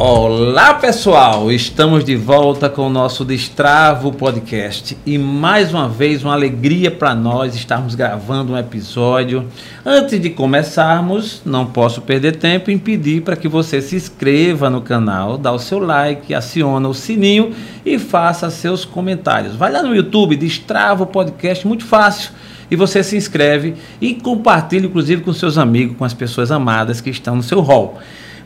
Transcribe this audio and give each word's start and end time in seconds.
Olá 0.00 0.74
pessoal, 0.74 1.50
estamos 1.50 2.04
de 2.04 2.14
volta 2.14 2.68
com 2.68 2.86
o 2.86 2.88
nosso 2.88 3.24
Destravo 3.24 4.12
Podcast 4.12 4.96
e 5.04 5.18
mais 5.18 5.74
uma 5.74 5.88
vez 5.88 6.22
uma 6.22 6.34
alegria 6.34 6.88
para 6.88 7.16
nós 7.16 7.56
estarmos 7.56 7.96
gravando 7.96 8.52
um 8.52 8.56
episódio. 8.56 9.48
Antes 9.84 10.20
de 10.20 10.30
começarmos, 10.30 11.42
não 11.44 11.66
posso 11.66 12.00
perder 12.00 12.36
tempo 12.36 12.70
em 12.70 12.78
pedir 12.78 13.22
para 13.22 13.34
que 13.34 13.48
você 13.48 13.82
se 13.82 13.96
inscreva 13.96 14.70
no 14.70 14.82
canal, 14.82 15.36
dá 15.36 15.50
o 15.50 15.58
seu 15.58 15.80
like, 15.80 16.32
aciona 16.32 16.88
o 16.88 16.94
sininho 16.94 17.52
e 17.84 17.98
faça 17.98 18.50
seus 18.50 18.84
comentários. 18.84 19.56
Vai 19.56 19.72
lá 19.72 19.82
no 19.82 19.96
YouTube, 19.96 20.36
Destravo 20.36 21.06
Podcast, 21.06 21.66
muito 21.66 21.84
fácil 21.84 22.30
e 22.70 22.76
você 22.76 23.02
se 23.02 23.16
inscreve 23.16 23.74
e 24.00 24.14
compartilha, 24.14 24.86
inclusive, 24.86 25.22
com 25.22 25.32
seus 25.32 25.58
amigos, 25.58 25.96
com 25.96 26.04
as 26.04 26.14
pessoas 26.14 26.52
amadas 26.52 27.00
que 27.00 27.10
estão 27.10 27.34
no 27.34 27.42
seu 27.42 27.60
hall. 27.60 27.98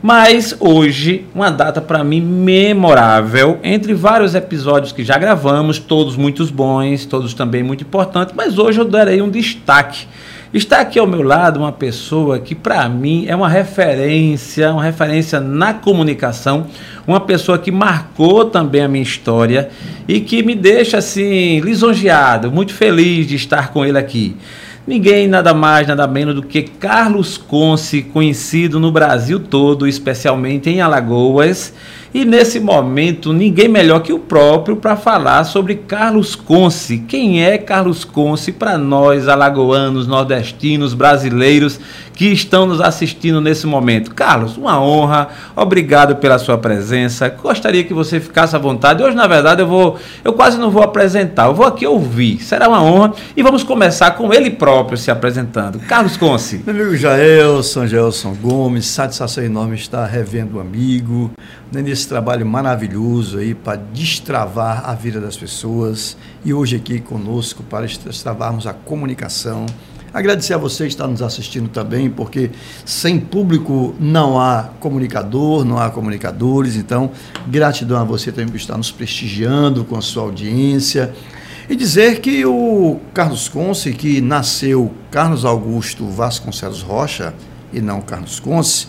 Mas 0.02 0.56
hoje, 0.58 1.26
uma 1.32 1.48
data 1.48 1.80
para 1.80 2.02
mim 2.02 2.20
memorável, 2.20 3.60
entre 3.62 3.94
vários 3.94 4.34
episódios 4.34 4.90
que 4.90 5.04
já 5.04 5.16
gravamos, 5.16 5.78
todos 5.78 6.16
muito 6.16 6.44
bons, 6.52 7.06
todos 7.06 7.32
também 7.34 7.62
muito 7.62 7.84
importantes, 7.84 8.34
mas 8.36 8.58
hoje 8.58 8.80
eu 8.80 8.84
darei 8.84 9.22
um 9.22 9.30
destaque. 9.30 10.08
Está 10.52 10.80
aqui 10.80 10.98
ao 10.98 11.06
meu 11.06 11.22
lado 11.22 11.60
uma 11.60 11.70
pessoa 11.70 12.40
que 12.40 12.52
para 12.52 12.88
mim 12.88 13.26
é 13.28 13.36
uma 13.36 13.48
referência, 13.48 14.72
uma 14.72 14.82
referência 14.82 15.38
na 15.38 15.72
comunicação, 15.72 16.66
uma 17.06 17.20
pessoa 17.20 17.56
que 17.56 17.70
marcou 17.70 18.46
também 18.46 18.82
a 18.82 18.88
minha 18.88 19.04
história 19.04 19.70
e 20.08 20.18
que 20.18 20.42
me 20.42 20.56
deixa 20.56 20.98
assim 20.98 21.60
lisonjeado, 21.60 22.50
muito 22.50 22.74
feliz 22.74 23.24
de 23.28 23.36
estar 23.36 23.68
com 23.68 23.84
ele 23.84 23.96
aqui. 23.96 24.36
Ninguém 24.84 25.28
nada 25.28 25.54
mais, 25.54 25.86
nada 25.86 26.08
menos 26.08 26.34
do 26.34 26.42
que 26.42 26.62
Carlos 26.62 27.38
Conce, 27.38 28.02
conhecido 28.02 28.80
no 28.80 28.90
Brasil 28.90 29.38
todo, 29.38 29.86
especialmente 29.86 30.68
em 30.68 30.80
Alagoas. 30.80 31.72
E 32.12 32.24
nesse 32.24 32.58
momento, 32.58 33.32
ninguém 33.32 33.68
melhor 33.68 34.00
que 34.00 34.12
o 34.12 34.18
próprio 34.18 34.74
para 34.74 34.96
falar 34.96 35.44
sobre 35.44 35.76
Carlos 35.76 36.34
Conce. 36.34 36.98
Quem 36.98 37.44
é 37.44 37.56
Carlos 37.58 38.04
Conce 38.04 38.50
para 38.50 38.76
nós, 38.76 39.28
alagoanos, 39.28 40.08
nordestinos, 40.08 40.94
brasileiros 40.94 41.78
que 42.14 42.26
estão 42.26 42.66
nos 42.66 42.80
assistindo 42.80 43.40
nesse 43.40 43.66
momento? 43.66 44.14
Carlos, 44.14 44.56
uma 44.56 44.80
honra, 44.80 45.28
obrigado 45.56 46.16
pela 46.16 46.38
sua 46.38 46.58
presença. 46.58 47.28
Gostaria 47.28 47.84
que 47.84 47.94
você 47.94 48.20
ficasse 48.20 48.54
à 48.54 48.58
vontade. 48.58 49.02
Hoje, 49.02 49.16
na 49.16 49.26
verdade, 49.26 49.62
eu 49.62 49.66
vou, 49.66 49.98
eu 50.24 50.32
quase 50.32 50.58
não 50.58 50.70
vou 50.70 50.82
apresentar, 50.82 51.46
eu 51.46 51.54
vou 51.54 51.66
aqui 51.66 51.86
ouvir. 51.86 52.42
Será 52.42 52.68
uma 52.68 52.82
honra 52.82 53.14
e 53.36 53.42
vamos 53.42 53.62
começar 53.62 54.12
com 54.12 54.32
ele 54.32 54.50
próprio 54.50 54.96
se 54.98 55.10
apresentando. 55.10 55.78
Carlos 55.80 56.16
Conce. 56.16 56.62
Meu 56.66 56.74
amigo 56.74 56.96
Jaelson, 56.96 57.86
Jaelson 57.86 58.34
Gomes, 58.34 58.86
satisfação 58.86 59.44
enorme 59.44 59.74
estar 59.74 60.06
revendo 60.06 60.58
o 60.58 60.60
amigo 60.60 61.30
nesse 61.70 62.06
trabalho 62.06 62.44
maravilhoso 62.44 63.38
aí 63.38 63.54
para 63.54 63.76
destravar 63.76 64.88
a 64.88 64.94
vida 64.94 65.20
das 65.20 65.36
pessoas 65.36 66.16
e 66.44 66.52
hoje 66.52 66.76
aqui 66.76 67.00
conosco 67.00 67.62
para 67.62 67.86
destravarmos 67.86 68.66
a 68.66 68.72
comunicação. 68.74 69.66
Agradecer 70.14 70.52
a 70.52 70.58
você 70.58 70.86
está 70.86 71.06
nos 71.06 71.22
assistindo 71.22 71.68
também, 71.68 72.10
porque 72.10 72.50
sem 72.84 73.18
público 73.18 73.94
não 73.98 74.38
há 74.38 74.68
comunicador, 74.78 75.64
não 75.64 75.78
há 75.78 75.88
comunicadores. 75.88 76.76
Então, 76.76 77.10
gratidão 77.46 77.98
a 77.98 78.04
você 78.04 78.30
também 78.30 78.48
por 78.48 78.56
estar 78.56 78.76
nos 78.76 78.90
prestigiando 78.90 79.84
com 79.84 79.96
a 79.96 80.02
sua 80.02 80.24
audiência. 80.24 81.14
E 81.68 81.74
dizer 81.74 82.20
que 82.20 82.44
o 82.44 83.00
Carlos 83.14 83.48
Conce, 83.48 83.92
que 83.94 84.20
nasceu 84.20 84.92
Carlos 85.10 85.46
Augusto 85.46 86.06
Vasconcelos 86.06 86.82
Rocha, 86.82 87.32
e 87.72 87.80
não 87.80 88.02
Carlos 88.02 88.38
Conce, 88.38 88.88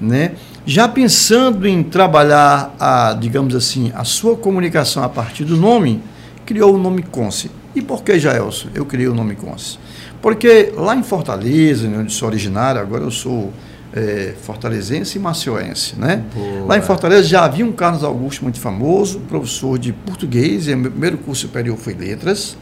né? 0.00 0.32
Já 0.64 0.88
pensando 0.88 1.66
em 1.66 1.82
trabalhar 1.82 2.74
a, 2.80 3.12
digamos 3.12 3.54
assim, 3.54 3.92
a 3.94 4.04
sua 4.04 4.36
comunicação 4.36 5.02
a 5.02 5.08
partir 5.08 5.44
do 5.44 5.56
nome, 5.56 6.00
criou 6.46 6.74
o 6.74 6.78
nome 6.78 7.02
Conce. 7.02 7.50
E 7.74 7.82
por 7.82 8.02
que, 8.02 8.18
Jaelson, 8.18 8.68
eu 8.74 8.86
criei 8.86 9.08
o 9.08 9.14
nome 9.14 9.34
Conce? 9.34 9.78
Porque 10.22 10.72
lá 10.76 10.94
em 10.94 11.02
Fortaleza, 11.02 11.88
onde 11.88 12.12
sou 12.12 12.28
originário, 12.28 12.80
agora 12.80 13.02
eu 13.02 13.10
sou 13.10 13.52
é, 13.92 14.34
fortalezense 14.40 15.18
e 15.18 15.20
macioense, 15.20 15.98
né? 15.98 16.24
Boa. 16.32 16.66
Lá 16.68 16.78
em 16.78 16.80
Fortaleza 16.80 17.24
já 17.24 17.44
havia 17.44 17.66
um 17.66 17.72
Carlos 17.72 18.04
Augusto 18.04 18.44
muito 18.44 18.60
famoso, 18.60 19.18
professor 19.28 19.76
de 19.78 19.92
português, 19.92 20.68
e 20.68 20.76
meu 20.76 20.92
primeiro 20.92 21.18
curso 21.18 21.42
superior 21.42 21.76
foi 21.76 21.94
letras. 21.94 22.56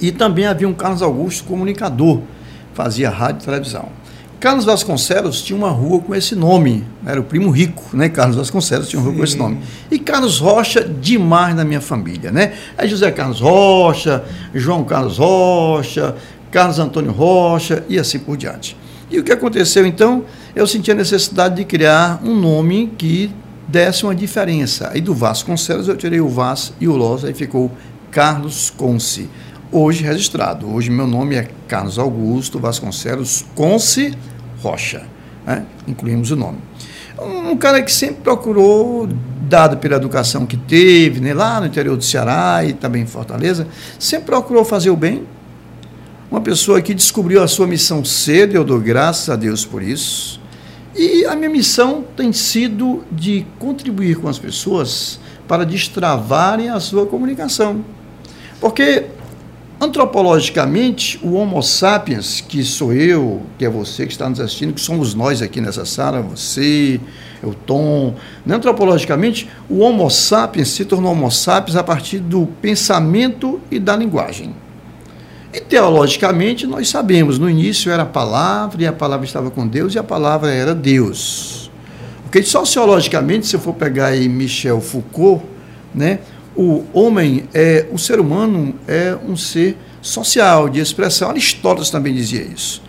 E 0.00 0.12
também 0.12 0.46
havia 0.46 0.68
um 0.68 0.72
Carlos 0.72 1.02
Augusto 1.02 1.44
comunicador, 1.44 2.20
fazia 2.72 3.10
rádio 3.10 3.42
e 3.42 3.44
televisão. 3.44 3.88
Carlos 4.38 4.64
Vasconcelos 4.64 5.42
tinha 5.42 5.54
uma 5.54 5.68
rua 5.68 6.00
com 6.00 6.14
esse 6.14 6.34
nome, 6.34 6.82
era 7.04 7.20
o 7.20 7.24
primo 7.24 7.50
rico, 7.50 7.94
né? 7.94 8.08
Carlos 8.08 8.36
Vasconcelos 8.36 8.88
tinha 8.88 8.98
uma 8.98 9.04
rua 9.04 9.12
Sim. 9.12 9.18
com 9.18 9.24
esse 9.24 9.36
nome. 9.36 9.60
E 9.90 9.98
Carlos 9.98 10.38
Rocha, 10.38 10.82
demais 10.82 11.54
na 11.54 11.62
minha 11.62 11.80
família, 11.80 12.32
né? 12.32 12.54
É 12.78 12.88
José 12.88 13.10
Carlos 13.10 13.38
Rocha, 13.38 14.24
João 14.54 14.82
Carlos 14.82 15.18
Rocha, 15.18 16.16
Carlos 16.50 16.78
Antônio 16.78 17.12
Rocha 17.12 17.84
e 17.88 17.98
assim 17.98 18.18
por 18.18 18.36
diante. 18.36 18.76
E 19.10 19.18
o 19.18 19.24
que 19.24 19.32
aconteceu 19.32 19.86
então? 19.86 20.24
Eu 20.54 20.66
senti 20.66 20.90
a 20.90 20.94
necessidade 20.94 21.56
de 21.56 21.64
criar 21.64 22.20
um 22.22 22.34
nome 22.34 22.92
que 22.96 23.32
desse 23.66 24.04
uma 24.04 24.14
diferença. 24.14 24.90
Aí 24.92 25.00
do 25.00 25.14
Vasconcelos 25.14 25.88
eu 25.88 25.96
tirei 25.96 26.20
o 26.20 26.28
Vas 26.28 26.72
e 26.80 26.88
o 26.88 26.96
Los, 26.96 27.24
aí 27.24 27.34
ficou 27.34 27.70
Carlos 28.10 28.70
Conce 28.70 29.28
hoje 29.72 30.02
registrado. 30.02 30.68
Hoje 30.68 30.90
meu 30.90 31.06
nome 31.06 31.36
é 31.36 31.48
Carlos 31.68 31.98
Augusto 31.98 32.58
Vasconcelos 32.58 33.44
Conce 33.54 34.16
Rocha. 34.62 35.02
Né? 35.46 35.64
Incluímos 35.86 36.30
o 36.30 36.36
nome. 36.36 36.58
Um, 37.20 37.56
cara 37.56 37.82
que 37.82 37.92
sempre 37.92 38.22
procurou, 38.22 39.08
dado 39.42 39.76
pela 39.76 39.96
educação 39.96 40.46
que 40.46 40.56
teve, 40.56 41.20
né, 41.20 41.34
lá 41.34 41.60
no 41.60 41.66
interior 41.66 41.96
do 41.96 42.04
Ceará 42.04 42.64
e 42.64 42.72
também 42.72 43.02
em 43.02 43.06
Fortaleza, 43.06 43.66
sempre 43.98 44.26
procurou 44.26 44.64
fazer 44.64 44.90
o 44.90 44.96
bem. 44.96 45.26
Uma 46.30 46.40
pessoa 46.40 46.80
que 46.80 46.94
descobriu 46.94 47.42
a 47.42 47.48
sua 47.48 47.66
missão 47.66 48.04
cedo, 48.04 48.54
eu 48.54 48.64
dou 48.64 48.78
graças 48.78 49.28
a 49.28 49.34
Deus 49.36 49.64
por 49.64 49.82
isso. 49.82 50.40
E 50.94 51.24
a 51.24 51.34
minha 51.34 51.50
missão 51.50 52.04
tem 52.16 52.32
sido 52.32 53.04
de 53.10 53.44
contribuir 53.58 54.16
com 54.16 54.28
as 54.28 54.38
pessoas 54.38 55.18
para 55.48 55.64
destravarem 55.64 56.68
a 56.68 56.78
sua 56.78 57.04
comunicação. 57.06 57.84
Porque 58.60 59.06
Antropologicamente, 59.82 61.18
o 61.22 61.32
Homo 61.32 61.62
sapiens, 61.62 62.42
que 62.42 62.62
sou 62.62 62.92
eu, 62.92 63.40
que 63.56 63.64
é 63.64 63.70
você 63.70 64.04
que 64.04 64.12
está 64.12 64.28
nos 64.28 64.38
assistindo, 64.38 64.74
que 64.74 64.80
somos 64.80 65.14
nós 65.14 65.40
aqui 65.40 65.58
nessa 65.58 65.86
sala, 65.86 66.20
você, 66.20 67.00
o 67.42 67.54
Tom, 67.54 68.14
né? 68.44 68.56
antropologicamente, 68.56 69.48
o 69.70 69.78
Homo 69.78 70.10
sapiens 70.10 70.68
se 70.68 70.84
tornou 70.84 71.12
Homo 71.12 71.30
sapiens 71.30 71.76
a 71.76 71.82
partir 71.82 72.18
do 72.18 72.46
pensamento 72.60 73.58
e 73.70 73.78
da 73.78 73.96
linguagem. 73.96 74.54
E 75.52 75.60
teologicamente, 75.60 76.66
nós 76.66 76.88
sabemos, 76.88 77.38
no 77.38 77.50
início 77.50 77.90
era 77.90 78.04
a 78.04 78.06
palavra, 78.06 78.82
e 78.82 78.86
a 78.86 78.92
palavra 78.92 79.26
estava 79.26 79.50
com 79.50 79.66
Deus, 79.66 79.94
e 79.94 79.98
a 79.98 80.02
palavra 80.02 80.50
era 80.50 80.74
Deus. 80.74 81.70
Porque 82.22 82.42
sociologicamente, 82.42 83.46
se 83.48 83.56
eu 83.56 83.60
for 83.60 83.74
pegar 83.74 84.06
aí 84.06 84.28
Michel 84.28 84.80
Foucault, 84.80 85.44
né, 85.92 86.20
o 86.56 86.84
homem, 86.92 87.48
é, 87.52 87.86
o 87.90 87.98
ser 87.98 88.20
humano 88.20 88.74
é 88.86 89.16
um 89.26 89.36
ser 89.36 89.76
social, 90.00 90.68
de 90.68 90.80
expressão. 90.80 91.30
Aristóteles 91.30 91.90
também 91.90 92.14
dizia 92.14 92.42
isso. 92.42 92.82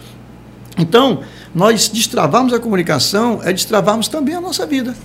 Então, 0.77 1.21
nós 1.53 1.87
destravarmos 1.89 2.53
a 2.53 2.59
comunicação 2.59 3.41
é 3.43 3.51
destravarmos 3.51 4.07
também 4.07 4.35
a 4.35 4.41
nossa 4.41 4.65
vida. 4.65 4.95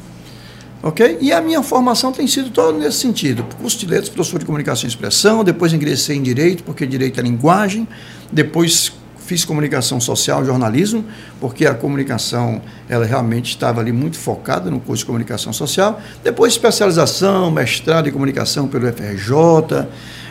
Ok? 0.86 1.18
E 1.20 1.32
a 1.32 1.40
minha 1.40 1.64
formação 1.64 2.12
tem 2.12 2.28
sido 2.28 2.48
toda 2.50 2.78
nesse 2.78 2.98
sentido. 2.98 3.44
Curso 3.60 3.76
de 3.76 3.86
letras, 3.86 4.08
professor 4.08 4.38
de 4.38 4.44
comunicação 4.44 4.84
e 4.84 4.88
expressão, 4.88 5.42
depois 5.42 5.72
ingressei 5.72 6.16
em 6.16 6.22
direito, 6.22 6.62
porque 6.62 6.86
direito 6.86 7.18
é 7.18 7.24
linguagem, 7.24 7.88
depois 8.30 8.92
fiz 9.18 9.44
comunicação 9.44 9.98
social, 9.98 10.44
jornalismo, 10.44 11.04
porque 11.40 11.66
a 11.66 11.74
comunicação 11.74 12.62
ela 12.88 13.04
realmente 13.04 13.48
estava 13.48 13.80
ali 13.80 13.90
muito 13.90 14.16
focada 14.16 14.70
no 14.70 14.78
curso 14.78 15.00
de 15.00 15.06
comunicação 15.06 15.52
social. 15.52 16.00
Depois 16.22 16.52
especialização, 16.52 17.50
mestrado 17.50 18.08
em 18.08 18.12
comunicação 18.12 18.68
pelo 18.68 18.86
FRJ 18.86 19.88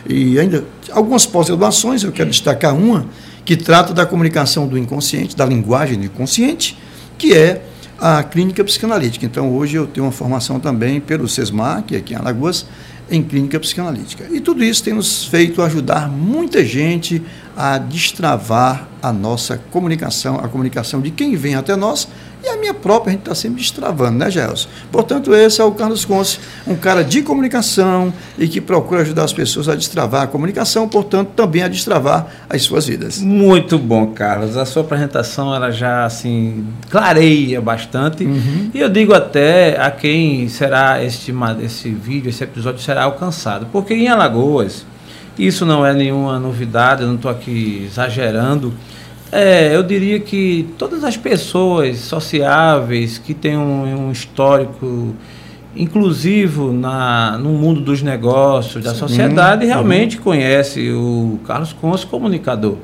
e 0.07 0.39
ainda 0.39 0.63
algumas 0.89 1.25
pós-graduações, 1.25 2.01
eu 2.01 2.13
quero 2.13 2.29
destacar 2.29 2.73
uma 2.73 3.05
que 3.43 3.57
trata 3.57 3.93
da 3.93 4.05
comunicação 4.05 4.65
do 4.69 4.77
inconsciente, 4.77 5.35
da 5.35 5.45
linguagem 5.45 5.99
do 5.99 6.05
inconsciente, 6.05 6.77
que 7.17 7.33
é 7.33 7.61
a 7.99 8.23
clínica 8.23 8.63
psicanalítica. 8.63 9.25
Então, 9.25 9.53
hoje 9.53 9.77
eu 9.77 9.87
tenho 9.87 10.05
uma 10.05 10.11
formação 10.11 10.59
também 10.59 10.99
pelo 10.99 11.27
SESMAC, 11.27 11.95
aqui 11.95 12.13
em 12.13 12.17
Alagoas, 12.17 12.65
em 13.09 13.21
clínica 13.21 13.59
psicanalítica. 13.59 14.25
E 14.31 14.39
tudo 14.39 14.63
isso 14.63 14.83
tem 14.83 14.93
nos 14.93 15.25
feito 15.25 15.61
ajudar 15.61 16.09
muita 16.09 16.65
gente 16.65 17.21
a 17.55 17.77
destravar 17.77 18.87
a 19.01 19.13
nossa 19.13 19.57
comunicação, 19.71 20.35
a 20.35 20.47
comunicação 20.47 21.01
de 21.01 21.11
quem 21.11 21.35
vem 21.35 21.55
até 21.55 21.75
nós 21.75 22.07
e 22.45 22.49
a 22.49 22.57
minha 22.57 22.73
própria, 22.73 23.09
a 23.09 23.13
gente 23.13 23.21
está 23.21 23.33
sempre 23.33 23.61
destravando, 23.61 24.19
né, 24.19 24.29
Gelson? 24.29 24.69
Portanto, 24.91 25.33
esse 25.33 25.59
é 25.59 25.63
o 25.63 25.71
Carlos 25.71 26.05
Conce, 26.05 26.39
um 26.67 26.75
cara 26.75 27.03
de 27.03 27.23
comunicação 27.23 28.13
e 28.37 28.47
que 28.47 28.61
procura 28.61 29.01
ajudar 29.01 29.23
as 29.23 29.33
pessoas 29.33 29.67
a 29.67 29.75
destravar 29.75 30.23
a 30.23 30.27
comunicação, 30.27 30.87
portanto, 30.87 31.29
também 31.35 31.63
a 31.63 31.67
destravar 31.67 32.27
as 32.47 32.61
suas 32.61 32.85
vidas. 32.85 33.19
Muito 33.19 33.79
bom, 33.79 34.07
Carlos. 34.07 34.57
A 34.57 34.65
sua 34.65 34.83
apresentação 34.83 35.53
ela 35.55 35.71
já 35.71 36.05
assim 36.05 36.65
clareia 36.89 37.59
bastante. 37.59 38.23
Uhum. 38.23 38.69
E 38.73 38.79
eu 38.79 38.89
digo 38.89 39.13
até 39.13 39.79
a 39.81 39.89
quem 39.89 40.47
será 40.47 41.03
este, 41.03 41.33
esse 41.63 41.89
vídeo, 41.89 42.29
esse 42.29 42.43
episódio 42.43 42.79
será 42.79 43.03
alcançado. 43.03 43.67
Porque 43.71 43.93
em 43.93 44.07
Alagoas, 44.07 44.85
isso 45.37 45.65
não 45.65 45.85
é 45.85 45.93
nenhuma 45.93 46.39
novidade, 46.39 47.01
eu 47.01 47.07
não 47.07 47.15
estou 47.15 47.31
aqui 47.31 47.87
exagerando 47.89 48.73
é, 49.35 49.75
eu 49.75 49.83
diria 49.83 50.17
que 50.17 50.65
todas 50.77 51.03
as 51.03 51.17
pessoas 51.17 51.97
sociáveis 51.99 53.17
que 53.17 53.33
têm 53.33 53.57
um, 53.57 54.07
um 54.07 54.11
histórico 54.11 55.13
inclusivo 55.75 56.71
na, 56.71 57.37
no 57.37 57.49
mundo 57.49 57.81
dos 57.81 58.01
negócios, 58.01 58.81
da 58.81 58.95
sociedade, 58.95 59.65
uhum. 59.65 59.71
realmente 59.71 60.15
uhum. 60.17 60.23
conhece 60.23 60.89
o 60.89 61.37
Carlos 61.45 61.73
Conce, 61.73 62.05
comunicador. 62.05 62.77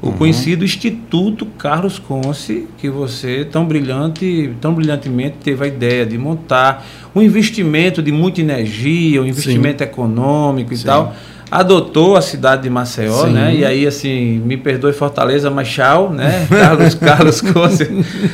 O 0.00 0.08
uhum. 0.08 0.12
conhecido 0.12 0.64
Instituto 0.64 1.44
Carlos 1.44 1.98
Conce, 1.98 2.68
que 2.78 2.88
você 2.88 3.44
tão 3.44 3.64
brilhante, 3.64 4.54
tão 4.60 4.74
brilhantemente 4.74 5.38
teve 5.42 5.64
a 5.64 5.66
ideia 5.66 6.06
de 6.06 6.16
montar, 6.16 6.86
um 7.16 7.20
investimento 7.20 8.00
de 8.00 8.12
muita 8.12 8.40
energia, 8.40 9.20
um 9.20 9.26
investimento 9.26 9.82
Sim. 9.82 9.90
econômico 9.90 10.72
e 10.72 10.76
Sim. 10.76 10.86
tal 10.86 11.16
adotou 11.50 12.16
a 12.16 12.22
cidade 12.22 12.62
de 12.62 12.70
Maceió, 12.70 13.26
Sim. 13.26 13.32
né? 13.32 13.54
E 13.54 13.64
aí, 13.64 13.86
assim, 13.86 14.38
me 14.44 14.56
perdoe 14.56 14.92
Fortaleza, 14.92 15.50
mas 15.50 15.68
tchau, 15.68 16.12
né? 16.12 16.46
Carlos 16.50 16.94
Carlos 16.94 17.40
Costa, 17.40 17.88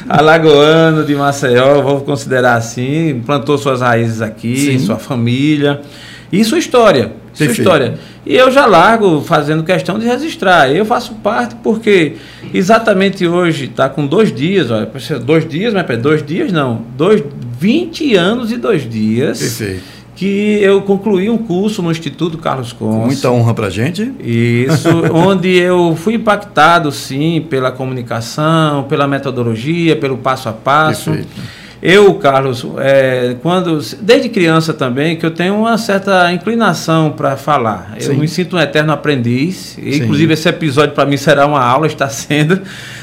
alagoano 0.09 1.05
de 1.05 1.15
Maceió, 1.15 1.83
vou 1.83 2.01
considerar 2.01 2.55
assim, 2.55 3.23
plantou 3.25 3.59
suas 3.59 3.81
raízes 3.81 4.23
aqui, 4.23 4.57
Sim. 4.57 4.79
sua 4.79 4.97
família 4.97 5.83
e 6.33 6.43
sua 6.45 6.59
história. 6.59 7.13
Sua 7.35 7.47
história. 7.47 7.99
E 8.27 8.37
eu 8.37 8.51
já 8.51 8.67
largo 8.67 9.23
fazendo 9.23 9.63
questão 9.63 9.99
de 9.99 10.07
registrar. 10.07 10.71
Eu 10.71 10.85
faço 10.85 11.15
parte 11.15 11.55
porque 11.63 12.17
exatamente 12.53 13.27
hoje 13.27 13.65
está 13.65 13.89
com 13.89 14.07
dois 14.07 14.35
dias, 14.35 14.71
olha, 14.71 14.89
dois 15.25 15.49
dias, 15.49 15.73
mas 15.73 15.99
dois 15.99 16.25
dias 16.25 16.53
não, 16.53 16.83
dois, 16.95 17.25
20 17.59 18.15
anos 18.17 18.53
e 18.53 18.59
dois 18.59 18.89
dias. 18.89 19.39
Perfeito 19.39 20.02
que 20.23 20.63
eu 20.63 20.83
concluí 20.83 21.29
um 21.29 21.37
curso 21.37 21.83
no 21.83 21.91
Instituto 21.91 22.39
Carlos 22.39 22.73
Conce. 22.73 23.07
Muita 23.07 23.29
honra 23.33 23.53
para 23.53 23.69
gente. 23.69 24.13
Isso, 24.21 24.89
onde 25.13 25.49
eu 25.59 25.97
fui 25.97 26.15
impactado, 26.15 26.93
sim, 26.93 27.45
pela 27.51 27.73
comunicação, 27.73 28.85
pela 28.85 29.09
metodologia, 29.09 29.97
pelo 29.97 30.17
passo 30.17 30.49
a 30.49 30.53
passo. 30.53 31.11
Perfeito. 31.11 31.63
Eu, 31.83 32.15
Carlos, 32.15 32.65
é, 32.79 33.35
quando 33.43 33.81
desde 34.01 34.29
criança 34.29 34.73
também, 34.73 35.17
que 35.17 35.27
eu 35.27 35.33
tenho 35.33 35.57
uma 35.57 35.77
certa 35.77 36.33
inclinação 36.33 37.11
para 37.11 37.37
falar. 37.37 37.97
Eu 38.01 38.15
me 38.15 38.29
sinto 38.29 38.55
um 38.55 38.61
eterno 38.61 38.93
aprendiz. 38.93 39.77
Inclusive, 39.77 40.35
esse 40.35 40.49
episódio 40.49 40.95
para 40.95 41.05
mim 41.05 41.17
será 41.17 41.45
uma 41.45 41.61
aula, 41.61 41.89
está 41.89 42.09
sendo. 42.09 42.61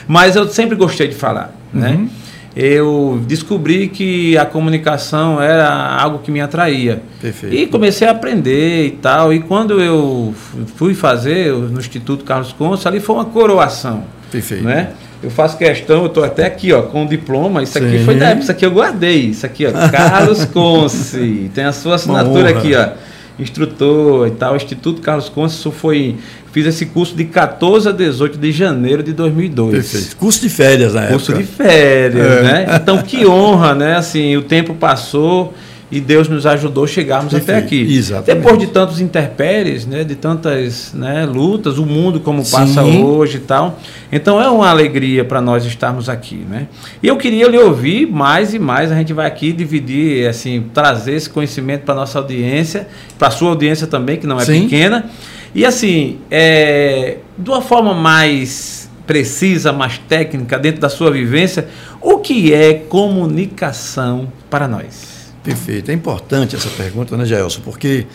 Mas 0.07 0.37
eu 0.37 0.47
sempre 0.47 0.77
gostei 0.77 1.09
de 1.09 1.15
falar. 1.15 1.53
Né? 1.73 1.89
Uhum. 1.89 1.97
Né? 2.03 2.09
Eu 2.55 3.21
descobri 3.27 3.87
que 3.87 4.37
a 4.37 4.45
comunicação 4.45 5.41
era 5.41 5.69
algo 5.69 6.19
que 6.19 6.31
me 6.31 6.41
atraía. 6.41 7.01
Perfeito. 7.21 7.55
E 7.55 7.67
comecei 7.67 8.07
a 8.07 8.11
aprender 8.11 8.87
e 8.87 8.91
tal. 8.91 9.33
E 9.33 9.39
quando 9.39 9.79
eu 9.81 10.33
fui 10.75 10.93
fazer 10.93 11.53
no 11.53 11.79
Instituto 11.79 12.23
Carlos 12.23 12.51
Conce, 12.53 12.87
ali 12.87 12.99
foi 12.99 13.15
uma 13.15 13.25
coroação. 13.25 14.03
Perfeito. 14.31 14.63
Né? 14.63 14.91
Eu 15.21 15.29
faço 15.29 15.57
questão, 15.57 16.01
eu 16.01 16.05
estou 16.07 16.23
até 16.23 16.45
aqui 16.45 16.71
ó, 16.71 16.83
com 16.83 17.05
o 17.05 17.07
diploma. 17.07 17.61
Isso 17.61 17.77
aqui 17.77 17.99
Sim. 17.99 18.05
foi 18.05 18.15
da 18.15 18.27
época, 18.27 18.43
isso 18.43 18.51
aqui 18.51 18.65
eu 18.65 18.71
guardei. 18.71 19.19
Isso 19.27 19.45
aqui, 19.45 19.65
ó, 19.65 19.71
Carlos 19.89 20.45
Conce. 20.45 21.51
Tem 21.53 21.65
a 21.65 21.73
sua 21.73 21.95
assinatura 21.95 22.49
aqui, 22.49 22.73
ó 22.75 23.08
instrutor 23.41 24.27
e 24.27 24.31
tal. 24.31 24.55
Instituto 24.55 25.01
Carlos 25.01 25.29
Conce, 25.29 25.55
isso 25.55 25.71
foi 25.71 26.17
Fiz 26.51 26.65
esse 26.65 26.87
curso 26.87 27.15
de 27.15 27.25
14 27.25 27.89
a 27.89 27.91
18 27.91 28.37
de 28.37 28.51
janeiro 28.51 29.03
de 29.03 29.13
2002. 29.13 29.71
Perfeito. 29.71 30.15
Curso 30.15 30.41
de 30.41 30.49
férias 30.49 30.95
na 30.95 31.07
curso 31.07 31.31
época. 31.31 31.45
Curso 31.45 31.63
de 31.63 31.63
férias, 31.63 32.25
é. 32.25 32.41
né? 32.41 32.67
Então, 32.75 33.01
que 33.03 33.25
honra, 33.25 33.75
né? 33.75 33.95
Assim, 33.95 34.35
o 34.35 34.41
tempo 34.41 34.73
passou 34.73 35.53
e 35.91 35.99
Deus 35.99 36.27
nos 36.27 36.45
ajudou 36.45 36.83
a 36.83 36.87
chegarmos 36.87 37.33
Perfeito. 37.33 37.57
até 37.57 37.65
aqui. 37.65 37.95
Exatamente. 37.95 38.43
Depois 38.43 38.59
de 38.59 38.67
tantos 38.67 39.01
interpéries, 39.01 39.85
né, 39.85 40.03
de 40.03 40.15
tantas 40.15 40.93
né, 40.93 41.25
lutas, 41.25 41.77
o 41.77 41.85
mundo 41.85 42.19
como 42.19 42.45
Sim. 42.45 42.51
passa 42.51 42.83
hoje 42.83 43.37
e 43.37 43.41
tal. 43.41 43.79
Então 44.11 44.41
é 44.41 44.49
uma 44.49 44.69
alegria 44.69 45.25
para 45.25 45.41
nós 45.41 45.65
estarmos 45.65 46.07
aqui, 46.07 46.45
né? 46.49 46.67
E 47.01 47.07
eu 47.07 47.17
queria 47.17 47.47
lhe 47.47 47.57
ouvir 47.57 48.05
mais 48.05 48.53
e 48.53 48.59
mais. 48.59 48.91
A 48.91 48.95
gente 48.95 49.13
vai 49.13 49.25
aqui 49.25 49.51
dividir, 49.51 50.27
assim, 50.27 50.65
trazer 50.73 51.13
esse 51.13 51.29
conhecimento 51.29 51.83
para 51.83 51.95
nossa 51.95 52.19
audiência, 52.19 52.87
para 53.17 53.29
a 53.29 53.31
sua 53.31 53.49
audiência 53.49 53.87
também, 53.87 54.17
que 54.17 54.27
não 54.27 54.39
é 54.39 54.45
Sim. 54.45 54.63
pequena. 54.63 55.09
E 55.55 55.65
assim, 55.65 56.19
é, 56.29 57.17
de 57.37 57.49
uma 57.49 57.61
forma 57.61 57.93
mais 57.93 58.87
precisa, 59.07 59.73
mais 59.73 59.97
técnica, 59.97 60.59
dentro 60.59 60.79
da 60.79 60.87
sua 60.87 61.09
vivência, 61.09 61.67
o 61.99 62.19
que 62.19 62.53
é 62.53 62.75
comunicação 62.75 64.31
para 64.51 64.67
nós? 64.67 65.18
Perfeito. 65.43 65.89
É 65.89 65.93
importante 65.93 66.55
essa 66.55 66.69
pergunta, 66.69 67.15
né, 67.15 67.25
Gelson? 67.25 67.61
Porque 67.61 68.05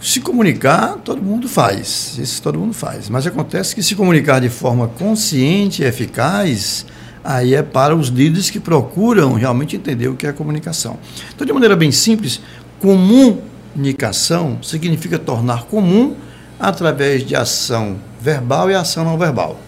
se 0.00 0.20
comunicar, 0.20 0.96
todo 1.04 1.20
mundo 1.20 1.48
faz. 1.48 2.16
Isso 2.18 2.40
todo 2.40 2.58
mundo 2.58 2.72
faz. 2.72 3.08
Mas 3.08 3.26
acontece 3.26 3.74
que 3.74 3.82
se 3.82 3.94
comunicar 3.94 4.40
de 4.40 4.48
forma 4.48 4.88
consciente 4.88 5.82
e 5.82 5.86
eficaz, 5.86 6.86
aí 7.24 7.54
é 7.54 7.62
para 7.62 7.96
os 7.96 8.08
líderes 8.08 8.48
que 8.48 8.60
procuram 8.60 9.34
realmente 9.34 9.76
entender 9.76 10.08
o 10.08 10.14
que 10.14 10.26
é 10.26 10.32
comunicação. 10.32 10.98
Então, 11.34 11.46
de 11.46 11.52
maneira 11.52 11.74
bem 11.74 11.90
simples, 11.90 12.40
comunicação 12.80 14.58
significa 14.62 15.18
tornar 15.18 15.64
comum 15.64 16.14
através 16.60 17.24
de 17.24 17.34
ação 17.34 17.96
verbal 18.20 18.70
e 18.70 18.74
ação 18.74 19.04
não 19.04 19.18
verbal. 19.18 19.60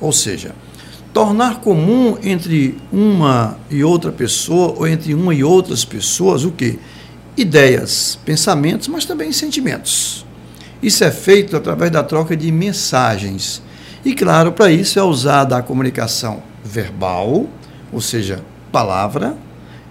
Ou 0.00 0.12
seja, 0.12 0.52
tornar 1.12 1.60
comum 1.60 2.16
entre 2.22 2.78
uma 2.92 3.58
e 3.70 3.84
outra 3.84 4.10
pessoa, 4.10 4.74
ou 4.78 4.86
entre 4.86 5.14
uma 5.14 5.34
e 5.34 5.44
outras 5.44 5.84
pessoas, 5.84 6.44
o 6.44 6.50
que? 6.50 6.78
Ideias, 7.36 8.18
pensamentos, 8.24 8.88
mas 8.88 9.04
também 9.04 9.32
sentimentos. 9.32 10.24
Isso 10.82 11.04
é 11.04 11.10
feito 11.10 11.56
através 11.56 11.90
da 11.90 12.02
troca 12.02 12.36
de 12.36 12.50
mensagens. 12.50 13.62
E, 14.04 14.14
claro, 14.14 14.52
para 14.52 14.70
isso 14.70 14.98
é 14.98 15.02
usada 15.02 15.56
a 15.56 15.62
comunicação 15.62 16.42
verbal, 16.64 17.46
ou 17.92 18.00
seja, 18.00 18.40
palavra, 18.70 19.36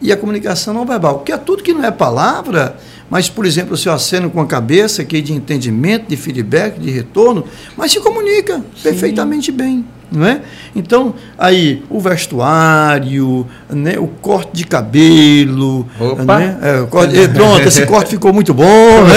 e 0.02 0.12
a 0.12 0.18
comunicação 0.18 0.74
não 0.74 0.86
verbal, 0.86 1.20
que 1.20 1.32
é 1.32 1.38
tudo 1.38 1.64
que 1.64 1.74
não 1.74 1.86
é 1.86 1.92
palavra 1.92 2.76
mas, 3.12 3.28
por 3.28 3.46
exemplo, 3.46 3.74
o 3.74 3.78
seu 3.78 3.92
aceno 3.92 4.30
com 4.30 4.40
a 4.40 4.46
cabeça, 4.46 5.04
que 5.04 5.18
é 5.18 5.22
de 5.22 5.34
entendimento, 5.34 6.06
de 6.08 6.16
feedback, 6.16 6.80
de 6.80 6.90
retorno, 6.90 7.44
mas 7.76 7.92
se 7.92 8.00
comunica 8.00 8.56
Sim. 8.74 8.84
perfeitamente 8.84 9.52
bem. 9.52 9.84
Não 10.10 10.26
é? 10.26 10.40
Então, 10.74 11.14
aí, 11.38 11.84
o 11.90 12.00
vestuário, 12.00 13.46
né, 13.70 13.96
o 13.98 14.08
corte 14.08 14.52
de 14.54 14.66
cabelo. 14.66 15.86
Opa. 16.00 16.40
Né, 16.40 16.58
é, 16.62 16.86
corte, 16.90 17.28
pronto, 17.30 17.68
esse 17.68 17.86
corte 17.86 18.12
ficou 18.12 18.32
muito 18.32 18.54
bom. 18.54 19.04
Né? 19.04 19.14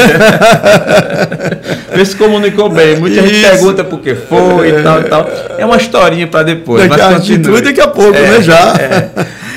Vê 1.95 2.05
se 2.05 2.17
comunicou 2.17 2.69
bem. 2.71 2.99
Muita 2.99 3.21
Isso. 3.21 3.29
gente 3.29 3.49
pergunta 3.49 3.85
por 3.85 4.01
que 4.01 4.15
foi 4.17 4.71
e 4.71 4.83
tal 4.83 5.01
e 5.01 5.05
tal. 5.05 5.29
É 5.57 5.65
uma 5.65 5.77
historinha 5.77 6.27
para 6.27 6.43
depois. 6.43 6.89
Daqui, 6.89 7.01
mas 7.01 7.15
continue. 7.17 7.61
daqui 7.61 7.81
a 7.81 7.89
pouco, 7.89 8.17
é, 8.17 8.31
né? 8.31 8.43
Já. 8.43 8.75
É. 8.75 9.11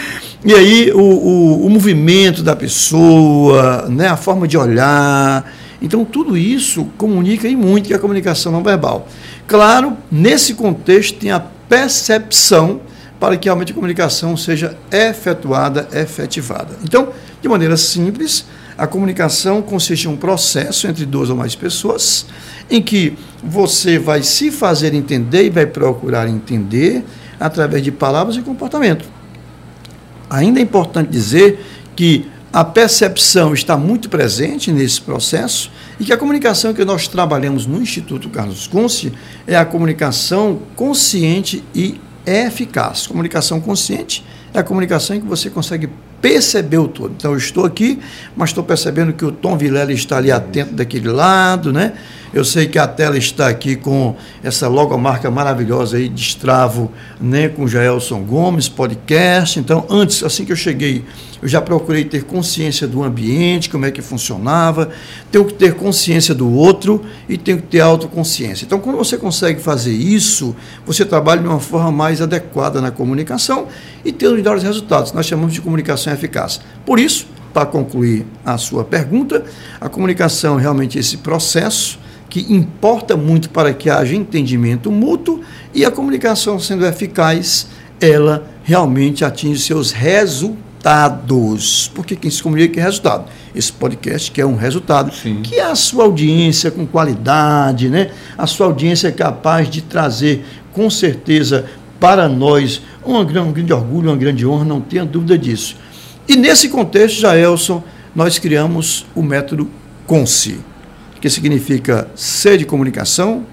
E 0.47 0.53
aí 0.53 0.93
o, 0.93 1.01
o, 1.01 1.65
o, 1.65 1.69
movimento 1.69 2.41
da 2.41 2.55
pessoa, 2.55 3.85
né, 3.89 4.07
a 4.07 4.15
forma 4.15 4.47
de 4.47 4.57
olhar. 4.57 5.51
Então, 5.81 6.05
tudo 6.05 6.37
isso 6.37 6.85
comunica 6.97 7.49
e 7.49 7.53
muito 7.53 7.87
que 7.87 7.93
a 7.93 7.99
comunicação 7.99 8.49
não 8.49 8.63
verbal. 8.63 9.09
Claro, 9.45 9.97
nesse 10.09 10.53
contexto 10.53 11.19
tem 11.19 11.31
a 11.31 11.41
percepção 11.41 12.79
para 13.19 13.35
que 13.35 13.49
realmente 13.49 13.73
a 13.73 13.75
comunicação 13.75 14.37
seja 14.37 14.77
efetuada, 14.89 15.89
efetivada. 15.91 16.77
Então, 16.81 17.09
de 17.41 17.49
maneira 17.49 17.75
simples, 17.75 18.45
a 18.77 18.87
comunicação 18.87 19.61
consiste 19.61 20.07
em 20.07 20.11
um 20.11 20.15
processo 20.15 20.87
entre 20.87 21.05
duas 21.05 21.29
ou 21.29 21.35
mais 21.35 21.55
pessoas, 21.55 22.25
em 22.71 22.81
que 22.81 23.17
você 23.43 23.99
vai 23.99 24.23
se 24.23 24.49
fazer 24.49 24.93
entender 24.93 25.43
e 25.43 25.49
vai 25.49 25.65
procurar 25.65 26.29
entender 26.29 27.03
através 27.37 27.83
de 27.83 27.91
palavras 27.91 28.37
e 28.37 28.41
comportamento. 28.41 29.16
Ainda 30.29 30.59
é 30.59 30.63
importante 30.63 31.09
dizer 31.09 31.65
que 31.95 32.27
a 32.51 32.63
percepção 32.63 33.53
está 33.53 33.77
muito 33.77 34.09
presente 34.09 34.71
nesse 34.71 35.01
processo 35.01 35.71
e 35.99 36.05
que 36.05 36.13
a 36.13 36.17
comunicação 36.17 36.73
que 36.73 36.83
nós 36.85 37.07
trabalhamos 37.07 37.65
no 37.65 37.81
Instituto 37.81 38.29
Carlos 38.29 38.67
Conce 38.67 39.11
é 39.45 39.55
a 39.55 39.65
comunicação 39.65 40.61
consciente 40.75 41.63
e 41.75 41.99
eficaz. 42.25 43.05
Comunicação 43.05 43.59
consciente 43.59 44.23
da 44.57 44.63
comunicação 44.63 45.15
em 45.15 45.21
que 45.21 45.27
você 45.27 45.51
consegue 45.51 45.87
perceber 46.19 46.79
o 46.79 46.87
todo. 46.87 47.13
Então, 47.15 47.31
eu 47.31 47.37
estou 47.37 47.63
aqui, 47.63 47.99
mas 48.35 48.49
estou 48.49 48.63
percebendo 48.63 49.13
que 49.13 49.23
o 49.23 49.31
Tom 49.31 49.55
Vilela 49.55 49.93
está 49.93 50.17
ali 50.17 50.31
atento 50.31 50.73
daquele 50.73 51.09
lado, 51.09 51.71
né? 51.71 51.93
Eu 52.33 52.43
sei 52.43 52.67
que 52.67 52.77
a 52.77 52.87
tela 52.87 53.17
está 53.17 53.47
aqui 53.47 53.75
com 53.75 54.15
essa 54.43 54.67
logomarca 54.67 55.31
maravilhosa 55.31 55.97
aí, 55.97 56.09
Destravo, 56.09 56.91
né, 57.21 57.47
com 57.47 57.67
Jaelson 57.67 58.21
Gomes, 58.23 58.67
podcast. 58.67 59.59
Então, 59.59 59.85
antes, 59.89 60.23
assim 60.23 60.43
que 60.43 60.51
eu 60.51 60.55
cheguei, 60.55 61.05
eu 61.41 61.47
já 61.47 61.61
procurei 61.61 62.03
ter 62.03 62.23
consciência 62.23 62.87
do 62.87 63.03
ambiente, 63.03 63.69
como 63.69 63.85
é 63.85 63.91
que 63.91 64.01
funcionava, 64.01 64.89
tenho 65.31 65.45
que 65.45 65.53
ter 65.53 65.75
consciência 65.75 66.35
do 66.35 66.51
outro 66.51 67.01
e 67.29 67.37
tenho 67.37 67.57
que 67.57 67.67
ter 67.67 67.79
autoconsciência. 67.79 68.65
Então, 68.65 68.79
quando 68.79 68.97
você 68.97 69.17
consegue 69.17 69.61
fazer 69.61 69.93
isso, 69.93 70.55
você 70.85 71.05
trabalha 71.05 71.41
de 71.41 71.47
uma 71.47 71.59
forma 71.59 71.91
mais 71.91 72.21
adequada 72.21 72.81
na 72.81 72.91
comunicação 72.91 73.67
e 74.03 74.11
os 74.11 74.41
melhores 74.47 74.63
resultados. 74.63 75.11
Nós 75.11 75.25
chamamos 75.25 75.53
de 75.53 75.59
comunicação 75.61 76.13
eficaz. 76.13 76.61
Por 76.85 76.97
isso, 76.99 77.27
para 77.53 77.65
concluir 77.65 78.25
a 78.45 78.57
sua 78.57 78.85
pergunta, 78.85 79.43
a 79.79 79.87
comunicação 79.89 80.57
é 80.57 80.61
realmente 80.61 80.97
esse 80.97 81.17
processo 81.17 81.99
que 82.29 82.53
importa 82.53 83.17
muito 83.17 83.49
para 83.49 83.73
que 83.73 83.89
haja 83.89 84.15
entendimento 84.15 84.89
mútuo 84.91 85.41
e 85.73 85.83
a 85.85 85.91
comunicação 85.91 86.59
sendo 86.59 86.85
eficaz, 86.85 87.67
ela 87.99 88.47
realmente 88.63 89.25
atinge 89.25 89.61
seus 89.61 89.91
resultados. 89.91 91.91
Porque 91.93 92.15
quem 92.15 92.31
se 92.31 92.41
comunica 92.41 92.79
é 92.79 92.83
resultado. 92.83 93.25
Esse 93.55 93.73
podcast 93.73 94.31
que 94.31 94.39
é 94.39 94.45
um 94.45 94.55
resultado, 94.55 95.13
Sim. 95.13 95.41
que 95.41 95.55
é 95.55 95.63
a 95.63 95.75
sua 95.75 96.05
audiência 96.05 96.71
com 96.71 96.85
qualidade, 96.85 97.89
né? 97.89 98.11
A 98.37 98.45
sua 98.45 98.67
audiência 98.67 99.07
é 99.07 99.11
capaz 99.11 99.69
de 99.69 99.81
trazer, 99.81 100.45
com 100.73 100.89
certeza, 100.89 101.65
para 101.99 102.29
nós 102.29 102.81
um 103.07 103.25
grande, 103.25 103.73
orgulho, 103.73 104.09
uma 104.09 104.17
grande 104.17 104.45
honra, 104.45 104.65
não 104.65 104.81
tenha 104.81 105.05
dúvida 105.05 105.37
disso. 105.37 105.77
E 106.27 106.35
nesse 106.35 106.69
contexto, 106.69 107.21
Jaelson, 107.21 107.83
nós 108.15 108.37
criamos 108.37 109.05
o 109.15 109.21
método 109.21 109.69
CONSI 110.05 110.59
que 111.19 111.29
significa 111.29 112.07
C 112.15 112.57
de 112.57 112.65
comunicação, 112.65 113.43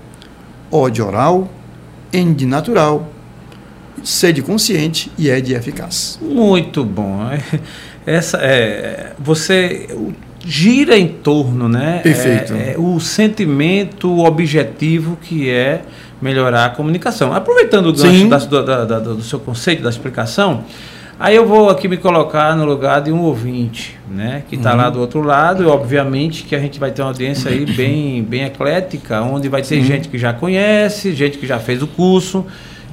O 0.71 0.89
de 0.91 1.03
oral, 1.03 1.51
N 2.13 2.35
de 2.35 2.47
natural, 2.47 3.11
C 4.03 4.33
de 4.33 4.43
consciente 4.43 5.11
e 5.17 5.29
E 5.29 5.41
de 5.41 5.55
eficaz. 5.55 6.19
Muito 6.21 6.85
bom. 6.85 7.21
Essa 8.07 8.39
é 8.39 9.13
você 9.19 9.89
gira 10.47 10.99
em 10.99 11.09
torno, 11.09 11.69
né? 11.69 12.01
Perfeito. 12.03 12.53
É, 12.53 12.73
é, 12.73 12.75
o 12.79 13.01
sentimento, 13.01 14.09
o 14.11 14.25
objetivo 14.25 15.17
que 15.23 15.49
é 15.49 15.83
melhorar 16.21 16.67
a 16.67 16.71
comunicação. 16.71 17.33
Aproveitando 17.33 17.87
o 17.89 17.93
gancho 17.93 18.29
da, 18.29 18.39
da, 18.39 18.85
da, 18.85 18.99
do 18.99 19.23
seu 19.23 19.39
conceito 19.39 19.83
da 19.83 19.91
explicação, 19.91 20.65
Aí 21.19 21.37
eu 21.37 21.47
vou 21.47 21.71
aqui 21.71 21.87
me 21.87 21.97
colocar 21.97 22.57
no 22.57 22.65
lugar 22.65 23.01
de 23.01 23.13
um 23.13 23.21
ouvinte, 23.21 23.97
né, 24.11 24.43
que 24.49 24.57
está 24.57 24.73
uhum. 24.73 24.77
lá 24.79 24.91
do 24.91 24.99
outro 24.99 25.23
lado, 25.23 25.63
e 25.63 25.67
obviamente 25.67 26.43
que 26.43 26.57
a 26.57 26.59
gente 26.59 26.81
vai 26.81 26.91
ter 26.91 27.03
uma 27.03 27.09
audiência 27.09 27.53
aí 27.53 27.65
bem, 27.65 28.23
bem 28.23 28.43
eclética, 28.43 29.23
onde 29.23 29.49
vai 29.49 29.63
ter 29.63 29.81
Sim. 29.81 29.85
gente 29.85 30.09
que 30.09 30.19
já 30.19 30.33
conhece, 30.33 31.15
gente 31.15 31.39
que 31.39 31.47
já 31.47 31.61
fez 31.61 31.83
o 31.83 31.87
curso, 31.87 32.45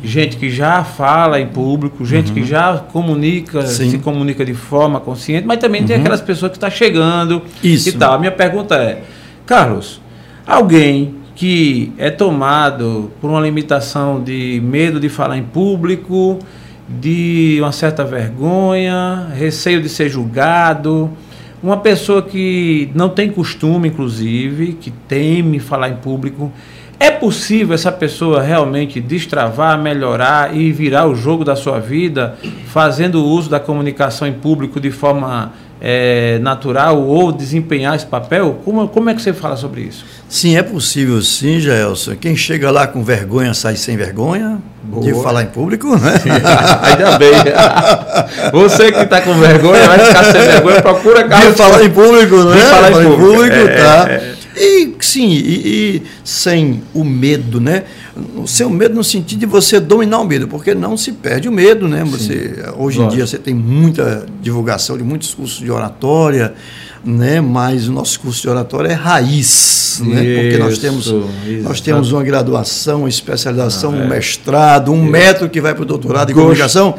gente 0.03 0.37
que 0.37 0.51
já 0.51 0.83
fala 0.83 1.39
em 1.39 1.47
público, 1.47 2.05
gente 2.05 2.29
uhum. 2.29 2.35
que 2.35 2.43
já 2.45 2.77
comunica, 2.77 3.65
Sim. 3.65 3.89
se 3.89 3.97
comunica 3.97 4.45
de 4.45 4.53
forma 4.53 4.99
consciente, 4.99 5.47
mas 5.47 5.57
também 5.57 5.81
uhum. 5.81 5.87
tem 5.87 5.95
aquelas 5.97 6.21
pessoas 6.21 6.51
que 6.51 6.57
estão 6.57 6.69
tá 6.69 6.75
chegando 6.75 7.41
Isso. 7.63 7.89
e 7.89 7.93
tal. 7.93 8.13
A 8.13 8.19
minha 8.19 8.31
pergunta 8.31 8.75
é, 8.75 9.01
Carlos, 9.47 9.99
alguém 10.45 11.15
que 11.35 11.91
é 11.97 12.09
tomado 12.09 13.11
por 13.19 13.29
uma 13.29 13.39
limitação 13.39 14.21
de 14.21 14.61
medo 14.63 14.99
de 14.99 15.09
falar 15.09 15.37
em 15.37 15.43
público, 15.43 16.39
de 16.87 17.57
uma 17.61 17.71
certa 17.71 18.03
vergonha, 18.03 19.27
receio 19.33 19.81
de 19.81 19.89
ser 19.89 20.09
julgado, 20.09 21.09
uma 21.63 21.77
pessoa 21.77 22.21
que 22.21 22.89
não 22.95 23.09
tem 23.09 23.29
costume, 23.29 23.89
inclusive, 23.89 24.73
que 24.73 24.89
teme 24.89 25.59
falar 25.59 25.89
em 25.89 25.95
público. 25.95 26.51
É 26.99 27.09
possível 27.09 27.73
essa 27.73 27.91
pessoa 27.91 28.41
realmente 28.41 28.99
destravar, 28.99 29.79
melhorar 29.81 30.55
e 30.55 30.71
virar 30.71 31.07
o 31.07 31.15
jogo 31.15 31.43
da 31.43 31.55
sua 31.55 31.79
vida 31.79 32.35
fazendo 32.67 33.25
uso 33.25 33.49
da 33.49 33.59
comunicação 33.59 34.27
em 34.27 34.33
público 34.33 34.79
de 34.79 34.91
forma 34.91 35.51
é, 35.81 36.37
natural 36.39 37.01
ou 37.01 37.31
desempenhar 37.31 37.95
esse 37.95 38.05
papel? 38.05 38.59
Como, 38.63 38.87
como 38.87 39.09
é 39.09 39.15
que 39.15 39.21
você 39.21 39.33
fala 39.33 39.57
sobre 39.57 39.81
isso? 39.81 40.05
Sim, 40.29 40.55
é 40.55 40.61
possível 40.61 41.19
sim, 41.21 41.59
Jaelson. 41.59 42.15
Quem 42.15 42.35
chega 42.35 42.69
lá 42.69 42.85
com 42.85 43.03
vergonha 43.03 43.53
sai 43.53 43.75
sem 43.75 43.97
vergonha 43.97 44.59
Boa. 44.83 45.03
de 45.03 45.13
falar 45.21 45.43
em 45.43 45.47
público, 45.47 45.97
né? 45.97 46.13
Ainda 46.83 47.17
bem. 47.17 47.31
Você 48.53 48.91
que 48.91 48.99
está 48.99 49.21
com 49.21 49.33
vergonha, 49.33 49.87
vai 49.87 49.99
ficar 49.99 50.23
sem 50.25 50.41
vergonha, 50.41 50.81
procura 50.81 51.23
De 51.27 51.51
falar 51.53 51.83
em 51.83 51.89
público, 51.89 52.35
né? 52.43 52.55
De 52.55 52.61
falar 52.61 52.91
em 52.91 52.93
público, 52.93 53.33
público 53.33 53.55
é, 53.55 53.67
tá? 53.75 54.05
É, 54.09 54.13
é. 54.13 54.90
E 55.01 55.05
sim, 55.05 55.29
e, 55.29 55.37
e, 55.37 56.03
sem 56.23 56.81
o 56.93 57.03
medo, 57.03 57.59
né? 57.59 57.83
O 58.35 58.47
seu 58.47 58.69
medo 58.69 58.95
no 58.95 59.03
sentido 59.03 59.39
de 59.39 59.45
você 59.45 59.79
dominar 59.79 60.19
o 60.19 60.25
medo, 60.25 60.47
porque 60.47 60.75
não 60.75 60.95
se 60.95 61.11
perde 61.11 61.49
o 61.49 61.51
medo, 61.51 61.87
né? 61.87 62.03
Você, 62.05 62.63
hoje 62.77 63.01
em 63.01 63.07
dia 63.07 63.25
você 63.25 63.37
tem 63.37 63.53
muita 63.53 64.25
divulgação 64.41 64.97
de 64.97 65.03
muitos 65.03 65.33
cursos 65.33 65.59
de 65.59 65.71
oratória, 65.71 66.53
né? 67.03 67.41
Mas 67.41 67.87
o 67.87 67.91
nosso 67.91 68.19
curso 68.19 68.41
de 68.41 68.49
oratória 68.49 68.89
é 68.89 68.93
raiz, 68.93 70.01
né? 70.05 70.41
Porque 70.41 70.57
nós 70.57 70.77
temos 70.77 71.13
nós 71.63 71.81
temos 71.81 72.11
uma 72.11 72.23
graduação, 72.23 72.99
uma 72.99 73.09
especialização, 73.09 73.93
ah, 73.93 73.97
é. 73.97 74.03
um 74.03 74.07
mestrado, 74.07 74.91
um 74.91 75.03
método 75.03 75.49
que 75.49 75.59
vai 75.59 75.73
para 75.73 75.83
o 75.83 75.85
doutorado 75.85 76.31
em 76.31 76.35
comunicação. 76.35 76.93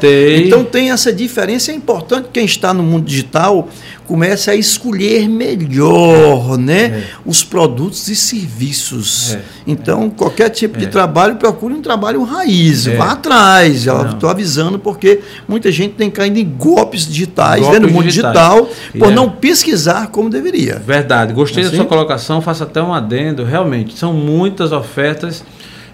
Então 0.45 0.63
tem 0.63 0.91
essa 0.91 1.11
diferença. 1.11 1.71
É 1.71 1.75
importante 1.75 2.27
quem 2.33 2.45
está 2.45 2.73
no 2.73 2.83
mundo 2.83 3.05
digital 3.05 3.69
comece 4.05 4.49
a 4.49 4.55
escolher 4.55 5.27
melhor, 5.27 6.57
né? 6.57 6.83
É. 6.83 7.03
Os 7.25 7.43
produtos 7.43 8.07
e 8.07 8.15
serviços. 8.15 9.35
É. 9.35 9.41
Então 9.65 10.09
qualquer 10.09 10.49
tipo 10.49 10.77
de 10.77 10.85
é. 10.85 10.89
trabalho 10.89 11.35
procure 11.35 11.73
um 11.73 11.81
trabalho 11.81 12.23
raiz, 12.23 12.87
é. 12.87 12.95
vá 12.95 13.11
atrás. 13.11 13.83
Já 13.83 14.09
estou 14.11 14.29
avisando 14.29 14.77
porque 14.77 15.21
muita 15.47 15.71
gente 15.71 15.95
tem 15.95 16.09
caído 16.09 16.39
em 16.39 16.45
golpes 16.45 17.07
digitais 17.07 17.61
golpes 17.61 17.79
né? 17.79 17.87
no 17.87 17.91
mundo 17.91 18.05
digital 18.05 18.69
por 18.97 19.11
não 19.11 19.29
pesquisar 19.29 20.07
como 20.07 20.29
deveria. 20.29 20.81
Verdade. 20.85 21.33
Gostei 21.33 21.63
assim? 21.63 21.71
da 21.71 21.77
sua 21.77 21.85
colocação, 21.85 22.41
faço 22.41 22.63
até 22.63 22.81
um 22.81 22.93
adendo. 22.93 23.43
Realmente, 23.43 23.97
são 23.97 24.13
muitas 24.13 24.71
ofertas 24.71 25.43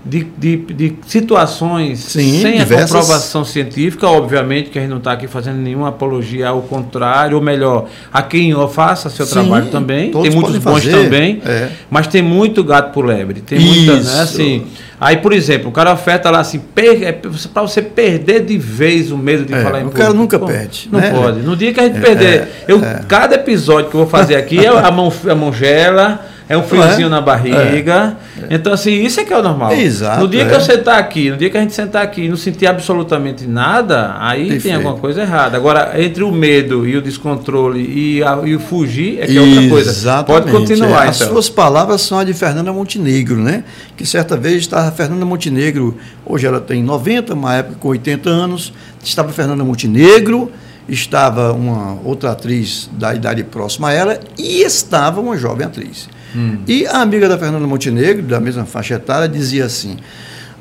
de, 0.03 0.23
de, 0.37 0.57
de 0.57 0.95
situações 1.05 1.99
Sim, 1.99 2.41
sem 2.41 2.57
diversas. 2.59 2.95
a 2.95 2.99
comprovação 2.99 3.45
científica. 3.45 4.07
Obviamente 4.07 4.69
que 4.69 4.77
a 4.77 4.81
gente 4.81 4.91
não 4.91 4.97
está 4.97 5.11
aqui 5.11 5.27
fazendo 5.27 5.57
nenhuma 5.57 5.89
apologia 5.89 6.49
ao 6.49 6.61
contrário, 6.61 7.37
ou 7.37 7.43
melhor, 7.43 7.87
a 8.11 8.21
quem 8.21 8.53
faça 8.69 9.09
seu 9.09 9.25
Sim, 9.25 9.33
trabalho 9.33 9.67
também. 9.67 10.11
Tem 10.11 10.31
muitos 10.31 10.57
bons 10.57 10.83
fazer. 10.83 10.91
também, 10.91 11.41
é. 11.45 11.69
mas 11.89 12.07
tem 12.07 12.21
muito 12.21 12.63
gato 12.63 12.93
por 12.93 13.05
lebre. 13.05 13.41
Tem 13.41 13.59
muitas, 13.59 14.13
né? 14.13 14.21
Assim, 14.21 14.67
Aí, 15.01 15.15
por 15.17 15.31
exemplo, 15.31 15.69
o 15.69 15.71
cara 15.71 15.93
oferta 15.93 16.29
lá 16.29 16.39
assim, 16.39 16.61
é 17.01 17.13
para 17.13 17.61
você 17.61 17.81
perder 17.81 18.43
de 18.43 18.57
vez 18.57 19.11
o 19.11 19.17
medo 19.17 19.45
de 19.45 19.53
é, 19.53 19.63
falar 19.63 19.79
em 19.79 19.83
público. 19.83 19.97
O 19.97 20.01
cara 20.01 20.13
nunca 20.13 20.37
Pô, 20.37 20.45
perde. 20.45 20.89
Não 20.91 20.99
né? 20.99 21.11
pode. 21.11 21.39
No 21.39 21.55
dia 21.55 21.73
que 21.73 21.79
a 21.79 21.83
gente 21.83 21.99
é, 21.99 22.01
perder, 22.01 22.25
é, 22.27 22.49
eu, 22.67 22.83
é. 22.83 23.01
cada 23.07 23.35
episódio 23.35 23.89
que 23.89 23.95
eu 23.95 24.01
vou 24.01 24.09
fazer 24.09 24.35
aqui, 24.35 24.65
a 24.67 24.91
mão, 24.91 25.11
a 25.29 25.35
mão 25.35 25.53
gela, 25.53 26.25
é 26.49 26.57
um 26.57 26.63
friozinho 26.63 27.05
é? 27.05 27.09
na 27.09 27.21
barriga. 27.21 28.17
É. 28.41 28.55
Então, 28.55 28.73
assim, 28.73 29.03
isso 29.03 29.19
é 29.19 29.23
que 29.23 29.31
é 29.31 29.37
o 29.37 29.43
normal. 29.43 29.71
Exato, 29.71 30.21
no 30.21 30.27
dia 30.27 30.47
que 30.47 30.55
eu 30.55 30.59
sentar 30.59 30.97
aqui, 30.97 31.29
no 31.29 31.37
dia 31.37 31.47
que 31.47 31.55
a 31.55 31.61
gente 31.61 31.75
sentar 31.75 32.01
aqui 32.01 32.23
e 32.23 32.27
não 32.27 32.35
sentir 32.35 32.65
absolutamente 32.65 33.45
nada, 33.45 34.15
aí 34.17 34.49
Perfeito. 34.49 34.63
tem 34.63 34.73
alguma 34.73 34.95
coisa 34.95 35.21
errada. 35.21 35.55
Agora, 35.55 35.93
entre 36.03 36.23
o 36.23 36.31
medo 36.31 36.87
e 36.87 36.97
o 36.97 37.03
descontrole 37.03 37.79
e, 37.79 38.23
a, 38.23 38.39
e 38.43 38.55
o 38.55 38.59
fugir, 38.59 39.19
é 39.21 39.27
que 39.27 39.37
é 39.37 39.41
outra 39.41 39.69
coisa. 39.69 39.91
Exatamente. 39.91 40.43
Pode 40.43 40.51
continuar. 40.51 41.05
É. 41.05 41.09
As 41.09 41.17
então. 41.17 41.33
suas 41.33 41.49
palavras 41.49 42.01
são 42.01 42.17
a 42.17 42.23
de 42.23 42.33
Fernanda 42.33 42.73
Montenegro, 42.73 43.37
né? 43.37 43.63
Que 43.95 44.03
certa 44.03 44.35
vez 44.35 44.55
estava 44.55 44.91
Fernanda 44.91 45.25
Montenegro, 45.25 45.95
hoje 46.25 46.47
ela 46.47 46.59
tem 46.59 46.81
90, 46.81 47.35
uma 47.35 47.57
época 47.57 47.75
com 47.79 47.89
80 47.89 48.27
anos, 48.27 48.73
estava 49.03 49.31
Fernanda 49.31 49.63
Montenegro 49.63 50.51
estava 50.87 51.53
uma 51.53 51.99
outra 52.03 52.31
atriz 52.31 52.89
da 52.93 53.13
idade 53.13 53.43
próxima 53.43 53.89
a 53.89 53.93
ela 53.93 54.19
e 54.35 54.63
estava 54.63 55.21
uma 55.21 55.37
jovem 55.37 55.67
atriz. 55.67 56.09
Hum. 56.35 56.59
E 56.67 56.85
a 56.85 57.01
amiga 57.01 57.27
da 57.27 57.37
Fernanda 57.37 57.65
Montenegro, 57.65 58.23
da 58.23 58.39
mesma 58.39 58.65
faixa 58.65 58.95
etária, 58.95 59.27
dizia 59.27 59.65
assim: 59.65 59.97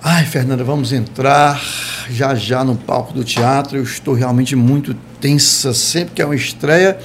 Ai, 0.03 0.25
Fernanda, 0.25 0.63
vamos 0.63 0.93
entrar 0.93 1.61
já 2.09 2.35
já 2.35 2.65
no 2.65 2.77
palco 2.77 3.13
do 3.13 3.25
teatro. 3.25 3.77
Eu 3.77 3.83
estou 3.83 4.15
realmente 4.15 4.55
muito 4.55 4.95
tensa. 5.21 5.75
Sempre 5.75 6.15
que 6.15 6.23
é 6.23 6.25
uma 6.25 6.37
estreia, 6.37 6.99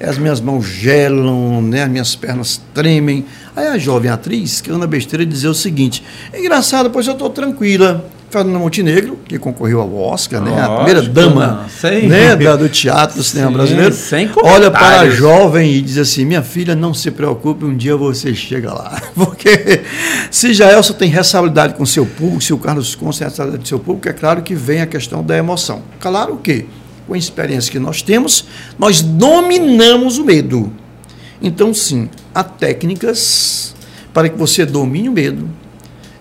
as 0.00 0.16
minhas 0.16 0.40
mãos 0.40 0.64
gelam, 0.64 1.60
né? 1.60 1.82
as 1.82 1.90
minhas 1.90 2.14
pernas 2.14 2.60
tremem. 2.72 3.24
Aí 3.54 3.66
a 3.66 3.78
jovem 3.78 4.10
atriz, 4.10 4.60
que 4.60 4.70
anda 4.70 4.86
besteira, 4.86 5.26
dizia 5.26 5.50
o 5.50 5.54
seguinte: 5.54 6.02
Engraçado, 6.34 6.90
pois 6.90 7.06
eu 7.06 7.14
estou 7.14 7.30
tranquila. 7.30 8.08
Fernanda 8.28 8.58
Montenegro, 8.58 9.18
que 9.28 9.38
concorreu 9.38 9.80
ao 9.80 9.94
Oscar, 9.94 10.42
né? 10.42 10.60
a 10.60 10.68
primeira 10.76 11.00
dama 11.00 11.66
né? 12.08 12.34
da, 12.34 12.56
do 12.56 12.68
teatro 12.68 13.16
do 13.16 13.22
cinema 13.22 13.50
Sim, 13.50 13.56
brasileiro, 13.56 13.94
olha 14.42 14.70
para 14.70 15.00
a 15.00 15.10
jovem 15.10 15.72
e 15.72 15.80
diz 15.80 15.96
assim: 15.96 16.24
Minha 16.24 16.42
filha, 16.42 16.74
não 16.74 16.92
se 16.92 17.10
preocupe, 17.10 17.64
um 17.64 17.76
dia 17.76 17.96
você 17.96 18.34
chega 18.34 18.72
lá. 18.72 19.00
Porque 19.14 19.82
se 20.30 20.52
Jaelson 20.52 20.94
tem 20.94 21.08
responsabilidade 21.08 21.74
com 21.74 21.86
seu 21.86 22.04
público, 22.04 22.40
se 22.42 22.52
o 22.52 22.58
Carlos 22.58 22.94
Consta 22.94 23.20
tem 23.20 23.28
responsabilidade 23.28 23.62
com 23.62 23.68
seu 23.68 23.78
público, 23.78 24.08
é 24.08 24.12
claro 24.12 24.42
que 24.42 24.54
vem 24.54 24.80
a 24.80 24.86
questão 24.86 25.22
da 25.22 25.36
emoção. 25.36 25.82
Claro 26.00 26.36
que 26.36 26.66
com 27.06 27.14
a 27.14 27.18
experiência 27.18 27.70
que 27.70 27.78
nós 27.78 28.02
temos, 28.02 28.46
nós 28.76 29.00
dominamos 29.00 30.18
o 30.18 30.24
medo. 30.24 30.72
Então, 31.40 31.72
sim, 31.72 32.08
há 32.34 32.42
técnicas 32.42 33.74
para 34.12 34.28
que 34.28 34.36
você 34.36 34.66
domine 34.66 35.08
o 35.08 35.12
medo 35.12 35.48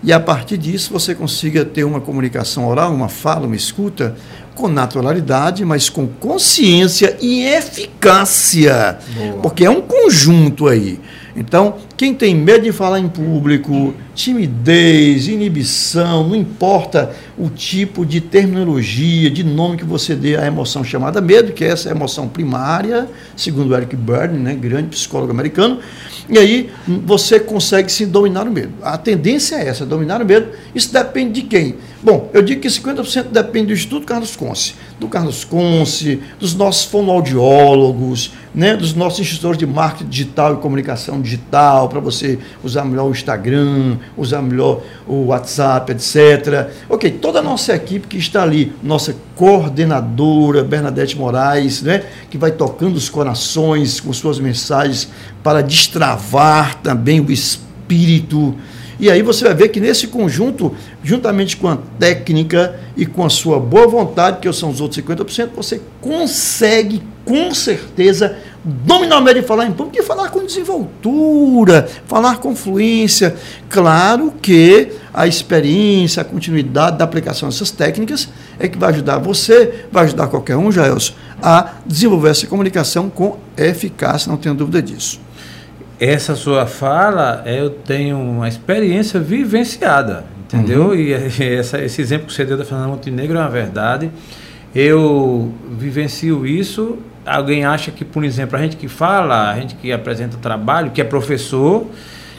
e, 0.05 0.13
a 0.13 0.19
partir 0.19 0.57
disso, 0.57 0.93
você 0.93 1.15
consiga 1.15 1.65
ter 1.65 1.83
uma 1.83 1.99
comunicação 1.99 2.67
oral, 2.67 2.93
uma 2.93 3.09
fala, 3.09 3.47
uma 3.47 3.55
escuta 3.55 4.15
com 4.53 4.67
naturalidade, 4.67 5.65
mas 5.65 5.89
com 5.89 6.05
consciência 6.05 7.17
e 7.19 7.41
eficácia. 7.41 8.99
Boa. 9.15 9.41
Porque 9.41 9.65
é 9.65 9.69
um 9.69 9.81
conjunto 9.81 10.67
aí. 10.67 10.99
Então, 11.35 11.77
quem 11.97 12.13
tem 12.13 12.35
medo 12.35 12.65
de 12.65 12.71
falar 12.71 12.99
em 12.99 13.09
público, 13.09 13.95
timidez, 14.13 15.27
inibição, 15.27 16.29
não 16.29 16.35
importa 16.35 17.11
o 17.37 17.49
tipo 17.49 18.05
de 18.05 18.21
terminologia, 18.21 19.29
de 19.29 19.43
nome 19.43 19.77
que 19.77 19.83
você 19.83 20.15
dê 20.15 20.37
à 20.37 20.45
emoção 20.45 20.83
chamada 20.83 21.19
medo, 21.19 21.51
que 21.51 21.63
é 21.63 21.67
essa 21.67 21.89
emoção 21.89 22.27
primária, 22.27 23.07
segundo 23.35 23.75
Eric 23.75 23.95
Berne, 23.95 24.39
né, 24.39 24.55
grande 24.55 24.89
psicólogo 24.89 25.31
americano, 25.31 25.79
e 26.29 26.37
aí 26.37 26.69
você 26.87 27.39
consegue 27.39 27.91
se 27.91 28.05
dominar 28.05 28.47
o 28.47 28.51
medo. 28.51 28.71
A 28.81 28.97
tendência 28.97 29.55
é 29.55 29.67
essa, 29.67 29.85
dominar 29.85 30.21
o 30.21 30.25
medo. 30.25 30.47
Isso 30.73 30.91
depende 30.91 31.41
de 31.41 31.47
quem? 31.47 31.75
Bom, 32.01 32.29
eu 32.33 32.41
digo 32.41 32.61
que 32.61 32.67
50% 32.67 33.29
depende 33.31 33.67
do 33.67 33.73
Instituto 33.73 34.05
Carlos 34.05 34.35
Conce, 34.35 34.75
do 34.99 35.07
Carlos 35.07 35.43
Conce, 35.43 36.21
dos 36.39 36.53
nossos 36.53 36.85
fonoaudiólogos, 36.85 38.31
né, 38.53 38.75
dos 38.75 38.93
nossos 38.93 39.19
instrutores 39.19 39.57
de 39.57 39.65
marketing 39.65 40.09
digital 40.09 40.53
e 40.53 40.57
comunicação 40.57 41.19
digital, 41.19 41.89
para 41.89 41.99
você 41.99 42.37
usar 42.63 42.85
melhor 42.85 43.07
o 43.07 43.11
Instagram, 43.11 43.97
usar 44.15 44.41
melhor 44.41 44.81
o 45.07 45.25
WhatsApp, 45.25 45.91
etc. 45.91 46.69
Ok, 46.87 47.09
toda 47.25 47.39
a 47.39 47.41
nossa 47.41 47.73
equipe 47.73 48.07
que 48.07 48.17
está 48.17 48.43
ali, 48.43 48.71
nossa 48.83 49.15
coordenadora 49.35 50.63
Bernadette 50.63 51.17
Moraes, 51.17 51.81
né, 51.81 52.03
que 52.29 52.37
vai 52.37 52.51
tocando 52.51 52.97
os 52.97 53.09
corações 53.09 53.99
com 53.99 54.13
suas 54.13 54.37
mensagens 54.37 55.09
para 55.41 55.63
destravar 55.63 56.75
também 56.83 57.19
o 57.19 57.31
espírito. 57.31 58.53
E 58.99 59.09
aí 59.09 59.21
você 59.21 59.43
vai 59.43 59.53
ver 59.53 59.69
que 59.69 59.79
nesse 59.79 60.07
conjunto, 60.07 60.73
juntamente 61.03 61.57
com 61.57 61.67
a 61.67 61.77
técnica 61.99 62.79
e 62.95 63.05
com 63.05 63.25
a 63.25 63.29
sua 63.29 63.59
boa 63.59 63.87
vontade, 63.87 64.39
que 64.39 64.51
são 64.53 64.69
os 64.69 64.79
outros 64.79 65.03
50%, 65.03 65.49
você 65.55 65.81
consegue 65.99 67.01
com 67.25 67.53
certeza 67.53 68.37
dominar 68.63 69.17
o 69.17 69.21
medo 69.21 69.41
de 69.41 69.45
falar 69.45 69.65
em 69.65 69.71
público 69.71 69.99
e 69.99 70.05
falar 70.05 70.29
com 70.29 70.45
desenvoltura, 70.45 71.87
falar 72.07 72.37
com 72.37 72.55
fluência. 72.55 73.35
Claro 73.69 74.33
que 74.41 74.91
a 75.13 75.27
experiência, 75.27 76.21
a 76.21 76.25
continuidade 76.25 76.97
da 76.97 77.03
aplicação 77.03 77.49
dessas 77.49 77.71
técnicas 77.71 78.29
é 78.59 78.67
que 78.67 78.77
vai 78.77 78.91
ajudar 78.91 79.17
você, 79.17 79.85
vai 79.91 80.05
ajudar 80.05 80.27
qualquer 80.27 80.55
um, 80.55 80.71
Jaelson, 80.71 81.13
a 81.41 81.73
desenvolver 81.85 82.29
essa 82.29 82.47
comunicação 82.47 83.09
com 83.09 83.37
eficácia, 83.57 84.29
não 84.29 84.37
tenho 84.37 84.55
dúvida 84.55 84.81
disso. 84.81 85.19
Essa 85.99 86.35
sua 86.35 86.65
fala, 86.65 87.43
eu 87.45 87.69
tenho 87.69 88.17
uma 88.19 88.47
experiência 88.47 89.19
vivenciada, 89.19 90.25
entendeu? 90.43 90.89
Uhum. 90.89 90.95
E 90.95 91.13
essa, 91.13 91.81
esse 91.81 92.01
exemplo 92.01 92.27
que 92.27 92.33
você 92.33 92.45
deu 92.45 92.57
da 92.57 92.65
Fernanda 92.65 92.89
Montenegro 92.89 93.37
é 93.37 93.41
uma 93.41 93.49
verdade. 93.49 94.11
Eu 94.73 95.53
vivencio 95.77 96.45
isso 96.45 96.99
alguém 97.25 97.65
acha 97.65 97.91
que, 97.91 98.05
por 98.05 98.23
exemplo, 98.23 98.57
a 98.57 98.61
gente 98.61 98.77
que 98.77 98.87
fala, 98.87 99.51
a 99.51 99.55
gente 99.55 99.75
que 99.75 99.91
apresenta 99.91 100.37
trabalho, 100.37 100.91
que 100.91 101.01
é 101.01 101.03
professor, 101.03 101.87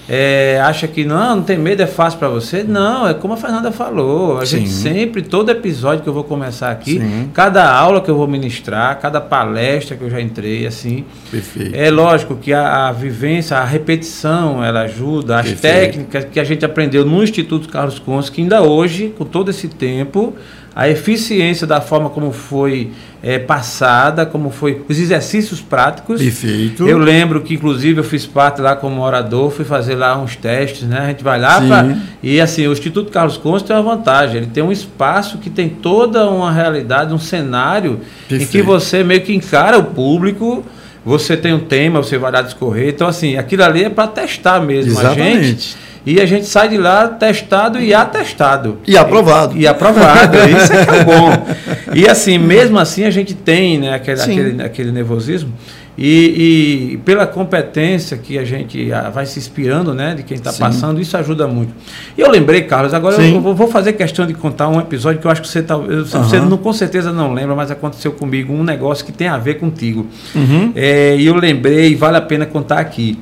é, 0.09 0.61
acha 0.63 0.87
que 0.87 1.05
não, 1.05 1.37
não 1.37 1.43
tem 1.43 1.59
medo, 1.59 1.83
é 1.83 1.87
fácil 1.87 2.19
para 2.19 2.29
você. 2.29 2.63
Não, 2.63 3.09
é 3.09 3.15
como 3.15 3.35
a 3.35 3.37
Fernanda 3.37 3.73
falou. 3.73 4.39
A 4.39 4.47
Sim. 4.47 4.59
gente 4.59 4.71
sempre, 4.71 5.23
todo 5.23 5.51
episódio 5.51 6.03
que 6.03 6.09
eu 6.09 6.13
vou 6.13 6.23
começar 6.23 6.71
aqui, 6.71 7.01
Sim. 7.01 7.31
cada 7.35 7.69
aula 7.69 8.01
que 8.01 8.09
eu 8.09 8.17
vou 8.17 8.29
ministrar, 8.29 8.99
cada 9.01 9.21
palestra 9.21 9.97
que 9.97 10.05
eu 10.05 10.11
já 10.11 10.21
entrei, 10.21 10.67
assim. 10.67 11.05
Perfeito. 11.31 11.75
É 11.75 11.91
lógico 11.91 12.37
que 12.37 12.53
a, 12.53 12.89
a 12.89 12.93
vivência, 12.93 13.57
a 13.57 13.65
repetição, 13.65 14.65
ela 14.65 14.83
ajuda, 14.83 15.41
as 15.41 15.49
Perfeito. 15.49 15.61
técnicas 15.63 16.25
que 16.25 16.39
a 16.39 16.45
gente 16.45 16.65
aprendeu 16.65 17.05
no 17.05 17.23
Instituto 17.23 17.69
Carlos 17.69 17.99
Cons, 17.99 18.31
que 18.31 18.41
ainda 18.41 18.63
hoje, 18.63 19.13
com 19.19 19.25
todo 19.25 19.51
esse 19.51 19.67
tempo, 19.67 20.35
a 20.77 20.91
eficiência 20.91 21.67
da 21.67 21.81
forma 21.81 22.11
como 22.11 22.31
foi 22.31 22.91
é, 23.23 23.39
passada, 23.39 24.27
como 24.27 24.51
foi 24.51 24.83
os 24.87 24.99
exercícios 24.99 25.59
práticos. 25.59 26.21
Perfeito. 26.21 26.87
Eu 26.87 26.99
lembro 26.99 27.41
que, 27.41 27.55
inclusive, 27.55 27.99
eu 27.99 28.05
fiz 28.05 28.27
parte 28.27 28.61
lá 28.61 28.77
como 28.77 29.01
orador, 29.01 29.51
fui 29.51 29.65
fazer 29.65 29.95
lá 29.95 30.19
uns 30.19 30.37
testes, 30.37 30.83
né? 30.83 30.99
A 30.99 31.07
gente 31.07 31.25
vai 31.25 31.41
lá 31.41 31.63
pra, 31.63 31.97
e 32.23 32.39
assim, 32.39 32.67
o 32.67 32.73
Instituto 32.73 33.11
Carlos 33.11 33.39
Conte 33.39 33.65
tem 33.65 33.75
uma 33.75 33.97
vantagem, 33.97 34.37
ele 34.37 34.49
tem 34.49 34.63
um 34.63 34.71
espaço 34.71 35.39
que 35.39 35.49
tem 35.49 35.67
toda 35.67 36.29
uma 36.29 36.53
realidade, 36.53 37.15
um 37.15 37.19
cenário 37.19 38.01
Perfeito. 38.29 38.43
em 38.43 38.47
que 38.47 38.61
você 38.61 39.03
meio 39.03 39.23
que 39.23 39.35
encara 39.35 39.79
o 39.79 39.85
público 39.85 40.63
você 41.07 41.37
tem 41.37 41.55
um 41.55 41.61
tema, 41.61 42.03
você 42.03 42.19
vai 42.19 42.33
lá 42.33 42.43
discorrer. 42.43 42.89
Então, 42.89 43.07
assim, 43.07 43.37
aquilo 43.37 43.63
ali 43.63 43.85
é 43.85 43.89
para 43.89 44.09
testar 44.09 44.59
mesmo 44.59 44.91
Exatamente. 44.91 45.39
a 45.39 45.43
gente. 45.43 45.77
E 46.07 46.21
a 46.21 46.25
gente 46.25 46.47
sai 46.47 46.69
de 46.69 46.79
lá 46.79 47.09
testado 47.09 47.81
e 47.81 47.93
atestado. 47.93 48.79
E 48.87 48.97
aprovado. 48.97 49.57
E, 49.57 49.63
e 49.63 49.67
aprovado. 49.67 50.37
Isso 50.49 50.73
é 50.73 50.87
que 50.87 50.95
é 50.95 51.05
bom. 51.05 51.47
E 51.93 52.09
assim, 52.09 52.39
mesmo 52.39 52.79
assim, 52.79 53.03
a 53.03 53.11
gente 53.11 53.35
tem 53.35 53.79
né, 53.79 53.93
aquele, 53.93 54.21
aquele, 54.21 54.63
aquele 54.63 54.93
nervosismo. 54.93 55.53
E, 55.99 56.93
e, 56.93 56.97
pela 56.99 57.27
competência 57.27 58.19
que 58.19 58.39
a 58.39 58.45
gente 58.45 58.93
ah, 58.93 59.09
vai 59.09 59.25
se 59.25 59.39
inspirando, 59.39 59.95
né, 59.95 60.15
de 60.15 60.23
quem 60.23 60.37
está 60.37 60.53
passando, 60.53 61.01
isso 61.01 61.17
ajuda 61.17 61.49
muito. 61.49 61.73
E 62.17 62.21
eu 62.21 62.31
lembrei, 62.31 62.63
Carlos, 62.63 62.93
agora 62.93 63.21
eu 63.21 63.41
vou 63.41 63.67
fazer 63.67 63.95
questão 63.95 64.27
de 64.27 64.35
contar 64.35 64.69
um 64.69 64.79
episódio 64.79 65.23
que 65.23 65.27
eu 65.27 65.31
acho 65.31 65.41
que 65.41 65.49
você, 65.49 65.63
tá, 65.63 65.75
você 65.75 66.37
uhum. 66.37 66.51
não, 66.51 66.59
com 66.59 66.73
certeza 66.73 67.13
não 67.13 67.33
lembra, 67.33 67.57
mas 67.57 67.71
aconteceu 67.71 68.13
comigo 68.13 68.53
um 68.53 68.63
negócio 68.63 69.07
que 69.07 69.13
tem 69.13 69.27
a 69.27 69.39
ver 69.39 69.55
contigo. 69.55 70.07
Uhum. 70.35 70.71
É, 70.77 71.17
e 71.17 71.25
eu 71.25 71.35
lembrei, 71.35 71.97
vale 71.97 72.19
a 72.19 72.23
pena 72.23 72.45
contar 72.45 72.79
aqui. 72.79 73.19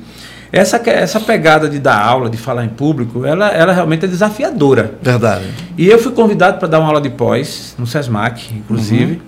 Essa, 0.55 0.81
essa 0.89 1.19
pegada 1.19 1.69
de 1.69 1.81
dar 1.81 2.01
aula, 2.01 2.31
de 2.31 2.37
falar 2.37 2.65
em 2.65 2.69
público, 2.69 3.27
ela, 3.27 3.49
ela 3.49 3.73
realmente 3.73 4.05
é 4.05 4.09
desafiadora. 4.09 4.95
Verdade. 5.03 5.47
E 5.77 5.89
eu 5.89 5.99
fui 5.99 6.13
convidado 6.13 6.59
para 6.59 6.69
dar 6.69 6.79
uma 6.79 6.87
aula 6.87 7.01
de 7.01 7.11
pós, 7.11 7.75
no 7.77 7.85
SESMAC, 7.85 8.55
inclusive. 8.55 9.15
Uhum. 9.15 9.21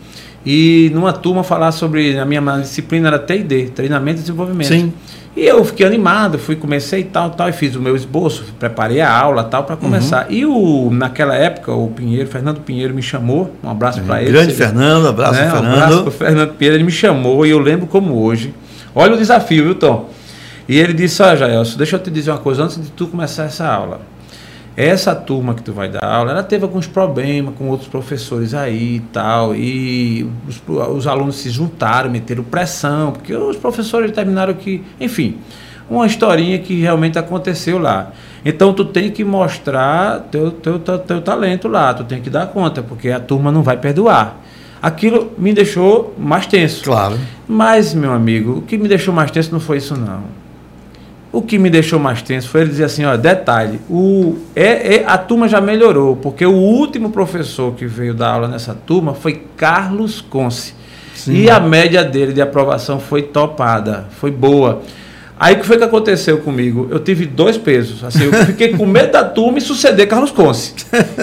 E 0.47 0.93
numa 0.95 1.13
turma 1.13 1.43
falar 1.43 1.73
sobre. 1.73 2.17
A 2.17 2.25
minha 2.25 2.41
disciplina 2.61 3.09
era 3.09 3.19
TD, 3.19 3.71
treinamento 3.75 4.19
e 4.19 4.21
desenvolvimento. 4.21 4.69
Sim. 4.69 4.93
E 5.37 5.45
eu 5.45 5.65
fiquei 5.65 5.85
animado, 5.85 6.39
fui, 6.39 6.55
comecei 6.55 7.03
tal, 7.03 7.31
tal, 7.31 7.49
e 7.49 7.53
fiz 7.53 7.75
o 7.75 7.81
meu 7.81 7.97
esboço, 7.97 8.45
preparei 8.59 9.01
a 9.01 9.13
aula 9.13 9.43
tal 9.43 9.65
para 9.65 9.77
começar. 9.77 10.27
Uhum. 10.27 10.33
E 10.33 10.47
o, 10.47 10.91
naquela 10.93 11.35
época, 11.35 11.73
o 11.73 11.89
Pinheiro, 11.89 12.29
Fernando 12.29 12.61
Pinheiro 12.61 12.95
me 12.95 13.03
chamou, 13.03 13.53
um 13.63 13.69
abraço 13.69 14.01
para 14.03 14.23
ele. 14.23 14.31
Grande 14.31 14.55
Fernando, 14.55 15.09
abraço 15.09 15.33
né? 15.33 15.51
Fernando. 15.51 15.67
Um 15.67 15.83
abraço 15.83 16.03
para 16.05 16.13
Fernando 16.13 16.55
Pinheiro, 16.55 16.77
ele 16.77 16.85
me 16.85 16.93
chamou 16.93 17.45
e 17.45 17.51
eu 17.51 17.59
lembro 17.59 17.89
como 17.89 18.15
hoje. 18.15 18.55
Olha 18.95 19.15
o 19.15 19.19
desafio, 19.19 19.65
viu, 19.65 19.75
Tom? 19.75 20.09
E 20.69 20.79
ele 20.79 20.93
disse: 20.93 21.23
ah, 21.23 21.37
Jaelson, 21.37 21.77
deixa 21.77 21.97
eu 21.97 22.01
te 22.01 22.11
dizer 22.11 22.31
uma 22.31 22.39
coisa 22.39 22.65
antes 22.65 22.83
de 22.83 22.91
tu 22.91 23.07
começar 23.07 23.45
essa 23.45 23.67
aula. 23.67 24.01
Essa 24.77 25.15
turma 25.15 25.55
que 25.55 25.63
tu 25.63 25.73
vai 25.73 25.89
dar 25.89 26.05
aula, 26.05 26.33
ela 26.33 26.43
teve 26.43 26.65
alguns 26.65 26.87
problemas 26.87 27.55
com 27.55 27.69
outros 27.69 27.89
professores 27.89 28.53
aí 28.53 28.97
e 28.97 29.01
tal, 29.11 29.55
e 29.55 30.29
os, 30.47 30.61
os 30.95 31.07
alunos 31.07 31.37
se 31.37 31.49
juntaram, 31.49 32.11
meteram 32.11 32.45
pressão, 32.45 33.13
porque 33.13 33.35
os 33.35 33.57
professores 33.57 34.11
terminaram 34.11 34.53
que, 34.53 34.85
enfim, 35.01 35.39
uma 35.89 36.07
historinha 36.07 36.59
que 36.59 36.79
realmente 36.79 37.19
aconteceu 37.19 37.79
lá. 37.79 38.13
Então 38.45 38.75
tu 38.75 38.85
tem 38.85 39.11
que 39.11 39.25
mostrar 39.25 40.21
teu, 40.31 40.51
teu, 40.51 40.79
teu, 40.79 40.99
teu 40.99 41.23
talento 41.23 41.69
lá, 41.69 41.95
tu 41.95 42.05
tem 42.05 42.21
que 42.21 42.29
dar 42.29 42.47
conta, 42.49 42.83
porque 42.83 43.11
a 43.11 43.19
turma 43.19 43.51
não 43.51 43.63
vai 43.63 43.79
perdoar. 43.79 44.43
Aquilo 44.83 45.33
me 45.39 45.55
deixou 45.55 46.15
mais 46.19 46.47
tenso. 46.47 46.85
Claro. 46.85 47.19
Mas, 47.49 47.95
meu 47.95 48.13
amigo, 48.13 48.59
o 48.59 48.63
que 48.63 48.77
me 48.77 48.89
deixou 48.89 49.15
mais 49.15 49.31
tenso 49.31 49.51
não 49.53 49.59
foi 49.59 49.79
isso 49.79 49.97
não. 49.97 50.25
O 51.37 51.43
que 51.43 51.59
me 51.59 51.69
deixou 51.69 51.99
mais 51.99 52.23
tenso 52.23 52.49
foi 52.49 52.63
ele 52.63 52.71
dizer 52.71 52.85
assim, 52.85 53.05
ó, 53.05 53.15
detalhe, 53.15 53.79
o, 53.91 54.39
é, 54.55 54.97
é, 54.97 55.05
a 55.07 55.19
turma 55.19 55.47
já 55.47 55.61
melhorou, 55.61 56.17
porque 56.17 56.47
o 56.47 56.55
último 56.55 57.11
professor 57.11 57.75
que 57.75 57.85
veio 57.85 58.15
dar 58.15 58.31
aula 58.31 58.49
nessa 58.49 58.75
turma 58.75 59.13
foi 59.13 59.43
Carlos 59.55 60.23
Conce. 60.23 60.73
Sim. 61.15 61.35
E 61.35 61.51
a 61.51 61.61
média 61.61 62.03
dele 62.03 62.33
de 62.33 62.41
aprovação 62.41 62.99
foi 62.99 63.21
topada, 63.21 64.07
foi 64.19 64.31
boa. 64.31 64.81
Aí 65.39 65.55
o 65.55 65.59
que 65.59 65.67
foi 65.67 65.77
que 65.77 65.85
aconteceu 65.85 66.39
comigo? 66.39 66.89
Eu 66.91 66.99
tive 66.99 67.27
dois 67.27 67.59
pesos. 67.59 68.03
Assim, 68.03 68.25
eu 68.25 68.33
fiquei 68.47 68.69
com 68.75 68.87
medo 68.87 69.13
da 69.13 69.23
turma 69.23 69.59
e 69.59 69.61
suceder 69.61 70.09
Carlos 70.09 70.31
Conce. 70.31 70.73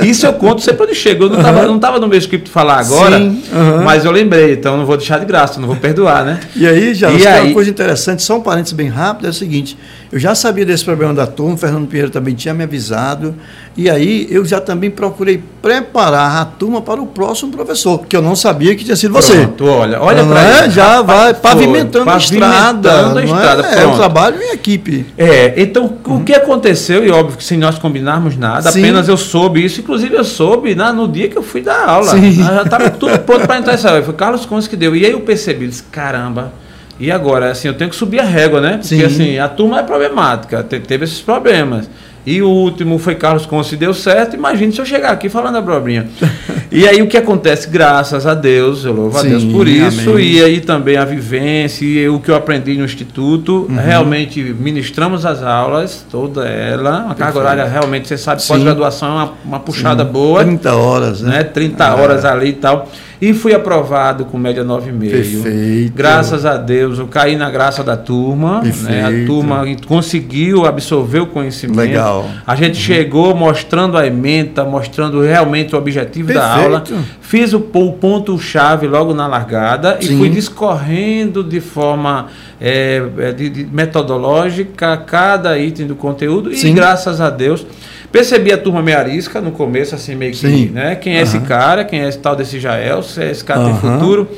Isso 0.03 0.23
eu 0.27 0.33
conto 0.33 0.61
sempre 0.61 0.83
onde 0.83 0.93
chego. 0.93 1.23
Eu 1.23 1.29
não 1.31 1.75
estava 1.75 1.95
uhum. 1.95 2.03
No 2.03 2.07
meu 2.07 2.19
script 2.19 2.49
falar 2.49 2.79
agora, 2.79 3.17
Sim, 3.17 3.41
uhum. 3.51 3.83
mas 3.83 4.03
eu 4.05 4.11
lembrei, 4.11 4.53
então 4.53 4.77
não 4.77 4.85
vou 4.85 4.97
deixar 4.97 5.19
de 5.19 5.25
graça, 5.25 5.59
não 5.59 5.67
vou 5.67 5.77
perdoar, 5.77 6.25
né? 6.25 6.39
E 6.55 6.67
aí, 6.67 6.93
já, 6.93 7.09
e 7.11 7.25
aí... 7.25 7.45
uma 7.45 7.53
coisa 7.53 7.69
interessante, 7.69 8.21
só 8.21 8.37
um 8.37 8.41
parênteses 8.41 8.73
bem 8.73 8.89
rápido, 8.89 9.27
é 9.27 9.29
o 9.29 9.33
seguinte: 9.33 9.77
eu 10.11 10.19
já 10.19 10.35
sabia 10.35 10.65
desse 10.65 10.83
problema 10.85 11.13
da 11.13 11.25
turma, 11.25 11.55
o 11.55 11.57
Fernando 11.57 11.87
Pinheiro 11.87 12.11
também 12.11 12.35
tinha 12.35 12.53
me 12.53 12.63
avisado, 12.63 13.33
e 13.75 13.89
aí 13.89 14.27
eu 14.29 14.45
já 14.45 14.59
também 14.61 14.91
procurei 14.91 15.41
preparar 15.61 16.41
a 16.41 16.45
turma 16.45 16.81
para 16.81 17.01
o 17.01 17.07
próximo 17.07 17.51
professor, 17.51 18.05
que 18.05 18.15
eu 18.15 18.21
não 18.21 18.35
sabia 18.35 18.75
que 18.75 18.83
tinha 18.83 18.95
sido 18.95 19.13
você. 19.13 19.33
Pronto, 19.33 19.65
olha, 19.65 19.99
olha 19.99 20.23
para 20.23 20.41
é? 20.41 20.69
Já 20.69 21.01
vai 21.01 21.33
pavimentando, 21.33 22.05
pavimentando 22.05 22.09
a 22.11 22.17
estrada. 22.17 23.19
a 23.19 23.23
estrada, 23.23 23.67
é? 23.67 23.81
pronto. 23.81 24.02
Trabalho 24.03 24.41
em 24.41 24.53
equipe. 24.53 25.05
É, 25.17 25.53
então 25.61 25.97
uhum. 26.05 26.17
o 26.17 26.23
que 26.23 26.33
aconteceu, 26.33 27.05
e 27.05 27.09
óbvio 27.09 27.37
que 27.37 27.43
sem 27.43 27.57
nós 27.57 27.79
combinarmos 27.79 28.35
nada, 28.35 28.71
Sim. 28.71 28.79
apenas 28.79 29.07
eu 29.07 29.17
soube 29.17 29.63
isso, 29.63 29.79
inclusive 29.79 30.15
eu 30.15 30.23
soube 30.23 30.75
na, 30.75 30.91
no 30.91 31.07
dia 31.07 31.29
que 31.29 31.37
eu 31.37 31.43
fui 31.43 31.61
dar 31.61 31.87
aula. 31.87 32.11
Sim. 32.11 32.33
Já 32.33 32.63
estava 32.63 32.89
tudo 32.89 33.17
pronto 33.19 33.47
para 33.47 33.57
entrar 33.57 33.73
essa 33.73 33.89
aula. 33.89 34.03
Foi 34.03 34.13
Carlos 34.13 34.45
Conce 34.45 34.69
que 34.69 34.75
deu. 34.75 34.95
E 34.95 35.05
aí 35.05 35.11
eu 35.11 35.21
percebi, 35.21 35.67
disse, 35.67 35.83
caramba, 35.83 36.53
e 36.99 37.11
agora? 37.11 37.51
Assim, 37.51 37.67
eu 37.67 37.73
tenho 37.73 37.89
que 37.89 37.95
subir 37.95 38.19
a 38.19 38.23
régua, 38.23 38.61
né? 38.61 38.77
Porque 38.77 38.87
Sim. 38.87 39.03
assim, 39.03 39.37
a 39.37 39.47
turma 39.47 39.79
é 39.79 39.83
problemática, 39.83 40.63
teve 40.63 41.05
esses 41.05 41.21
problemas. 41.21 41.89
E 42.25 42.41
o 42.41 42.49
último 42.49 42.97
foi 42.97 43.15
Carlos 43.15 43.45
Conce, 43.45 43.75
deu 43.75 43.93
certo. 43.93 44.35
Imagine 44.35 44.71
se 44.71 44.79
eu 44.79 44.85
chegar 44.85 45.11
aqui 45.11 45.27
falando 45.27 45.57
abobrinha. 45.57 46.07
e 46.71 46.87
aí 46.87 47.01
o 47.01 47.07
que 47.07 47.17
acontece? 47.17 47.69
Graças 47.69 48.25
a 48.25 48.33
Deus, 48.33 48.85
eu 48.85 48.93
louvo 48.93 49.19
Sim, 49.19 49.27
a 49.27 49.29
Deus 49.31 49.43
por 49.43 49.67
isso. 49.67 50.11
Amém. 50.11 50.31
E 50.31 50.43
aí 50.43 50.61
também 50.61 50.95
a 50.95 51.03
vivência 51.03 51.83
e 51.83 52.07
o 52.07 52.19
que 52.19 52.31
eu 52.31 52.35
aprendi 52.35 52.77
no 52.77 52.85
Instituto. 52.85 53.67
Uhum. 53.69 53.75
Realmente 53.75 54.41
ministramos 54.41 55.25
as 55.25 55.43
aulas, 55.43 56.05
toda 56.09 56.47
ela. 56.47 57.05
Uma 57.05 57.15
carga 57.15 57.39
horária 57.39 57.65
realmente, 57.65 58.07
você 58.07 58.17
sabe, 58.17 58.41
pós-graduação 58.47 59.09
é 59.09 59.11
uma, 59.11 59.33
uma 59.43 59.59
puxada 59.59 60.05
Sim. 60.05 60.11
boa. 60.11 60.43
30 60.43 60.75
horas, 60.75 61.21
né? 61.21 61.37
né? 61.39 61.43
30 61.43 61.83
é. 61.83 61.91
horas 61.91 62.25
ali 62.25 62.49
e 62.49 62.53
tal. 62.53 62.89
E 63.23 63.33
fui 63.33 63.53
aprovado 63.53 64.25
com 64.25 64.37
média 64.37 64.65
9,5. 64.65 65.09
Perfeito. 65.09 65.93
Graças 65.95 66.45
a 66.45 66.57
Deus, 66.57 66.99
eu 66.99 67.07
caí 67.07 67.37
na 67.37 67.49
graça 67.49 67.81
da 67.81 67.95
turma. 67.95 68.61
Né? 68.61 69.01
A 69.01 69.25
turma 69.25 69.63
conseguiu 69.87 70.65
absorver 70.65 71.19
o 71.19 71.27
conhecimento. 71.27 71.77
Legal. 71.77 72.29
A 72.45 72.53
gente 72.53 72.75
uhum. 72.75 72.81
chegou 72.81 73.33
mostrando 73.33 73.97
a 73.97 74.05
ementa, 74.05 74.65
mostrando 74.65 75.21
realmente 75.21 75.73
o 75.73 75.77
objetivo 75.77 76.33
Perfeito. 76.33 76.49
da 76.49 76.63
aula. 76.63 76.83
Fiz 77.21 77.53
o, 77.53 77.59
o 77.59 77.93
ponto-chave 77.93 78.87
logo 78.87 79.13
na 79.13 79.25
largada 79.25 79.99
Sim. 80.01 80.15
e 80.15 80.17
fui 80.17 80.29
discorrendo 80.29 81.45
de 81.45 81.61
forma 81.61 82.27
é, 82.59 83.01
é, 83.19 83.31
de, 83.31 83.49
de 83.49 83.65
metodológica 83.71 84.97
cada 84.97 85.57
item 85.57 85.87
do 85.87 85.95
conteúdo. 85.95 86.53
Sim. 86.53 86.71
E 86.71 86.73
graças 86.73 87.21
a 87.21 87.29
Deus 87.29 87.65
Percebi 88.13 88.53
a 88.53 88.57
turma 88.59 88.83
meio 88.83 88.95
arisca 88.99 89.41
no 89.41 89.51
começo, 89.51 89.95
assim, 89.95 90.13
meio 90.13 90.31
que, 90.33 90.37
Sim. 90.37 90.67
né? 90.67 90.93
Quem 90.93 91.15
é 91.15 91.17
uhum. 91.17 91.23
esse 91.23 91.39
cara, 91.39 91.83
quem 91.83 92.03
é 92.03 92.07
esse 92.07 92.19
tal 92.19 92.35
desse 92.35 92.59
Jael, 92.59 93.01
se 93.01 93.23
é 93.23 93.31
esse 93.31 93.43
cara 93.43 93.61
uhum. 93.61 93.71
tem 93.71 93.91
futuro. 93.91 94.29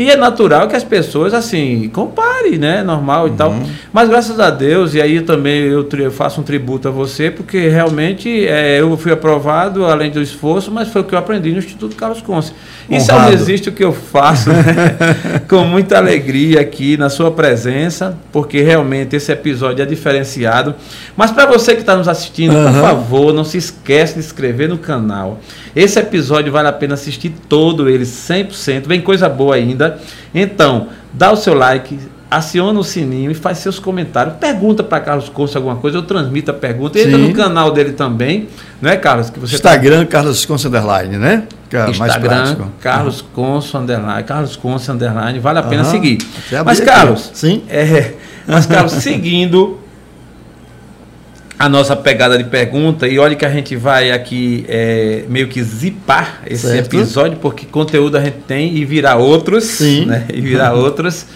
E 0.00 0.10
é 0.10 0.16
natural 0.16 0.66
que 0.66 0.74
as 0.74 0.82
pessoas, 0.82 1.34
assim, 1.34 1.90
comparem, 1.92 2.56
né? 2.56 2.82
Normal 2.82 3.26
e 3.26 3.30
uhum. 3.32 3.36
tal. 3.36 3.54
Mas 3.92 4.08
graças 4.08 4.40
a 4.40 4.48
Deus, 4.48 4.94
e 4.94 5.02
aí 5.02 5.20
também 5.20 5.64
eu, 5.64 5.86
eu 5.92 6.10
faço 6.10 6.40
um 6.40 6.42
tributo 6.42 6.88
a 6.88 6.90
você, 6.90 7.30
porque 7.30 7.68
realmente 7.68 8.46
é, 8.46 8.80
eu 8.80 8.96
fui 8.96 9.12
aprovado, 9.12 9.84
além 9.84 10.10
do 10.10 10.22
esforço, 10.22 10.70
mas 10.70 10.88
foi 10.88 11.02
o 11.02 11.04
que 11.04 11.14
eu 11.14 11.18
aprendi 11.18 11.52
no 11.52 11.58
Instituto 11.58 11.96
Carlos 11.96 12.22
Conce. 12.22 12.54
Isso 12.88 13.12
não 13.12 13.30
existe 13.30 13.68
o 13.68 13.72
que 13.72 13.84
eu 13.84 13.92
faço, 13.92 14.48
né? 14.48 14.96
com 15.46 15.64
muita 15.64 15.98
alegria 15.98 16.62
aqui 16.62 16.96
na 16.96 17.10
sua 17.10 17.30
presença, 17.30 18.16
porque 18.32 18.62
realmente 18.62 19.14
esse 19.14 19.30
episódio 19.30 19.82
é 19.82 19.86
diferenciado. 19.86 20.74
Mas 21.14 21.30
para 21.30 21.44
você 21.44 21.74
que 21.74 21.82
está 21.82 21.94
nos 21.94 22.08
assistindo, 22.08 22.56
uhum. 22.56 22.72
por 22.72 22.80
favor, 22.80 23.34
não 23.34 23.44
se 23.44 23.58
esqueça 23.58 24.14
de 24.14 24.20
inscrever 24.20 24.66
no 24.66 24.78
canal. 24.78 25.40
Esse 25.76 25.98
episódio 26.00 26.50
vale 26.50 26.68
a 26.68 26.72
pena 26.72 26.94
assistir 26.94 27.34
todo 27.48 27.86
ele, 27.86 28.04
100%. 28.04 28.86
Vem 28.86 29.02
coisa 29.02 29.28
boa 29.28 29.54
ainda. 29.54 29.89
Então, 30.34 30.88
dá 31.12 31.32
o 31.32 31.36
seu 31.36 31.54
like, 31.54 31.98
aciona 32.30 32.78
o 32.78 32.84
sininho 32.84 33.30
e 33.30 33.34
faz 33.34 33.58
seus 33.58 33.78
comentários. 33.78 34.36
Pergunta 34.36 34.84
para 34.84 35.00
Carlos 35.00 35.28
Conce 35.28 35.56
alguma 35.56 35.76
coisa, 35.76 35.98
eu 35.98 36.02
transmito 36.02 36.50
a 36.50 36.54
pergunta. 36.54 36.98
Entra 36.98 37.18
Sim. 37.18 37.28
no 37.28 37.34
canal 37.34 37.72
dele 37.72 37.92
também, 37.92 38.48
não 38.80 38.88
é, 38.88 38.96
Carlos? 38.96 39.30
Que 39.30 39.40
você 39.40 39.58
tá- 39.58 39.70
Instagram, 39.70 40.04
tá... 40.04 40.12
Carlos 40.12 40.44
Conce 40.44 40.68
Underline, 40.68 41.18
né? 41.18 41.42
Que 41.68 41.76
é 41.76 41.90
Instagram, 41.90 42.56
Carlos 42.80 43.20
uhum. 43.20 43.26
Conce 43.34 43.76
Underline, 43.76 44.22
Carlos 44.22 44.56
Conce 44.56 44.90
Underline, 44.90 45.38
vale 45.40 45.58
a 45.58 45.62
pena 45.62 45.82
uhum. 45.82 45.90
seguir. 45.90 46.18
Mas, 46.64 46.80
Carlos, 46.80 47.30
Sim? 47.34 47.62
É, 47.68 48.14
mas, 48.46 48.66
Carlos, 48.66 48.92
seguindo 49.02 49.79
a 51.60 51.68
nossa 51.68 51.94
pegada 51.94 52.38
de 52.38 52.44
pergunta 52.44 53.06
e 53.06 53.18
olha 53.18 53.36
que 53.36 53.44
a 53.44 53.50
gente 53.50 53.76
vai 53.76 54.10
aqui 54.10 54.64
é, 54.66 55.24
meio 55.28 55.46
que 55.46 55.62
zipar 55.62 56.40
esse 56.46 56.66
certo. 56.66 56.96
episódio 56.96 57.36
porque 57.36 57.66
conteúdo 57.66 58.16
a 58.16 58.20
gente 58.22 58.38
tem 58.48 58.74
e 58.74 58.82
virar 58.86 59.16
outros, 59.16 59.64
Sim. 59.64 60.06
né? 60.06 60.24
E 60.32 60.40
virar 60.40 60.72
outros. 60.72 61.26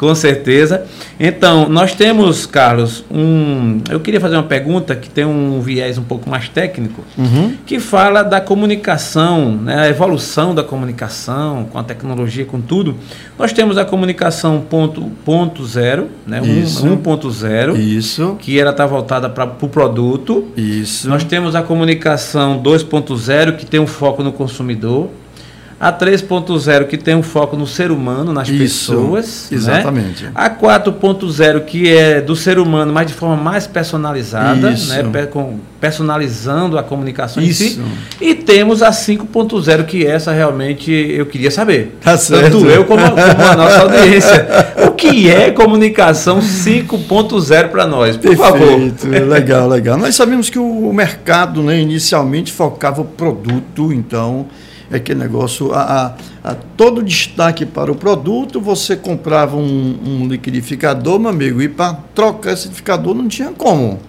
Com 0.00 0.14
certeza. 0.14 0.86
Então, 1.20 1.68
nós 1.68 1.94
temos, 1.94 2.46
Carlos, 2.46 3.04
um. 3.10 3.82
Eu 3.90 4.00
queria 4.00 4.18
fazer 4.18 4.36
uma 4.36 4.44
pergunta 4.44 4.96
que 4.96 5.10
tem 5.10 5.26
um 5.26 5.60
viés 5.60 5.98
um 5.98 6.02
pouco 6.02 6.30
mais 6.30 6.48
técnico, 6.48 7.04
uhum. 7.18 7.52
que 7.66 7.78
fala 7.78 8.22
da 8.22 8.40
comunicação, 8.40 9.52
né, 9.56 9.78
a 9.78 9.88
evolução 9.90 10.54
da 10.54 10.62
comunicação, 10.64 11.66
com 11.70 11.78
a 11.78 11.84
tecnologia, 11.84 12.46
com 12.46 12.62
tudo. 12.62 12.96
Nós 13.38 13.52
temos 13.52 13.76
a 13.76 13.84
comunicação 13.84 14.62
ponto, 14.62 15.02
ponto 15.22 15.66
zero, 15.66 16.08
né, 16.26 16.40
1.0, 16.40 17.76
Isso. 17.76 18.36
que 18.40 18.58
ela 18.58 18.70
está 18.70 18.86
voltada 18.86 19.28
para 19.28 19.44
o 19.44 19.48
pro 19.48 19.68
produto. 19.68 20.46
Isso. 20.56 21.10
Nós 21.10 21.24
temos 21.24 21.54
a 21.54 21.60
comunicação 21.60 22.58
2.0, 22.62 23.54
que 23.54 23.66
tem 23.66 23.78
um 23.78 23.86
foco 23.86 24.22
no 24.22 24.32
consumidor. 24.32 25.10
A 25.80 25.90
3.0 25.90 26.86
que 26.88 26.98
tem 26.98 27.14
um 27.14 27.22
foco 27.22 27.56
no 27.56 27.66
ser 27.66 27.90
humano, 27.90 28.34
nas 28.34 28.46
Isso, 28.50 28.92
pessoas. 28.92 29.48
Né? 29.50 29.56
Exatamente. 29.56 30.24
Né? 30.24 30.30
A 30.34 30.50
4.0 30.50 31.64
que 31.64 31.88
é 31.88 32.20
do 32.20 32.36
ser 32.36 32.58
humano, 32.58 32.92
mas 32.92 33.06
de 33.06 33.14
forma 33.14 33.34
mais 33.34 33.66
personalizada, 33.66 34.72
Isso. 34.72 34.90
né? 34.90 35.02
personalizando 35.80 36.76
a 36.76 36.82
comunicação 36.82 37.42
Isso. 37.42 37.62
em 37.62 37.68
si. 37.68 37.80
E 38.20 38.34
temos 38.34 38.82
a 38.82 38.90
5.0 38.90 39.86
que 39.86 40.06
essa 40.06 40.32
realmente 40.32 40.92
eu 40.92 41.24
queria 41.24 41.50
saber. 41.50 41.96
Tá 42.02 42.14
certo. 42.18 42.58
Tanto 42.58 42.66
eu 42.66 42.84
como, 42.84 43.02
como 43.02 43.18
a 43.18 43.56
nossa 43.56 43.80
audiência. 43.80 44.48
O 44.86 44.92
que 44.92 45.30
é 45.30 45.50
comunicação 45.50 46.40
5.0 46.40 47.68
para 47.68 47.86
nós? 47.86 48.16
Por 48.16 48.36
Perfeito. 48.36 49.06
favor. 49.06 49.28
Legal, 49.28 49.68
legal. 49.68 49.96
Nós 49.96 50.14
sabemos 50.14 50.50
que 50.50 50.58
o 50.58 50.92
mercado, 50.92 51.62
né, 51.62 51.80
inicialmente 51.80 52.52
focava 52.52 53.00
o 53.00 53.04
produto, 53.04 53.92
então 53.92 54.46
é 54.90 54.96
aquele 54.96 55.20
negócio, 55.20 55.72
a, 55.72 55.82
a, 56.42 56.50
a, 56.50 56.54
todo 56.54 57.02
destaque 57.02 57.64
para 57.64 57.92
o 57.92 57.94
produto, 57.94 58.60
você 58.60 58.96
comprava 58.96 59.56
um, 59.56 59.98
um 60.04 60.28
liquidificador, 60.28 61.18
meu 61.18 61.30
amigo, 61.30 61.62
e 61.62 61.68
para 61.68 61.94
trocar 62.14 62.52
esse 62.52 62.64
liquidificador 62.64 63.14
não 63.14 63.28
tinha 63.28 63.52
como 63.52 64.00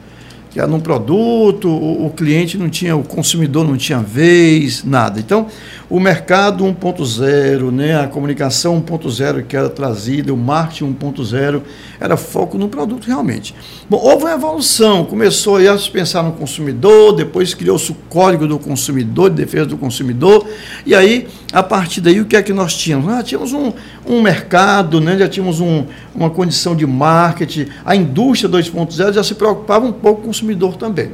que 0.52 0.60
era 0.60 0.68
num 0.68 0.82
produto, 0.82 1.70
o, 1.70 2.08
o, 2.08 2.10
cliente 2.10 2.58
não 2.58 2.70
tinha, 2.70 2.94
o 2.96 3.04
consumidor 3.04 3.66
não 3.66 3.78
tinha 3.78 4.00
vez, 4.00 4.84
nada. 4.84 5.18
Então, 5.18 5.48
o 5.90 5.98
mercado 5.98 6.66
1.0, 6.66 7.72
né, 7.72 8.02
a 8.02 8.08
comunicação 8.08 8.82
1.0 8.82 9.46
que 9.46 9.56
era 9.56 9.70
trazida, 9.70 10.34
o 10.34 10.38
marketing 10.38 10.94
1.0, 10.94 11.62
era 12.02 12.18
foco 12.18 12.58
no 12.58 12.68
produto 12.68 13.06
realmente. 13.06 13.56
Bom, 13.90 13.98
houve 13.98 14.26
uma 14.26 14.34
evolução, 14.34 15.06
começou 15.06 15.56
a 15.56 15.78
se 15.78 15.90
pensar 15.90 16.22
no 16.22 16.34
consumidor, 16.34 17.14
depois 17.14 17.54
criou-se 17.54 17.90
o 17.90 17.96
código 18.10 18.46
do 18.46 18.60
consumidor, 18.60 19.30
de 19.30 19.38
defesa 19.38 19.68
do 19.68 19.78
consumidor, 19.78 20.46
e 20.86 20.94
aí, 20.94 21.30
a 21.54 21.64
partir 21.64 22.02
daí, 22.02 22.20
o 22.20 22.26
que 22.26 22.36
é 22.36 22.44
que 22.44 22.52
nós 22.52 22.76
tínhamos? 22.76 23.10
Ah, 23.10 23.24
tínhamos 23.24 23.54
um, 23.54 23.72
um 24.06 24.22
mercado, 24.22 25.00
né, 25.00 25.18
já 25.18 25.28
tínhamos 25.28 25.60
um, 25.60 25.86
uma 26.14 26.30
condição 26.30 26.76
de 26.76 26.86
marketing, 26.86 27.68
a 27.86 27.96
indústria 27.96 28.50
2.0 28.50 29.14
já 29.14 29.24
se 29.24 29.36
preocupava 29.36 29.86
um 29.86 29.92
pouco 29.92 30.22
com 30.22 30.24
o 30.24 30.28
consumidor 30.28 30.76
também. 30.76 31.12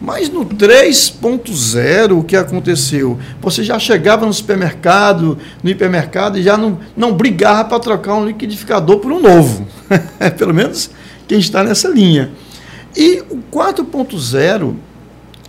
Mas 0.00 0.28
no 0.28 0.44
3.0, 0.44 2.18
o 2.18 2.22
que 2.22 2.36
aconteceu? 2.36 3.18
Você 3.40 3.62
já 3.64 3.78
chegava 3.78 4.26
no 4.26 4.32
supermercado, 4.32 5.38
no 5.62 5.70
hipermercado, 5.70 6.38
e 6.38 6.42
já 6.42 6.56
não, 6.56 6.78
não 6.96 7.12
brigava 7.12 7.64
para 7.64 7.80
trocar 7.80 8.14
um 8.14 8.26
liquidificador 8.26 8.98
por 8.98 9.10
um 9.12 9.20
novo. 9.20 9.66
Pelo 10.36 10.52
menos 10.52 10.90
quem 11.26 11.38
está 11.38 11.64
nessa 11.64 11.88
linha. 11.88 12.30
E 12.96 13.22
o 13.30 13.38
4.0 13.50 14.74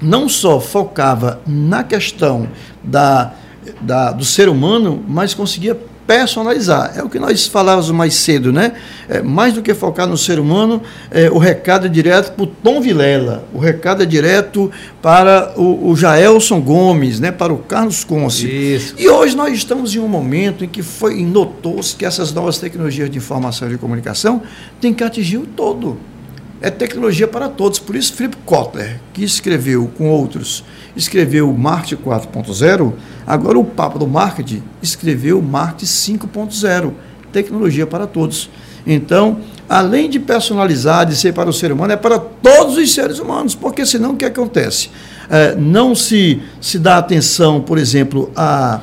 não 0.01 0.29
só 0.29 0.59
focava 0.59 1.41
na 1.45 1.83
questão 1.83 2.47
da, 2.83 3.33
da, 3.81 4.11
do 4.11 4.23
ser 4.23 4.47
humano, 4.47 5.03
mas 5.07 5.33
conseguia 5.33 5.77
personalizar. 6.07 6.93
É 6.95 7.03
o 7.03 7.09
que 7.09 7.19
nós 7.19 7.47
falávamos 7.47 7.89
mais 7.91 8.15
cedo, 8.15 8.51
né? 8.51 8.73
É, 9.09 9.21
mais 9.21 9.53
do 9.53 9.61
que 9.61 9.73
focar 9.73 10.07
no 10.07 10.17
ser 10.17 10.39
humano, 10.39 10.81
é, 11.11 11.29
o 11.29 11.37
recado 11.37 11.85
é 11.85 11.89
direto 11.89 12.33
para 12.33 12.43
o 12.43 12.47
Tom 12.47 12.81
Vilela, 12.81 13.45
o 13.53 13.59
recado 13.59 14.03
é 14.03 14.05
direto 14.05 14.71
para 15.01 15.53
o, 15.55 15.89
o 15.89 15.95
Jaelson 15.95 16.61
Gomes, 16.61 17.19
né? 17.19 17.31
para 17.31 17.53
o 17.53 17.57
Carlos 17.57 18.03
Conce. 18.03 18.47
Isso. 18.47 18.95
E 18.97 19.07
hoje 19.07 19.35
nós 19.35 19.53
estamos 19.53 19.95
em 19.95 19.99
um 19.99 20.07
momento 20.07 20.63
em 20.63 20.67
que 20.67 20.81
foi 20.81 21.23
notou-se 21.23 21.95
que 21.95 22.05
essas 22.05 22.31
novas 22.33 22.57
tecnologias 22.57 23.09
de 23.09 23.17
informação 23.17 23.67
e 23.67 23.71
de 23.71 23.77
comunicação 23.77 24.41
têm 24.79 24.93
que 24.93 25.03
atingir 25.03 25.37
o 25.37 25.45
todo 25.45 25.97
é 26.65 26.71
tecnologia 26.71 27.27
para 27.27 27.47
todos. 27.47 27.77
Por 27.77 27.95
isso, 27.95 28.11
Philip 28.15 28.35
Kotler, 28.37 28.99
que 29.13 29.23
escreveu 29.23 29.87
com 29.95 30.09
outros, 30.09 30.63
escreveu 30.95 31.53
Marketing 31.53 32.01
4.0, 32.01 32.93
agora 33.27 33.59
o 33.59 33.63
Papa 33.63 33.99
do 33.99 34.07
Marketing 34.07 34.63
escreveu 34.81 35.39
Marketing 35.43 35.85
5.0, 35.85 36.91
tecnologia 37.31 37.85
para 37.85 38.07
todos. 38.07 38.49
Então, 38.85 39.41
além 39.69 40.09
de 40.09 40.19
personalizar, 40.19 41.05
de 41.05 41.15
ser 41.15 41.35
para 41.35 41.47
o 41.47 41.53
ser 41.53 41.71
humano, 41.71 41.93
é 41.93 41.97
para 41.97 42.17
todos 42.17 42.77
os 42.77 42.91
seres 42.91 43.19
humanos, 43.19 43.53
porque 43.53 43.85
senão 43.85 44.13
o 44.13 44.17
que 44.17 44.25
acontece? 44.25 44.89
É, 45.29 45.53
não 45.53 45.93
se, 45.93 46.41
se 46.59 46.79
dá 46.79 46.97
atenção, 46.97 47.61
por 47.61 47.77
exemplo, 47.77 48.31
a, 48.35 48.81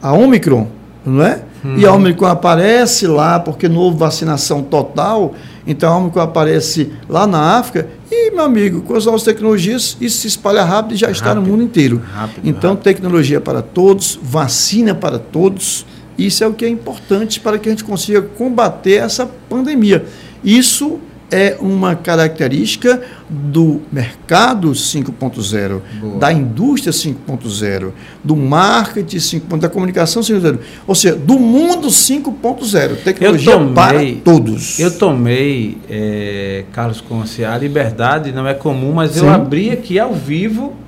a 0.00 0.12
Omicron, 0.12 0.68
não 1.04 1.20
é? 1.24 1.42
Uhum. 1.64 1.78
E 1.78 1.84
a 1.84 1.92
Omicron 1.92 2.28
aparece 2.28 3.08
lá 3.08 3.40
porque 3.40 3.68
não 3.68 3.80
houve 3.80 3.98
vacinação 3.98 4.62
total, 4.62 5.34
então 5.66 5.92
a 5.92 5.96
Omicron 5.98 6.22
aparece 6.22 6.92
lá 7.08 7.26
na 7.26 7.58
África 7.58 7.88
e, 8.10 8.30
meu 8.30 8.44
amigo, 8.44 8.82
com 8.82 8.94
as 8.94 9.06
novas 9.06 9.22
tecnologias, 9.22 9.96
isso 10.00 10.18
se 10.18 10.28
espalha 10.28 10.62
rápido 10.62 10.94
e 10.94 10.96
já 10.96 11.10
está 11.10 11.28
rápido, 11.28 11.42
no 11.42 11.50
mundo 11.50 11.62
inteiro. 11.62 12.02
Rápido, 12.12 12.40
então, 12.44 12.70
rápido. 12.70 12.84
tecnologia 12.84 13.40
para 13.40 13.62
todos, 13.62 14.18
vacina 14.22 14.94
para 14.94 15.18
todos, 15.18 15.86
isso 16.18 16.44
é 16.44 16.46
o 16.46 16.52
que 16.52 16.64
é 16.64 16.68
importante 16.68 17.40
para 17.40 17.58
que 17.58 17.68
a 17.68 17.72
gente 17.72 17.84
consiga 17.84 18.22
combater 18.22 19.02
essa 19.02 19.26
pandemia. 19.48 20.04
Isso 20.44 21.00
é 21.34 21.56
uma 21.58 21.96
característica 21.96 23.02
do 23.28 23.82
mercado 23.90 24.70
5.0, 24.70 25.80
da 26.20 26.32
indústria 26.32 26.92
5.0, 26.92 27.90
do 28.22 28.36
marketing 28.36 29.16
5.0, 29.16 29.58
da 29.58 29.68
comunicação 29.68 30.22
5.0, 30.22 30.60
ou 30.86 30.94
seja, 30.94 31.16
do 31.16 31.36
mundo 31.36 31.88
5.0, 31.88 32.98
tecnologia 33.02 33.52
tomei, 33.52 33.74
para 33.74 34.22
todos. 34.22 34.78
Eu 34.78 34.96
tomei, 34.96 35.76
é, 35.90 36.66
Carlos 36.72 37.00
Conce, 37.00 37.44
a 37.44 37.58
liberdade 37.58 38.30
não 38.30 38.46
é 38.46 38.54
comum, 38.54 38.92
mas 38.92 39.10
Sim. 39.12 39.26
eu 39.26 39.30
abri 39.30 39.70
aqui 39.72 39.98
ao 39.98 40.14
vivo 40.14 40.83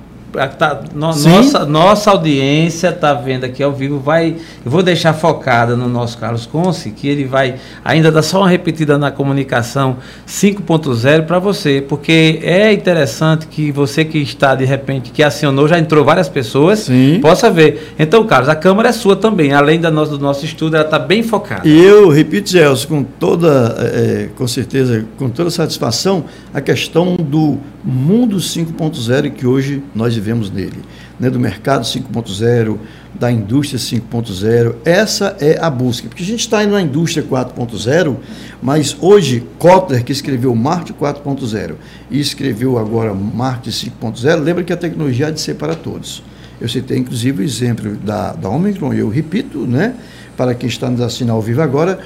Tá, 0.57 0.81
no, 0.93 1.07
nossa, 1.15 1.65
nossa 1.65 2.11
audiência 2.11 2.89
está 2.89 3.13
vendo 3.13 3.45
aqui 3.45 3.63
ao 3.63 3.71
vivo. 3.71 3.97
Vai, 3.99 4.35
eu 4.63 4.69
vou 4.69 4.83
deixar 4.83 5.13
focada 5.13 5.75
no 5.75 5.87
nosso 5.87 6.17
Carlos 6.17 6.45
Conce, 6.45 6.91
que 6.91 7.07
ele 7.07 7.25
vai 7.25 7.55
ainda 7.83 8.11
dar 8.11 8.21
só 8.21 8.39
uma 8.39 8.49
repetida 8.49 8.97
na 8.97 9.09
comunicação 9.09 9.97
5.0 10.27 11.25
para 11.25 11.39
você, 11.39 11.83
porque 11.87 12.39
é 12.43 12.73
interessante 12.73 13.47
que 13.47 13.71
você 13.71 14.03
que 14.03 14.17
está 14.17 14.53
de 14.53 14.65
repente, 14.65 15.11
que 15.11 15.23
acionou, 15.23 15.67
já 15.67 15.79
entrou 15.79 16.03
várias 16.03 16.27
pessoas, 16.27 16.79
Sim. 16.79 17.19
possa 17.21 17.49
ver. 17.49 17.93
Então, 17.97 18.25
Carlos, 18.25 18.49
a 18.49 18.55
câmera 18.55 18.89
é 18.89 18.91
sua 18.93 19.15
também, 19.15 19.53
além 19.53 19.79
da 19.79 19.89
nossa, 19.89 20.11
do 20.11 20.19
nosso 20.19 20.45
estudo, 20.45 20.75
ela 20.75 20.85
está 20.85 20.99
bem 20.99 21.23
focada. 21.23 21.67
E 21.67 21.83
eu 21.83 22.09
repito, 22.09 22.49
Gelson, 22.49 22.87
com 22.87 23.03
toda, 23.03 23.75
é, 23.79 24.29
com 24.35 24.47
certeza, 24.47 25.05
com 25.17 25.29
toda 25.29 25.49
satisfação, 25.49 26.25
a 26.53 26.61
questão 26.61 27.15
do 27.15 27.57
mundo 27.87 28.35
5.0 28.35 29.31
que 29.31 29.47
hoje 29.47 29.81
nós 29.95 30.13
vivemos 30.13 30.51
nele, 30.51 30.81
né, 31.17 31.29
do 31.29 31.39
mercado 31.39 31.83
5.0, 31.83 32.77
da 33.17 33.31
indústria 33.31 33.79
5.0. 33.79 34.75
Essa 34.83 35.37
é 35.39 35.57
a 35.59 35.69
busca, 35.69 36.09
porque 36.09 36.21
a 36.21 36.25
gente 36.25 36.41
está 36.41 36.61
indo 36.63 36.73
na 36.73 36.81
indústria 36.81 37.25
4.0, 37.25 38.17
mas 38.61 38.97
hoje 38.99 39.47
Kotler, 39.57 40.03
que 40.03 40.11
escreveu 40.11 40.53
Marte 40.53 40.93
4.0 40.93 41.75
e 42.11 42.19
escreveu 42.19 42.77
agora 42.77 43.13
Marte 43.13 43.69
5.0, 43.69 44.41
lembra 44.41 44.65
que 44.65 44.73
a 44.73 44.77
tecnologia 44.77 45.27
há 45.27 45.31
de 45.31 45.39
ser 45.39 45.55
para 45.55 45.73
todos. 45.73 46.21
Eu 46.59 46.67
citei 46.67 46.97
inclusive 46.97 47.41
o 47.41 47.45
exemplo 47.45 47.95
da, 47.95 48.33
da 48.33 48.49
Omicron, 48.49 48.93
eu 48.93 49.07
repito, 49.07 49.59
né, 49.59 49.95
para 50.35 50.53
quem 50.53 50.67
está 50.67 50.89
nos 50.89 50.99
assistindo 50.99 51.31
ao 51.31 51.41
vivo 51.41 51.61
agora, 51.61 51.99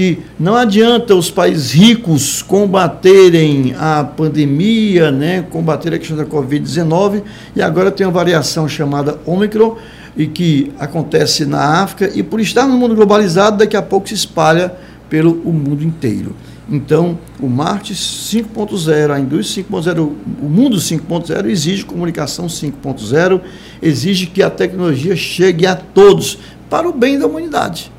que 0.00 0.18
não 0.38 0.56
adianta 0.56 1.14
os 1.14 1.30
países 1.30 1.72
ricos 1.72 2.40
combaterem 2.40 3.74
a 3.78 4.02
pandemia, 4.02 5.10
né, 5.10 5.44
combater 5.50 5.92
a 5.92 5.98
questão 5.98 6.16
da 6.16 6.24
Covid-19, 6.24 7.22
e 7.54 7.60
agora 7.60 7.90
tem 7.90 8.06
uma 8.06 8.12
variação 8.12 8.66
chamada 8.66 9.20
Omicron, 9.26 9.76
e 10.16 10.26
que 10.26 10.72
acontece 10.78 11.44
na 11.44 11.82
África, 11.82 12.10
e 12.14 12.22
por 12.22 12.40
estar 12.40 12.66
no 12.66 12.78
mundo 12.78 12.94
globalizado, 12.94 13.58
daqui 13.58 13.76
a 13.76 13.82
pouco 13.82 14.08
se 14.08 14.14
espalha 14.14 14.74
pelo 15.10 15.32
o 15.44 15.52
mundo 15.52 15.84
inteiro. 15.84 16.34
Então, 16.66 17.18
o 17.38 17.46
Marte 17.46 17.92
5.0, 17.92 19.10
a 19.10 19.20
indústria 19.20 19.66
5.0, 19.70 19.98
o 20.40 20.48
mundo 20.48 20.78
5.0 20.78 21.44
exige 21.44 21.84
comunicação 21.84 22.46
5.0, 22.46 23.38
exige 23.82 24.24
que 24.24 24.42
a 24.42 24.48
tecnologia 24.48 25.14
chegue 25.14 25.66
a 25.66 25.76
todos 25.76 26.38
para 26.70 26.88
o 26.88 26.92
bem 26.94 27.18
da 27.18 27.26
humanidade. 27.26 27.92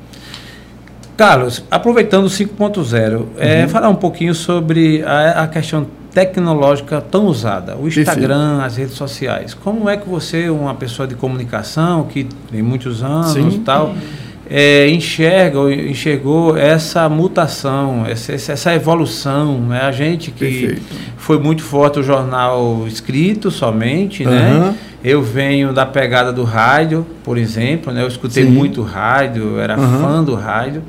Carlos, 1.16 1.62
aproveitando 1.70 2.24
o 2.24 2.28
5.0, 2.28 3.26
é, 3.38 3.62
uhum. 3.62 3.68
falar 3.68 3.88
um 3.88 3.94
pouquinho 3.94 4.34
sobre 4.34 5.02
a, 5.02 5.42
a, 5.42 5.48
questão 5.48 5.86
tecnológica 6.10 7.00
tão 7.00 7.26
usada, 7.26 7.76
o 7.76 7.86
Instagram, 7.86 8.56
Perfeito. 8.56 8.66
as 8.66 8.76
redes 8.76 8.94
sociais. 8.94 9.54
Como 9.54 9.88
é 9.88 9.96
que 9.96 10.08
você, 10.08 10.48
uma 10.48 10.74
pessoa 10.74 11.06
de 11.06 11.14
comunicação 11.14 12.04
que 12.04 12.24
tem 12.50 12.62
muitos 12.62 13.02
anos 13.02 13.54
e 13.54 13.58
tal, 13.58 13.94
é, 14.54 14.86
enxerga 14.90 15.58
ou 15.58 15.72
enxergou 15.72 16.58
essa 16.58 17.08
mutação, 17.08 18.04
essa, 18.06 18.34
essa 18.34 18.74
evolução, 18.74 19.58
né? 19.60 19.80
A 19.80 19.90
gente 19.90 20.30
que 20.30 20.44
Perfeito. 20.44 20.82
foi 21.16 21.38
muito 21.38 21.62
forte 21.62 21.98
o 21.98 22.02
jornal 22.02 22.84
escrito 22.86 23.50
somente, 23.50 24.24
uhum. 24.24 24.30
né? 24.30 24.74
Eu 25.02 25.22
venho 25.22 25.72
da 25.72 25.86
pegada 25.86 26.30
do 26.34 26.44
rádio, 26.44 27.06
por 27.24 27.38
exemplo, 27.38 27.90
né? 27.94 28.02
Eu 28.02 28.08
escutei 28.08 28.44
Sim. 28.44 28.50
muito 28.50 28.82
rádio, 28.82 29.58
era 29.58 29.78
uhum. 29.78 30.00
fã 30.00 30.22
do 30.22 30.34
rádio. 30.34 30.82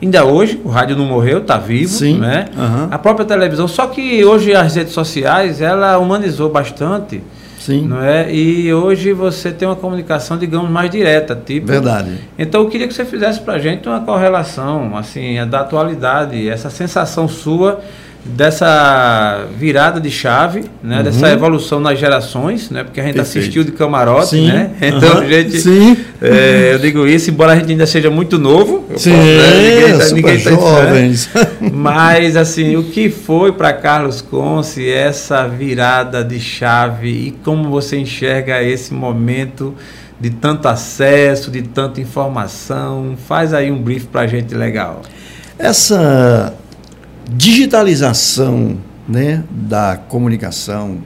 Ainda 0.00 0.24
hoje, 0.24 0.60
o 0.64 0.68
rádio 0.68 0.96
não 0.96 1.04
morreu, 1.04 1.38
está 1.38 1.58
vivo, 1.58 1.90
Sim. 1.90 2.18
né? 2.18 2.44
Uhum. 2.56 2.86
A 2.88 2.98
própria 2.98 3.26
televisão, 3.26 3.66
só 3.66 3.88
que 3.88 4.24
hoje 4.24 4.54
as 4.54 4.76
redes 4.76 4.92
sociais, 4.92 5.60
ela 5.60 5.98
humanizou 5.98 6.50
bastante. 6.50 7.20
Sim. 7.68 7.86
Não 7.86 8.02
é? 8.02 8.32
E 8.34 8.72
hoje 8.72 9.12
você 9.12 9.52
tem 9.52 9.68
uma 9.68 9.76
comunicação, 9.76 10.38
digamos, 10.38 10.70
mais 10.70 10.90
direta, 10.90 11.36
tipo. 11.36 11.66
Verdade. 11.66 12.18
Então 12.38 12.62
eu 12.62 12.70
queria 12.70 12.88
que 12.88 12.94
você 12.94 13.04
fizesse 13.04 13.40
para 13.40 13.54
a 13.54 13.58
gente 13.58 13.86
uma 13.86 14.00
correlação, 14.00 14.96
assim, 14.96 15.46
da 15.46 15.60
atualidade, 15.60 16.48
essa 16.48 16.70
sensação 16.70 17.28
sua 17.28 17.80
dessa 18.28 19.46
virada 19.58 20.00
de 20.00 20.10
chave, 20.10 20.64
né? 20.82 20.98
Uhum. 20.98 21.02
Dessa 21.02 21.30
evolução 21.30 21.80
nas 21.80 21.98
gerações, 21.98 22.70
né? 22.70 22.84
Porque 22.84 23.00
a 23.00 23.04
gente 23.04 23.14
Perfeito. 23.14 23.38
assistiu 23.38 23.64
de 23.64 23.72
camarote, 23.72 24.30
Sim. 24.30 24.48
né? 24.48 24.70
Então 24.80 25.20
uhum. 25.20 25.28
gente, 25.28 25.60
Sim. 25.60 25.96
É, 26.20 26.70
eu 26.74 26.78
digo 26.78 27.06
isso, 27.06 27.30
embora 27.30 27.52
a 27.52 27.56
gente 27.56 27.70
ainda 27.70 27.86
seja 27.86 28.10
muito 28.10 28.38
novo, 28.38 28.84
Sim, 28.96 29.12
posso, 29.12 29.22
né? 29.22 29.58
ninguém, 29.62 29.98
tá, 29.98 30.14
ninguém 30.14 30.40
tá 30.40 30.50
jovens. 30.50 31.30
Mas 31.72 32.36
assim, 32.36 32.76
o 32.76 32.84
que 32.84 33.08
foi 33.08 33.52
para 33.52 33.72
Carlos 33.72 34.20
Conce 34.20 34.90
essa 34.90 35.46
virada 35.46 36.24
de 36.24 36.38
chave 36.38 37.08
e 37.08 37.30
como 37.44 37.70
você 37.70 37.98
enxerga 37.98 38.62
esse 38.62 38.92
momento 38.92 39.74
de 40.20 40.30
tanto 40.30 40.68
acesso, 40.68 41.50
de 41.50 41.62
tanta 41.62 42.00
informação? 42.00 43.16
Faz 43.26 43.54
aí 43.54 43.70
um 43.70 43.80
brief 43.80 44.06
para 44.06 44.22
a 44.22 44.26
gente 44.26 44.54
legal. 44.54 45.02
Essa 45.58 46.54
digitalização 47.28 48.78
né, 49.06 49.44
da 49.50 49.96
comunicação, 49.96 50.98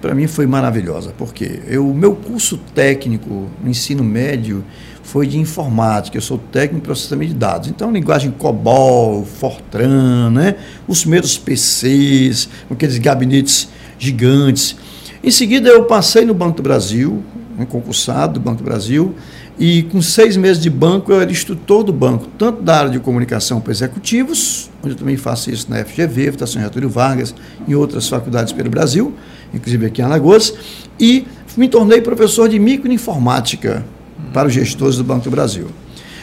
para 0.00 0.14
mim 0.14 0.26
foi 0.26 0.46
maravilhosa, 0.46 1.12
porque 1.16 1.60
o 1.76 1.94
meu 1.94 2.14
curso 2.14 2.58
técnico 2.74 3.48
no 3.62 3.70
ensino 3.70 4.02
médio 4.02 4.64
foi 5.02 5.26
de 5.26 5.38
informática, 5.38 6.16
eu 6.16 6.22
sou 6.22 6.38
técnico 6.38 6.78
em 6.78 6.80
processamento 6.80 7.32
de 7.32 7.38
dados. 7.38 7.68
Então, 7.68 7.90
linguagem 7.90 8.30
COBOL, 8.30 9.24
Fortran, 9.24 10.30
né? 10.30 10.56
os 10.86 11.00
primeiros 11.00 11.36
PCs, 11.36 12.48
aqueles 12.70 12.98
gabinetes 12.98 13.68
gigantes. 13.98 14.76
Em 15.22 15.30
seguida, 15.30 15.68
eu 15.68 15.84
passei 15.84 16.24
no 16.24 16.32
Banco 16.32 16.56
do 16.56 16.62
Brasil, 16.62 17.22
um 17.58 17.66
concursado 17.66 18.34
do 18.34 18.40
Banco 18.40 18.58
do 18.58 18.64
Brasil, 18.64 19.14
e 19.58 19.82
com 19.84 20.00
seis 20.00 20.36
meses 20.36 20.62
de 20.62 20.70
banco, 20.70 21.12
eu 21.12 21.20
era 21.20 21.30
instrutor 21.30 21.84
do 21.84 21.92
banco, 21.92 22.26
tanto 22.38 22.62
da 22.62 22.78
área 22.78 22.90
de 22.90 22.98
comunicação 22.98 23.60
para 23.60 23.72
executivos, 23.72 24.69
onde 24.82 24.94
eu 24.94 24.98
também 24.98 25.16
faço 25.16 25.50
isso 25.50 25.66
na 25.68 25.84
FGV, 25.84 26.32
Fundação 26.32 26.62
Getúlio 26.62 26.88
Vargas, 26.88 27.34
em 27.66 27.74
outras 27.74 28.08
faculdades 28.08 28.52
pelo 28.52 28.70
Brasil, 28.70 29.14
inclusive 29.52 29.86
aqui 29.86 30.00
em 30.00 30.04
Alagoas, 30.04 30.54
e 30.98 31.26
me 31.56 31.68
tornei 31.68 32.00
professor 32.00 32.48
de 32.48 32.58
microinformática 32.58 33.84
para 34.32 34.48
os 34.48 34.54
gestores 34.54 34.96
do 34.96 35.04
Banco 35.04 35.24
do 35.24 35.30
Brasil. 35.30 35.66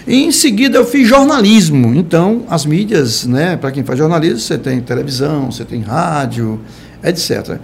E 0.08 0.24
em 0.24 0.32
seguida 0.32 0.78
eu 0.78 0.86
fiz 0.86 1.08
jornalismo. 1.08 1.94
Então, 1.94 2.44
as 2.50 2.66
mídias, 2.66 3.26
né, 3.26 3.58
para 3.58 3.72
quem 3.72 3.84
faz 3.84 4.00
jornalismo, 4.00 4.40
você 4.40 4.58
tem 4.58 4.80
televisão, 4.80 5.52
você 5.52 5.66
tem 5.66 5.82
rádio, 5.82 6.60
etc. 7.04 7.60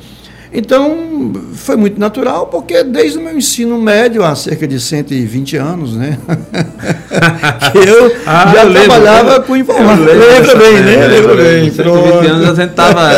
Então, 0.54 1.32
foi 1.56 1.76
muito 1.76 2.00
natural, 2.00 2.46
porque 2.46 2.84
desde 2.84 3.18
o 3.18 3.22
meu 3.22 3.36
ensino 3.36 3.82
médio, 3.82 4.24
há 4.24 4.36
cerca 4.36 4.68
de 4.68 4.80
120 4.80 5.58
anos, 5.58 5.96
né? 5.96 6.18
eu 7.74 8.16
ah, 8.26 8.52
já 8.54 8.64
eu 8.64 8.74
trabalhava 8.74 9.30
lembro, 9.32 9.44
com 9.48 9.58
informática. 9.58 10.14
Lembra 10.14 10.56
bem, 10.56 10.74
né? 10.74 11.08
Lembra 11.08 11.36
bem. 11.36 11.72
120 11.72 12.28
anos 12.28 12.50
a 12.50 12.62
gente 12.62 12.70
estava 12.70 13.10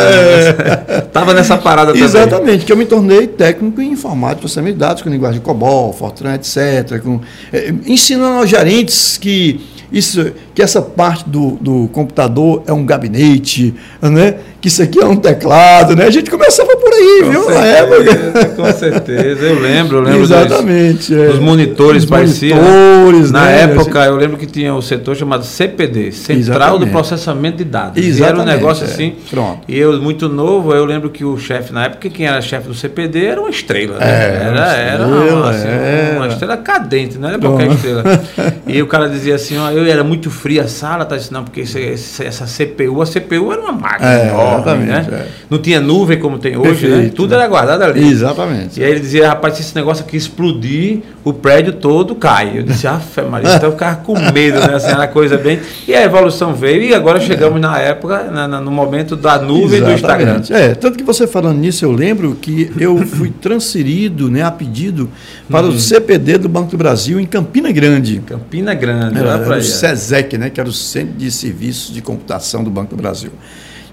tava 1.12 1.34
nessa 1.34 1.58
parada 1.58 1.92
também. 1.92 2.04
Exatamente, 2.04 2.64
que 2.64 2.72
eu 2.72 2.76
me 2.76 2.86
tornei 2.86 3.26
técnico 3.26 3.82
em 3.82 3.92
informática, 3.92 4.40
processamento 4.40 4.74
de 4.74 4.80
dados, 4.80 5.02
com 5.02 5.10
linguagem 5.10 5.40
COBOL, 5.42 5.92
Fortran, 5.92 6.34
etc. 6.34 7.00
Com, 7.02 7.20
é, 7.52 7.72
ensinando 7.86 8.38
aos 8.38 8.48
gerentes 8.48 9.18
que 9.18 9.60
isso, 9.90 10.32
que 10.54 10.62
essa 10.62 10.82
parte 10.82 11.28
do, 11.28 11.52
do 11.60 11.88
computador 11.88 12.62
é 12.66 12.72
um 12.72 12.84
gabinete, 12.84 13.74
né? 14.02 14.36
que 14.60 14.68
isso 14.68 14.82
aqui 14.82 14.98
é 14.98 15.06
um 15.06 15.16
teclado. 15.16 15.94
Né? 15.94 16.04
A 16.04 16.10
gente 16.10 16.30
começava 16.30 16.76
por 16.76 16.92
aí, 16.96 17.22
com 17.24 17.30
viu? 17.30 17.42
Certeza, 17.44 17.60
Na 17.60 17.66
época. 17.66 18.44
Com 18.56 18.72
certeza, 18.72 19.44
eu 19.46 19.60
lembro, 19.60 19.96
eu 19.98 20.02
lembro 20.02 20.22
Exatamente. 20.22 21.14
Dos, 21.14 21.22
é. 21.24 21.26
dos 21.28 21.38
monitores 21.38 22.04
Os 22.04 22.10
pareciam. 22.10 22.58
monitores, 22.60 23.30
Na 23.30 23.44
né? 23.46 23.62
época, 23.62 24.04
eu 24.04 24.16
lembro 24.16 24.36
que 24.36 24.46
tinha 24.46 24.74
o 24.74 24.82
setor 24.82 25.14
chamado 25.16 25.44
CPD, 25.44 26.12
Central 26.12 26.38
Exatamente. 26.38 26.84
do 26.86 26.90
Processamento 26.92 27.56
de 27.58 27.64
Dados. 27.64 27.96
E 27.96 28.00
era 28.00 28.08
um 28.08 28.10
Exatamente, 28.16 28.46
negócio 28.56 28.84
é. 28.84 28.88
assim. 28.88 29.14
Pronto. 29.30 29.60
E 29.68 29.78
eu, 29.78 30.00
muito 30.00 30.28
novo, 30.28 30.72
eu 30.74 30.84
lembro 30.84 31.10
que 31.10 31.24
o 31.24 31.36
chefe, 31.38 31.72
na 31.72 31.84
época, 31.84 32.08
quem 32.10 32.26
era 32.26 32.40
chefe 32.40 32.68
do 32.68 32.74
CPD 32.74 33.24
era 33.26 33.40
uma 33.40 33.50
estrela. 33.50 33.98
Né? 33.98 34.06
É, 34.06 34.40
era, 34.46 34.50
uma 34.52 34.66
era, 34.76 35.06
uma, 35.06 35.16
estrela, 35.24 35.50
assim, 35.50 35.68
era. 35.68 36.16
uma 36.16 36.26
estrela 36.28 36.56
cadente, 36.56 37.18
não 37.18 37.28
era 37.28 37.38
qualquer 37.38 37.66
Pronto. 37.66 37.76
estrela. 37.76 38.56
E 38.68 38.82
o 38.82 38.86
cara 38.88 39.08
dizia 39.08 39.36
assim, 39.36 39.56
ó, 39.58 39.70
eu 39.70 39.86
era 39.86 40.02
muito 40.02 40.28
fria 40.28 40.62
a 40.62 40.68
sala, 40.68 41.04
tá 41.04 41.16
dizendo, 41.16 41.34
não, 41.34 41.44
porque 41.44 41.60
esse- 41.60 42.24
essa 42.24 42.46
CPU, 42.46 43.00
a 43.00 43.06
CPU 43.06 43.52
era 43.52 43.60
uma 43.62 43.72
máquina 43.72 44.12
É, 44.12 44.28
enorme, 44.28 44.46
né? 44.86 44.98
exatamente, 45.00 45.14
é. 45.14 45.26
Não 45.48 45.58
tinha 45.58 45.80
nuvem 45.80 46.18
como 46.18 46.36
tem 46.38 46.56
hoje, 46.56 46.85
né? 46.88 47.10
Tudo 47.14 47.30
né? 47.30 47.36
era 47.36 47.48
guardado 47.48 47.82
ali. 47.82 48.08
Exatamente. 48.08 48.80
E 48.80 48.84
aí 48.84 48.90
ele 48.90 49.00
dizia, 49.00 49.28
rapaz, 49.28 49.54
se 49.54 49.62
esse 49.62 49.74
negócio 49.74 50.04
aqui 50.04 50.16
explodir, 50.16 51.00
o 51.24 51.32
prédio 51.32 51.72
todo 51.74 52.14
cai. 52.14 52.58
Eu 52.58 52.62
disse, 52.62 52.86
ah, 52.86 53.00
Maria, 53.30 53.54
então 53.56 53.68
eu 53.68 53.72
ficava 53.72 53.96
com 53.96 54.14
medo, 54.32 54.58
né? 54.60 54.74
Assim, 54.74 54.88
era 54.90 55.06
coisa 55.08 55.36
bem. 55.36 55.58
E 55.88 55.94
a 55.94 56.02
evolução 56.04 56.54
veio 56.54 56.82
e 56.82 56.94
agora 56.94 57.20
chegamos 57.20 57.60
na 57.60 57.78
época, 57.78 58.24
na- 58.24 58.46
na- 58.48 58.60
no 58.60 58.70
momento 58.70 59.16
da 59.16 59.38
nuvem 59.38 59.82
do 59.82 59.90
Instagram. 59.92 60.40
Exatamente. 60.40 60.52
É, 60.52 60.74
tanto 60.74 60.96
que 60.98 61.04
você 61.04 61.26
falando 61.26 61.58
nisso, 61.58 61.84
eu 61.84 61.92
lembro 61.92 62.34
que 62.40 62.70
eu 62.78 62.98
fui 63.06 63.30
transferido, 63.30 64.30
né, 64.30 64.42
a 64.42 64.50
pedido 64.50 65.08
para 65.50 65.66
Uhum. 65.66 65.72
o 65.74 65.78
CPD 65.78 66.38
do 66.38 66.48
Banco 66.48 66.70
do 66.70 66.76
Brasil 66.76 67.18
em 67.18 67.26
Campina 67.26 67.70
Grande. 67.72 68.22
Campina 68.26 68.74
Grande, 68.74 69.18
Era, 69.18 69.36
lá 69.36 69.48
o 69.48 69.52
aí. 69.52 69.62
SESEC, 69.62 70.36
né, 70.38 70.50
que 70.50 70.60
era 70.60 70.68
o 70.68 70.72
Centro 70.72 71.14
de 71.16 71.30
Serviços 71.30 71.92
de 71.94 72.00
Computação 72.00 72.62
do 72.62 72.70
Banco 72.70 72.94
do 72.94 73.02
Brasil. 73.02 73.30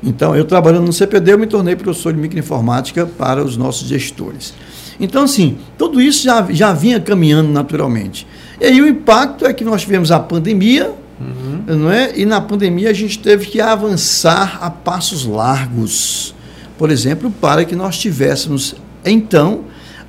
Então, 0.03 0.35
eu 0.35 0.43
trabalhando 0.43 0.85
no 0.85 0.93
CPD, 0.93 1.33
eu 1.33 1.39
me 1.39 1.47
tornei 1.47 1.75
professor 1.75 2.11
de 2.11 2.19
microinformática 2.19 3.05
para 3.05 3.43
os 3.43 3.55
nossos 3.55 3.87
gestores. 3.87 4.53
Então, 4.99 5.23
assim, 5.23 5.57
tudo 5.77 6.01
isso 6.01 6.23
já, 6.23 6.45
já 6.51 6.73
vinha 6.73 6.99
caminhando 6.99 7.49
naturalmente. 7.49 8.27
E 8.59 8.65
aí 8.65 8.81
o 8.81 8.87
impacto 8.87 9.45
é 9.45 9.53
que 9.53 9.63
nós 9.63 9.81
tivemos 9.81 10.11
a 10.11 10.19
pandemia, 10.19 10.93
não 11.65 11.89
é? 11.89 12.17
E 12.17 12.25
na 12.25 12.41
pandemia 12.41 12.89
a 12.89 12.93
gente 12.93 13.17
teve 13.19 13.45
que 13.45 13.61
avançar 13.61 14.59
a 14.61 14.69
passos 14.69 15.25
largos, 15.25 16.35
por 16.77 16.91
exemplo, 16.91 17.31
para 17.31 17.63
que 17.63 17.75
nós 17.75 17.97
tivéssemos, 17.97 18.75
então, 19.05 19.61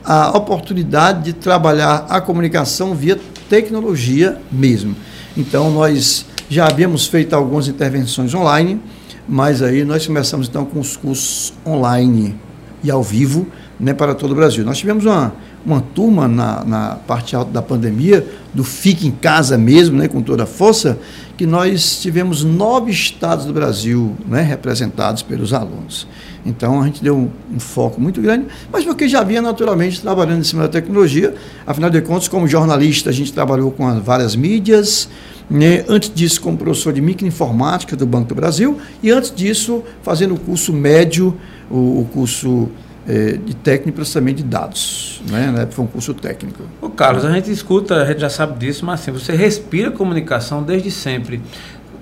a 0.05 0.37
oportunidade 0.37 1.25
de 1.25 1.33
trabalhar 1.33 2.07
a 2.09 2.21
comunicação 2.21 2.95
via 2.95 3.19
tecnologia 3.49 4.39
mesmo. 4.51 4.95
Então, 5.37 5.71
nós 5.71 6.27
já 6.49 6.67
havíamos 6.67 7.07
feito 7.07 7.35
algumas 7.35 7.69
intervenções 7.69 8.35
online, 8.35 8.81
mas 9.29 9.63
aí 9.63 9.85
nós 9.85 10.07
começamos 10.07 10.49
então 10.49 10.65
com 10.65 10.81
os 10.81 10.97
cursos 10.97 11.53
online 11.67 12.35
e 12.83 12.91
ao 12.91 13.03
vivo 13.03 13.47
né, 13.81 13.95
para 13.95 14.15
todo 14.15 14.33
o 14.33 14.35
Brasil. 14.35 14.65
Nós 14.65 14.79
tivemos 14.79 15.05
uma, 15.05 15.35
uma 15.65 15.81
turma 15.81 16.29
na, 16.29 16.65
na 16.65 16.97
parte 17.07 17.35
alta 17.35 17.51
da 17.51 17.63
pandemia, 17.63 18.27
do 18.53 18.63
Fique 18.63 19.07
em 19.07 19.11
Casa 19.11 19.57
mesmo, 19.59 19.97
né, 19.97 20.07
com 20.07 20.23
toda 20.23 20.45
a 20.45 20.47
força, 20.47 20.99
que 21.37 21.47
nós 21.47 22.01
tivemos 22.01 22.45
nove 22.45 22.93
estados 22.93 23.47
do 23.47 23.53
Brasil 23.53 24.15
né, 24.29 24.43
representados 24.43 25.23
pelos 25.23 25.53
alunos. 25.53 26.07
Então 26.47 26.83
a 26.83 26.87
gente 26.87 27.03
deu 27.03 27.17
um, 27.17 27.31
um 27.57 27.59
foco 27.59 28.01
muito 28.01 28.21
grande, 28.21 28.47
mas 28.71 28.85
porque 28.85 29.09
já 29.09 29.25
vinha 29.25 29.41
naturalmente 29.41 30.01
trabalhando 30.01 30.41
em 30.41 30.45
cima 30.45 30.63
da 30.63 30.69
tecnologia. 30.69 31.35
Afinal 31.67 31.89
de 31.89 32.01
contas, 32.03 32.29
como 32.29 32.47
jornalista, 32.47 33.11
a 33.11 33.13
gente 33.13 33.33
trabalhou 33.33 33.71
com 33.71 33.89
as 33.89 33.99
várias 34.03 34.37
mídias, 34.37 35.09
né? 35.49 35.85
Antes 35.89 36.13
disso, 36.15 36.41
como 36.41 36.57
professor 36.57 36.93
de 36.93 37.01
microinformática 37.01 37.97
do 37.97 38.07
Banco 38.07 38.29
do 38.29 38.35
Brasil, 38.35 38.79
e 39.03 39.11
antes 39.11 39.35
disso, 39.35 39.83
fazendo 40.03 40.35
o 40.35 40.41
curso 40.41 40.73
médio, 40.73 41.37
o, 41.71 42.01
o 42.01 42.09
curso 42.13 42.69
eh, 43.07 43.39
de 43.45 43.55
técnico 43.55 43.91
e 43.91 43.93
processamento 43.93 44.39
de 44.39 44.45
dados. 44.45 45.21
Né? 45.31 45.67
Foi 45.71 45.85
um 45.85 45.89
curso 45.89 46.15
técnico. 46.15 46.63
Ô 46.81 46.89
Carlos, 46.89 47.25
a 47.25 47.33
gente 47.33 47.51
escuta, 47.51 47.97
a 47.97 48.07
gente 48.07 48.21
já 48.21 48.31
sabe 48.31 48.59
disso, 48.59 48.87
mas 48.87 49.01
assim, 49.01 49.11
você 49.11 49.35
respira 49.35 49.91
comunicação 49.91 50.63
desde 50.63 50.91
sempre. 50.91 51.43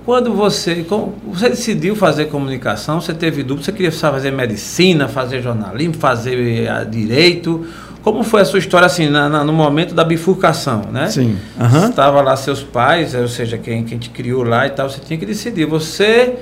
Quando 0.04 0.32
você, 0.32 0.84
você 1.26 1.48
decidiu 1.48 1.94
fazer 1.94 2.26
comunicação, 2.26 3.00
você 3.00 3.14
teve 3.14 3.42
dúvida, 3.42 3.66
você 3.66 3.72
queria 3.72 3.92
fazer 3.92 4.32
medicina, 4.32 5.06
fazer 5.08 5.40
jornalismo, 5.40 5.94
fazer 5.94 6.68
ah, 6.68 6.82
direito. 6.82 7.66
Como 8.02 8.24
foi 8.24 8.40
a 8.42 8.44
sua 8.44 8.58
história 8.58 8.86
assim, 8.86 9.08
na- 9.08 9.28
na- 9.28 9.44
no 9.44 9.52
momento 9.52 9.94
da 9.94 10.02
bifurcação, 10.04 10.82
né? 10.92 11.08
Sim. 11.08 11.36
Aham. 11.60 11.88
Estava 11.90 12.20
lá 12.20 12.36
seus 12.36 12.60
pais, 12.62 13.14
ou 13.14 13.28
seja, 13.28 13.56
quem, 13.58 13.84
quem 13.84 13.96
te 13.98 14.10
criou 14.10 14.42
lá 14.42 14.66
e 14.66 14.70
tal, 14.70 14.90
você 14.90 14.98
tinha 15.00 15.16
que 15.18 15.24
decidir. 15.24 15.66
Você, 15.66 16.34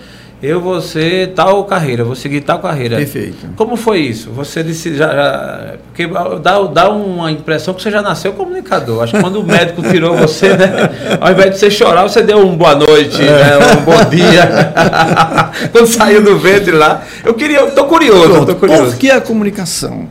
eu 0.43 0.59
vou 0.59 0.81
ser 0.81 1.35
tal 1.35 1.63
carreira, 1.65 2.03
vou 2.03 2.15
seguir 2.15 2.41
tal 2.41 2.61
carreira. 2.61 2.97
Perfeito. 2.97 3.47
Como 3.57 3.77
foi 3.77 3.99
isso? 3.99 4.31
Você 4.31 4.63
disse 4.63 4.97
já, 4.97 5.09
já- 5.13 5.75
porque 5.89 6.07
dá, 6.43 6.63
dá 6.63 6.89
uma 6.89 7.31
impressão 7.31 7.75
que 7.75 7.83
você 7.83 7.91
já 7.91 8.01
nasceu 8.01 8.33
comunicador. 8.33 9.03
Acho 9.03 9.13
que 9.17 9.21
quando 9.21 9.37
o 9.41 9.45
médico 9.45 9.83
tirou 9.83 10.17
você, 10.17 10.57
né, 10.57 11.19
ao 11.21 11.31
invés 11.31 11.51
de 11.51 11.59
você 11.59 11.71
chorar, 11.71 12.05
você 12.05 12.23
deu 12.23 12.39
um 12.39 12.57
boa 12.57 12.75
noite, 12.75 13.21
né, 13.21 13.59
um 13.79 13.85
bom 13.85 14.03
dia. 14.09 14.73
quando 15.73 15.87
saiu 15.87 16.23
do 16.23 16.39
ventre 16.39 16.73
lá, 16.73 17.03
eu 17.23 17.35
queria, 17.35 17.67
tô 17.73 17.85
curioso, 17.85 18.31
Pronto. 18.31 18.57
curioso. 18.57 18.93
Por 18.93 18.97
que 18.99 19.11
a 19.11 19.21
comunicação? 19.21 20.09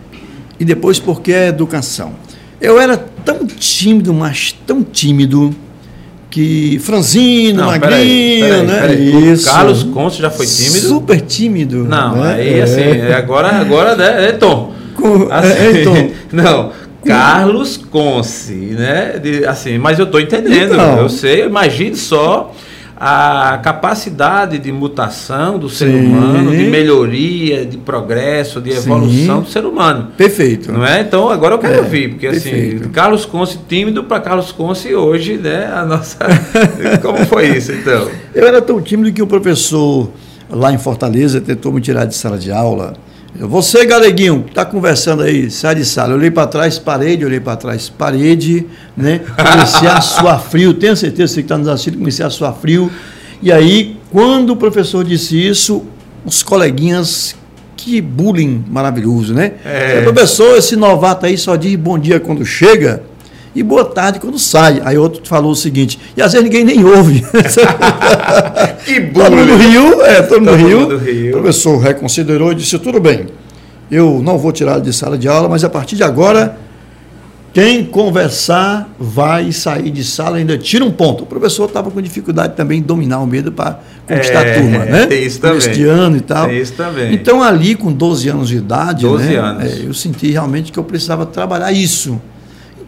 E 0.59 0.65
depois 0.65 0.99
por 0.99 1.21
que 1.21 1.33
a 1.33 1.47
educação? 1.47 2.13
Eu 2.59 2.79
era 2.79 2.97
tão 2.97 3.45
tímido, 3.47 4.13
mas 4.13 4.53
tão 4.67 4.83
tímido, 4.83 5.55
que 6.29 6.77
franzino, 6.79 7.61
Não, 7.61 7.67
magrinho, 7.67 7.89
peraí, 7.89 8.39
peraí, 8.41 8.65
né? 8.67 8.79
peraí. 8.81 9.33
O 9.33 9.43
Carlos 9.43 9.83
Conce 9.83 10.21
já 10.21 10.29
foi 10.29 10.45
tímido? 10.45 10.87
Super 10.87 11.21
tímido. 11.21 11.83
Não, 11.85 12.15
né? 12.17 12.33
aí 12.35 12.59
É. 12.59 12.63
assim, 12.63 12.81
é 12.81 13.13
agora, 13.15 13.47
agora 13.49 13.95
né, 13.95 14.29
é 14.29 14.31
Tom. 14.33 14.73
Com- 14.95 15.27
Assim, 15.31 15.49
é, 15.79 15.83
Tom. 15.83 16.11
Não, 16.33 16.71
Carlos 17.05 17.77
Conce, 17.77 18.53
né? 18.53 19.17
de- 19.17 19.45
assim, 19.45 19.77
mas 19.77 19.97
eu 19.97 20.05
estou 20.05 20.19
entendendo, 20.19 20.73
Então. 20.73 20.97
eu 20.99 21.09
sei, 21.09 21.45
imagine 21.45 21.95
só 21.95 22.53
a 22.99 23.57
capacidade 23.63 24.57
de 24.57 24.71
mutação 24.73 25.57
do 25.57 25.69
ser 25.69 25.89
Sim. 25.89 26.07
humano, 26.07 26.51
de 26.51 26.65
melhoria, 26.65 27.65
de 27.65 27.77
progresso, 27.77 28.59
de 28.59 28.71
Sim. 28.73 28.77
evolução 28.77 29.41
do 29.41 29.49
ser 29.49 29.65
humano. 29.65 30.09
Perfeito. 30.17 30.71
Não 30.71 30.85
é? 30.85 30.99
Então 31.01 31.29
agora 31.29 31.55
eu 31.55 31.59
quero 31.59 31.75
É, 31.75 31.77
ouvir, 31.79 32.09
porque 32.09 32.27
assim, 32.27 32.49
perfeito. 32.49 32.89
Carlos 32.89 33.25
Conce 33.25 33.57
tímido 33.69 34.03
para 34.03 34.19
Carlos 34.19 34.51
Conce 34.51 34.93
hoje, 34.93 35.37
né? 35.37 35.71
A 35.73 35.85
nossa. 35.85 36.17
Como 37.01 37.25
foi 37.25 37.55
isso 37.55 37.71
então? 37.71 38.09
Eu 38.35 38.45
era 38.45 38.61
tão 38.61 38.81
tímido 38.81 39.13
que 39.13 39.21
o 39.21 39.27
professor 39.27 40.09
lá 40.49 40.73
em 40.73 40.77
Fortaleza 40.77 41.39
tentou 41.39 41.71
me 41.71 41.79
tirar 41.79 42.03
de 42.05 42.15
sala 42.15 42.37
de 42.37 42.51
aula. 42.51 42.93
Você, 43.35 43.85
galeguinho, 43.85 44.43
que 44.43 44.49
está 44.49 44.65
conversando 44.65 45.23
aí, 45.23 45.51
sai 45.51 45.75
de 45.75 45.85
sala. 45.85 46.13
Eu 46.13 46.17
olhei 46.17 46.31
para 46.31 46.47
trás, 46.47 46.79
parede, 46.79 47.23
olhei 47.23 47.39
para 47.39 47.55
trás, 47.55 47.87
parede, 47.87 48.65
né? 48.97 49.21
Comecei 49.37 49.87
a 49.87 50.01
suar 50.01 50.41
frio, 50.41 50.73
tenho 50.73 50.95
certeza 50.95 51.35
que 51.35 51.41
está 51.41 51.57
nos 51.57 51.67
assistindo, 51.67 51.99
comecei 51.99 52.25
a 52.25 52.29
suar 52.29 52.53
frio. 52.53 52.91
E 53.41 53.51
aí, 53.51 53.97
quando 54.11 54.51
o 54.51 54.55
professor 54.55 55.03
disse 55.03 55.37
isso, 55.37 55.85
os 56.25 56.43
coleguinhas, 56.43 57.35
que 57.77 58.01
bullying 58.01 58.65
maravilhoso, 58.67 59.33
né? 59.33 59.53
É. 59.63 60.01
Professor, 60.01 60.57
esse 60.57 60.75
novato 60.75 61.25
aí 61.25 61.37
só 61.37 61.55
diz 61.55 61.75
bom 61.75 61.97
dia 61.97 62.19
quando 62.19 62.45
chega 62.45 63.03
e 63.55 63.63
boa 63.63 63.85
tarde 63.85 64.19
quando 64.19 64.37
sai. 64.37 64.81
Aí 64.83 64.97
outro 64.97 65.21
falou 65.25 65.51
o 65.51 65.55
seguinte, 65.55 65.99
e 66.15 66.21
às 66.21 66.33
vezes 66.33 66.43
ninguém 66.47 66.63
nem 66.63 66.83
ouve. 66.83 67.25
Que 68.85 69.01
Todo 69.01 69.35
mundo 69.35 69.55
riu, 69.57 70.01
é, 70.03 70.21
todo, 70.21 70.39
mundo 70.41 70.55
riu. 70.55 71.29
O 71.29 71.31
professor 71.33 71.77
reconsiderou 71.77 72.51
e 72.53 72.55
disse: 72.55 72.79
tudo 72.79 72.99
bem, 72.99 73.27
eu 73.91 74.21
não 74.23 74.37
vou 74.37 74.51
tirar 74.51 74.79
de 74.79 74.91
sala 74.93 75.17
de 75.17 75.27
aula, 75.27 75.49
mas 75.49 75.63
a 75.63 75.69
partir 75.69 75.95
de 75.95 76.03
agora, 76.03 76.57
quem 77.53 77.83
conversar 77.83 78.89
vai 78.97 79.51
sair 79.51 79.91
de 79.91 80.03
sala 80.03 80.37
ainda 80.37 80.57
tira 80.57 80.85
um 80.85 80.91
ponto. 80.91 81.23
O 81.23 81.27
professor 81.27 81.65
estava 81.65 81.91
com 81.91 82.01
dificuldade 82.01 82.55
também 82.55 82.79
em 82.79 82.81
dominar 82.81 83.19
o 83.19 83.27
medo 83.27 83.51
para 83.51 83.79
conquistar 84.07 84.45
É, 84.45 84.51
a 84.51 84.61
turma, 84.61 84.85
né? 84.85 85.05
tem 85.07 85.23
isso 85.25 85.39
também. 85.39 85.57
Este 85.57 85.83
ano 85.83 86.17
e 86.17 86.21
tal. 86.21 86.47
Tem 86.47 86.59
isso 86.59 86.73
também. 86.73 87.13
Então, 87.13 87.43
ali, 87.43 87.75
com 87.75 87.91
12 87.91 88.29
anos 88.29 88.47
de 88.49 88.57
idade, 88.57 89.01
12 89.01 89.23
né, 89.25 89.35
anos. 89.35 89.63
é, 89.63 89.85
eu 89.85 89.93
senti 89.93 90.31
realmente 90.31 90.71
que 90.71 90.79
eu 90.79 90.83
precisava 90.83 91.25
trabalhar 91.25 91.71
isso. 91.71 92.19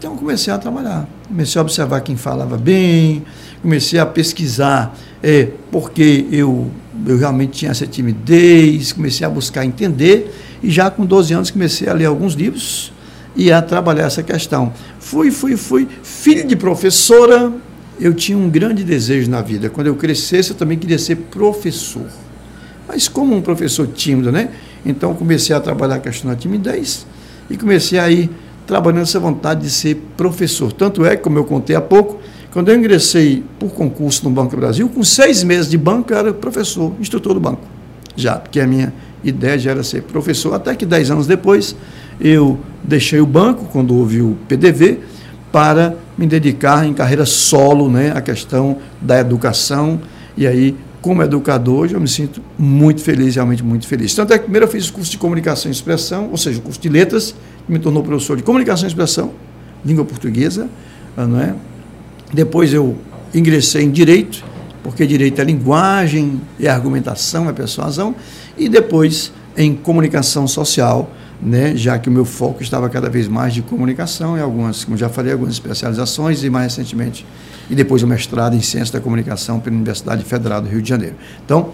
Então, 0.02 0.18
comecei 0.18 0.52
a 0.52 0.58
trabalhar. 0.58 1.08
Comecei 1.28 1.60
a 1.60 1.62
observar 1.62 2.02
quem 2.02 2.18
falava 2.18 2.58
bem, 2.58 3.24
comecei 3.62 4.00
a 4.00 4.06
pesquisar 4.06 4.98
é, 5.22 5.50
porque 5.72 6.26
eu, 6.32 6.72
eu 7.06 7.20
realmente 7.20 7.52
tinha 7.52 7.70
essa 7.70 7.86
timidez, 7.86 8.92
comecei 8.92 9.28
a 9.28 9.30
buscar 9.30 9.64
entender, 9.64 10.34
e 10.64 10.72
já 10.72 10.90
com 10.90 11.06
12 11.06 11.36
anos 11.36 11.52
comecei 11.52 11.88
a 11.88 11.94
ler 11.94 12.06
alguns 12.06 12.34
livros 12.34 12.92
e 13.36 13.52
a 13.52 13.62
trabalhar 13.62 14.08
essa 14.08 14.24
questão. 14.24 14.74
Fui, 15.00 15.30
fui, 15.30 15.56
fui. 15.56 15.88
Filho 16.02 16.48
de 16.48 16.56
professora, 16.56 17.54
eu 18.00 18.12
tinha 18.16 18.36
um 18.36 18.50
grande 18.50 18.84
desejo 18.84 19.30
na 19.30 19.44
vida. 19.44 19.70
Quando 19.70 19.86
eu 19.86 19.96
crescesse, 19.96 20.50
eu 20.50 20.56
também 20.56 20.80
queria 20.80 20.98
ser 20.98 21.16
professor. 21.16 22.08
Mas 22.88 23.08
como 23.08 23.36
um 23.36 23.42
professor 23.44 23.86
tímido, 23.86 24.32
né? 24.32 24.50
Então 24.84 25.14
comecei 25.14 25.56
a 25.56 25.60
trabalhar 25.60 25.98
a 25.98 26.00
questão 26.00 26.32
da 26.32 26.36
timidez 26.36 27.06
e 27.52 27.56
comecei 27.56 28.00
a 28.00 28.10
ir 28.10 28.32
trabalhando 28.72 29.02
essa 29.02 29.20
vontade 29.20 29.64
de 29.64 29.70
ser 29.70 29.96
professor. 30.16 30.72
Tanto 30.72 31.04
é, 31.04 31.18
como 31.18 31.38
eu 31.38 31.44
contei 31.44 31.76
há 31.76 31.82
pouco, 31.82 32.22
quando 32.54 32.70
eu 32.70 32.78
ingressei 32.78 33.44
por 33.60 33.70
concurso 33.72 34.24
no 34.24 34.30
Banco 34.30 34.52
do 34.52 34.62
Brasil, 34.62 34.88
com 34.88 35.04
seis 35.04 35.44
meses 35.44 35.70
de 35.70 35.78
banco, 35.78 36.14
eu 36.14 36.18
era 36.18 36.34
professor, 36.34 36.94
instrutor 36.98 37.34
do 37.34 37.40
banco. 37.42 37.60
Já, 38.16 38.36
porque 38.36 38.62
a 38.62 38.66
minha 38.66 38.94
ideia 39.26 39.60
já 39.60 39.72
era 39.72 39.84
ser 39.84 40.04
professor, 40.04 40.54
até 40.54 40.74
que 40.74 40.86
dez 40.86 41.12
anos 41.12 41.28
depois 41.28 41.76
eu 42.18 42.58
deixei 42.82 43.20
o 43.20 43.26
banco, 43.26 43.66
quando 43.74 43.94
houve 43.94 44.22
o 44.22 44.38
PDV, 44.48 45.00
para 45.52 45.98
me 46.18 46.26
dedicar 46.26 46.86
em 46.86 46.94
carreira 46.94 47.26
solo 47.26 47.90
né, 47.90 48.14
à 48.16 48.22
questão 48.22 48.78
da 49.02 49.20
educação. 49.20 50.00
E 50.38 50.48
aí, 50.48 50.78
como 51.02 51.22
educador, 51.22 51.80
hoje 51.82 51.96
eu 51.96 52.00
me 52.00 52.08
sinto 52.08 52.42
muito 52.58 53.02
feliz, 53.02 53.36
realmente 53.36 53.66
muito 53.66 53.86
feliz. 53.86 54.16
Tanto 54.16 54.32
é 54.32 54.38
que 54.38 54.46
primeiro 54.46 54.66
eu 54.66 54.72
fiz 54.72 54.88
o 54.88 54.94
curso 54.94 55.12
de 55.12 55.18
comunicação 55.18 55.70
e 55.70 55.74
expressão, 55.74 56.30
ou 56.32 56.38
seja, 56.38 56.60
o 56.60 56.62
curso 56.62 56.80
de 56.80 56.88
letras, 56.88 57.36
me 57.68 57.80
tornou 57.80 58.04
professor 58.04 58.38
de 58.38 58.44
comunicação 58.44 58.86
e 58.86 58.88
expressão, 58.88 59.32
língua 59.86 60.06
portuguesa, 60.06 60.70
não 61.16 61.40
é? 61.40 61.56
Depois 62.34 62.74
eu 62.74 62.98
ingressei 63.34 63.84
em 63.84 63.92
direito, 63.92 64.44
porque 64.84 65.06
direito 65.06 65.40
é 65.40 65.44
linguagem, 65.44 66.42
é 66.60 66.68
argumentação, 66.68 67.50
é 67.50 67.54
persuasão, 67.54 68.16
e 68.58 68.68
depois 68.68 69.32
em 69.56 69.76
comunicação 69.76 70.48
social, 70.48 71.12
né, 71.42 71.76
já 71.76 71.98
que 71.98 72.08
o 72.08 72.12
meu 72.12 72.24
foco 72.24 72.62
estava 72.62 72.88
cada 72.90 73.10
vez 73.10 73.28
mais 73.28 73.54
de 73.54 73.62
comunicação 73.62 74.38
e 74.38 74.42
algumas, 74.42 74.84
como 74.84 74.96
já 74.96 75.10
falei, 75.10 75.34
algumas 75.34 75.54
especializações 75.54 76.44
e 76.44 76.50
mais 76.50 76.76
recentemente 76.76 77.26
e 77.72 77.76
depois 77.76 78.04
o 78.04 78.08
mestrado 78.08 78.54
em 78.54 78.62
ciência 78.62 78.94
da 78.94 79.00
comunicação 79.00 79.58
pela 79.58 79.74
Universidade 79.76 80.26
Federal 80.26 80.62
do 80.62 80.68
Rio 80.68 80.82
de 80.82 80.90
Janeiro. 80.90 81.16
Então, 81.46 81.70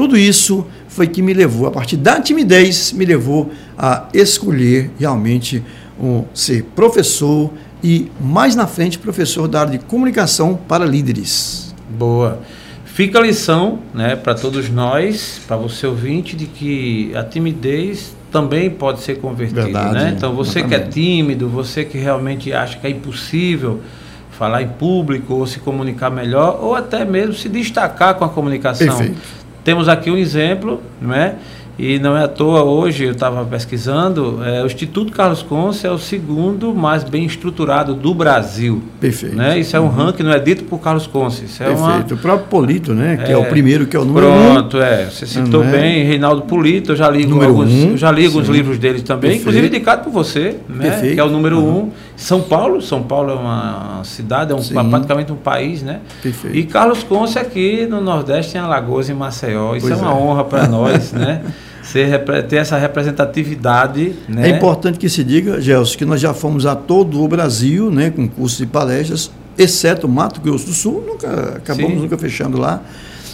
tudo 0.00 0.16
isso 0.16 0.66
foi 0.88 1.06
que 1.06 1.20
me 1.20 1.34
levou, 1.34 1.66
a 1.66 1.70
partir 1.70 1.98
da 1.98 2.18
timidez, 2.18 2.90
me 2.90 3.04
levou 3.04 3.50
a 3.76 4.08
escolher 4.14 4.90
realmente 4.98 5.62
um, 6.02 6.24
ser 6.32 6.62
professor 6.74 7.50
e 7.84 8.10
mais 8.18 8.56
na 8.56 8.66
frente 8.66 8.98
professor 8.98 9.46
da 9.46 9.60
área 9.60 9.72
de 9.72 9.84
comunicação 9.84 10.58
para 10.66 10.86
líderes. 10.86 11.74
Boa. 11.86 12.40
Fica 12.86 13.18
a 13.18 13.22
lição, 13.22 13.80
né, 13.92 14.16
para 14.16 14.34
todos 14.34 14.70
nós, 14.70 15.38
para 15.46 15.58
você 15.58 15.86
ouvinte, 15.86 16.34
de 16.34 16.46
que 16.46 17.14
a 17.14 17.22
timidez 17.22 18.16
também 18.32 18.70
pode 18.70 19.00
ser 19.00 19.18
convertida, 19.18 19.64
Verdade, 19.64 19.92
né? 19.92 20.14
Então 20.16 20.34
você 20.34 20.60
exatamente. 20.60 20.82
que 20.82 20.88
é 20.88 20.92
tímido, 20.92 21.46
você 21.46 21.84
que 21.84 21.98
realmente 21.98 22.54
acha 22.54 22.78
que 22.78 22.86
é 22.86 22.90
impossível 22.90 23.82
falar 24.30 24.62
em 24.62 24.68
público 24.68 25.34
ou 25.34 25.46
se 25.46 25.60
comunicar 25.60 26.08
melhor 26.08 26.58
ou 26.62 26.74
até 26.74 27.04
mesmo 27.04 27.34
se 27.34 27.46
destacar 27.46 28.14
com 28.14 28.24
a 28.24 28.28
comunicação. 28.30 28.86
Perfeito. 28.86 29.39
Temos 29.70 29.88
aqui 29.88 30.10
um 30.10 30.16
exemplo, 30.16 30.82
não 31.00 31.14
é? 31.14 31.36
E 31.78 32.00
não 32.00 32.16
é 32.16 32.24
à 32.24 32.28
toa 32.28 32.64
hoje, 32.64 33.04
eu 33.04 33.12
estava 33.12 33.44
pesquisando, 33.44 34.40
é, 34.44 34.64
o 34.64 34.66
Instituto 34.66 35.12
Carlos 35.12 35.44
Conce 35.44 35.86
é 35.86 35.90
o 35.92 35.96
segundo 35.96 36.74
mais 36.74 37.04
bem 37.04 37.24
estruturado 37.24 37.94
do 37.94 38.12
Brasil. 38.12 38.82
Perfeito. 39.00 39.36
Né? 39.36 39.60
Isso 39.60 39.76
é 39.76 39.80
um 39.80 39.84
uhum. 39.84 39.90
ranking, 39.90 40.24
não 40.24 40.32
é 40.32 40.40
dito 40.40 40.64
por 40.64 40.80
Carlos 40.80 41.06
Conce. 41.06 41.44
Isso 41.44 41.62
é 41.62 41.66
Perfeito. 41.66 42.14
Uma... 42.14 42.14
O 42.14 42.18
próprio 42.18 42.48
Polito, 42.48 42.92
né? 42.92 43.16
Que 43.24 43.30
é, 43.30 43.34
é, 43.34 43.38
o 43.38 43.44
primeiro, 43.44 43.86
que 43.86 43.96
é 43.96 44.00
o 44.00 44.04
número 44.04 44.26
Pronto, 44.26 44.76
um. 44.76 44.82
é. 44.82 45.04
Você 45.04 45.24
citou 45.24 45.62
é? 45.62 45.70
bem, 45.70 46.04
Reinaldo 46.04 46.42
Polito, 46.42 46.90
eu 46.90 46.96
já 46.96 47.08
li, 47.08 47.22
alguns, 47.22 47.70
um, 47.70 47.96
já 47.96 48.10
li 48.10 48.26
alguns 48.26 48.48
livros 48.48 48.76
dele 48.76 49.02
também, 49.02 49.30
Perfeito. 49.30 49.42
inclusive 49.42 49.68
indicado 49.68 50.02
por 50.02 50.12
você, 50.12 50.56
né? 50.68 50.90
Perfeito. 50.90 51.14
Que 51.14 51.20
é 51.20 51.24
o 51.24 51.30
número 51.30 51.60
uhum. 51.60 51.78
um. 51.78 51.90
São 52.20 52.42
Paulo, 52.42 52.82
São 52.82 53.02
Paulo 53.02 53.30
é 53.30 53.34
uma 53.34 54.02
cidade, 54.04 54.52
é 54.52 54.54
um, 54.54 54.90
praticamente 54.90 55.32
um 55.32 55.36
país, 55.36 55.82
né? 55.82 56.00
Perfeito. 56.22 56.54
E 56.54 56.64
Carlos 56.64 57.02
Conce 57.02 57.38
aqui 57.38 57.86
no 57.86 58.02
Nordeste, 58.02 58.58
em 58.58 58.60
Alagoas, 58.60 59.08
em 59.08 59.14
Maceió. 59.14 59.74
Isso 59.74 59.88
pois 59.88 59.98
é 59.98 60.02
uma 60.02 60.12
é. 60.12 60.14
honra 60.14 60.44
para 60.44 60.68
nós, 60.68 61.12
né? 61.12 61.42
ser, 61.82 62.22
ter 62.46 62.56
essa 62.56 62.76
representatividade. 62.76 64.14
Né? 64.28 64.50
É 64.50 64.56
importante 64.56 64.98
que 64.98 65.08
se 65.08 65.24
diga, 65.24 65.60
Gelson, 65.62 65.96
que 65.96 66.04
nós 66.04 66.20
já 66.20 66.34
fomos 66.34 66.66
a 66.66 66.76
todo 66.76 67.22
o 67.22 67.26
Brasil, 67.26 67.90
né, 67.90 68.10
com 68.10 68.28
cursos 68.28 68.60
e 68.60 68.66
palestras, 68.66 69.30
exceto 69.56 70.06
Mato 70.06 70.42
Grosso 70.42 70.66
do 70.66 70.72
Sul, 70.74 71.02
nunca 71.06 71.56
acabamos 71.56 71.92
Sim. 71.92 72.00
nunca 72.00 72.18
fechando 72.18 72.58
lá, 72.58 72.82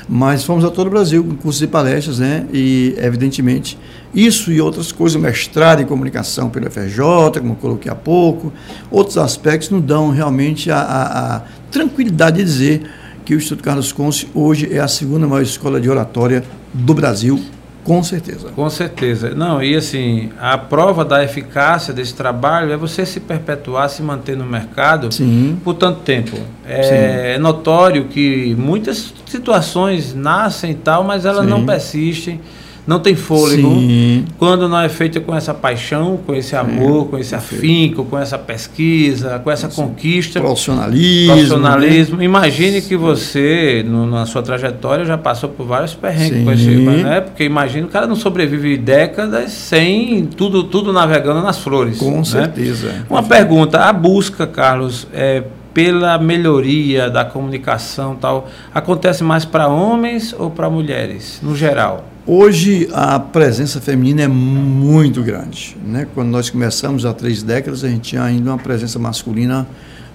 mas 0.08 0.44
fomos 0.44 0.64
a 0.64 0.70
todo 0.70 0.86
o 0.86 0.90
Brasil 0.90 1.24
com 1.24 1.34
cursos 1.34 1.62
e 1.62 1.66
palestras, 1.66 2.18
né, 2.18 2.46
e 2.52 2.94
evidentemente 2.98 3.78
isso 4.14 4.52
e 4.52 4.60
outras 4.60 4.92
coisas, 4.92 5.20
mestrado 5.20 5.82
em 5.82 5.86
comunicação 5.86 6.48
pelo 6.48 6.70
FJ, 6.70 7.40
como 7.40 7.52
eu 7.52 7.56
coloquei 7.56 7.90
há 7.90 7.94
pouco, 7.94 8.52
outros 8.90 9.18
aspectos 9.18 9.70
nos 9.70 9.82
dão 9.82 10.10
realmente 10.10 10.70
a, 10.70 10.78
a, 10.78 11.36
a 11.36 11.42
tranquilidade 11.70 12.38
de 12.38 12.44
dizer 12.44 12.90
que 13.24 13.34
o 13.34 13.36
Instituto 13.36 13.64
Carlos 13.64 13.92
Conce 13.92 14.28
hoje 14.32 14.72
é 14.72 14.78
a 14.78 14.88
segunda 14.88 15.26
maior 15.26 15.42
escola 15.42 15.80
de 15.80 15.90
oratória 15.90 16.44
do 16.72 16.94
Brasil 16.94 17.40
com 17.86 18.02
certeza. 18.02 18.48
Com 18.48 18.68
certeza. 18.68 19.30
Não, 19.30 19.62
e 19.62 19.76
assim, 19.76 20.30
a 20.40 20.58
prova 20.58 21.04
da 21.04 21.22
eficácia 21.22 21.94
desse 21.94 22.14
trabalho 22.14 22.72
é 22.72 22.76
você 22.76 23.06
se 23.06 23.20
perpetuar, 23.20 23.88
se 23.88 24.02
manter 24.02 24.36
no 24.36 24.44
mercado 24.44 25.12
Sim. 25.12 25.56
por 25.62 25.74
tanto 25.74 26.00
tempo. 26.00 26.36
É, 26.66 27.34
é 27.34 27.38
notório 27.38 28.06
que 28.06 28.56
muitas 28.58 29.14
situações 29.26 30.12
nascem 30.12 30.72
e 30.72 30.74
tal, 30.74 31.04
mas 31.04 31.24
elas 31.24 31.44
Sim. 31.44 31.50
não 31.50 31.64
persistem 31.64 32.40
não 32.86 33.00
tem 33.00 33.16
fôlego. 33.16 33.68
Sim. 33.68 34.24
Quando 34.38 34.68
não 34.68 34.80
é 34.80 34.88
feita 34.88 35.18
com 35.20 35.34
essa 35.34 35.52
paixão, 35.52 36.20
com 36.24 36.34
esse 36.34 36.54
amor, 36.54 37.02
Sim. 37.02 37.10
com 37.10 37.18
esse 37.18 37.34
afinco, 37.34 38.04
com 38.04 38.16
essa 38.16 38.38
pesquisa, 38.38 39.40
com 39.40 39.50
essa 39.50 39.68
Sim. 39.68 39.82
conquista. 39.82 40.40
Profissionalismo. 40.40 41.32
Profissionalismo. 41.32 42.16
Né? 42.18 42.24
Imagine 42.24 42.80
que 42.80 42.96
você, 42.96 43.84
no, 43.86 44.06
na 44.06 44.24
sua 44.24 44.42
trajetória, 44.42 45.04
já 45.04 45.18
passou 45.18 45.48
por 45.48 45.66
vários 45.66 45.94
perrengues 45.94 46.44
com 46.44 46.52
esse, 46.52 46.70
né? 46.76 47.20
Porque 47.22 47.42
imagina 47.42 47.86
o 47.86 47.90
cara 47.90 48.06
não 48.06 48.16
sobrevive 48.16 48.76
décadas 48.76 49.50
sem 49.50 50.26
tudo, 50.26 50.62
tudo 50.64 50.92
navegando 50.92 51.42
nas 51.42 51.58
flores. 51.58 51.98
Com 51.98 52.18
né? 52.18 52.24
certeza. 52.24 53.04
Uma 53.10 53.22
pergunta, 53.22 53.80
a 53.80 53.92
busca, 53.92 54.46
Carlos, 54.46 55.08
é, 55.12 55.42
pela 55.74 56.18
melhoria 56.18 57.10
da 57.10 57.24
comunicação 57.24 58.14
tal, 58.14 58.48
acontece 58.72 59.24
mais 59.24 59.44
para 59.44 59.66
homens 59.66 60.34
ou 60.38 60.50
para 60.50 60.70
mulheres, 60.70 61.40
no 61.42 61.56
geral? 61.56 62.15
Hoje 62.28 62.88
a 62.92 63.20
presença 63.20 63.80
feminina 63.80 64.22
é 64.22 64.26
muito 64.26 65.22
grande. 65.22 65.76
Né? 65.86 66.08
Quando 66.12 66.28
nós 66.28 66.50
começamos 66.50 67.06
há 67.06 67.12
três 67.12 67.40
décadas, 67.40 67.84
a 67.84 67.88
gente 67.88 68.00
tinha 68.00 68.24
ainda 68.24 68.50
uma 68.50 68.58
presença 68.58 68.98
masculina 68.98 69.64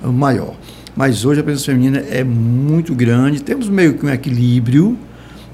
maior. 0.03 0.53
Mas 0.93 1.23
hoje 1.23 1.39
a 1.39 1.43
presença 1.43 1.67
feminina 1.67 1.99
é 1.99 2.21
muito 2.21 2.93
grande, 2.93 3.41
temos 3.41 3.69
meio 3.69 3.93
que 3.93 4.05
um 4.05 4.09
equilíbrio, 4.09 4.99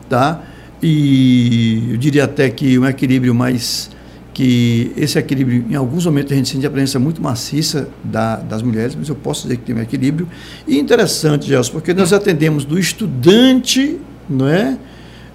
tá? 0.10 0.42
E 0.82 1.90
eu 1.92 1.98
diria 1.98 2.24
até 2.24 2.50
que 2.50 2.80
um 2.80 2.88
equilíbrio 2.88 3.36
mais 3.36 3.92
que 4.34 4.92
esse 4.98 5.20
equilíbrio, 5.20 5.64
em 5.70 5.76
alguns 5.76 6.08
momentos 6.08 6.32
a 6.32 6.36
gente 6.36 6.50
sente 6.50 6.66
a 6.66 6.72
presença 6.72 6.98
muito 6.98 7.22
maciça 7.22 7.88
da, 8.04 8.38
das 8.38 8.64
mulheres, 8.64 8.96
mas 8.96 9.08
eu 9.08 9.16
posso 9.16 9.44
dizer 9.44 9.58
que 9.58 9.64
tem 9.64 9.76
um 9.76 9.82
equilíbrio. 9.82 10.28
E 10.68 10.80
interessante, 10.80 11.48
Gelson, 11.48 11.74
porque 11.74 11.94
nós 11.94 12.12
atendemos 12.14 12.66
do 12.66 12.80
estudante, 12.80 14.00
não 14.28 14.48
é? 14.48 14.76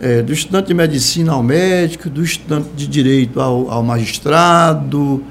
É, 0.03 0.21
do 0.21 0.33
estudante 0.33 0.67
de 0.67 0.75
medicina 0.75 1.33
ao 1.33 1.45
médico, 1.45 2.11
do 2.11 2.25
estudante 2.25 2.71
de 2.75 2.89
direito 2.89 3.41
ao, 3.41 3.71
ao 3.71 3.85
magistrado, 3.85 5.23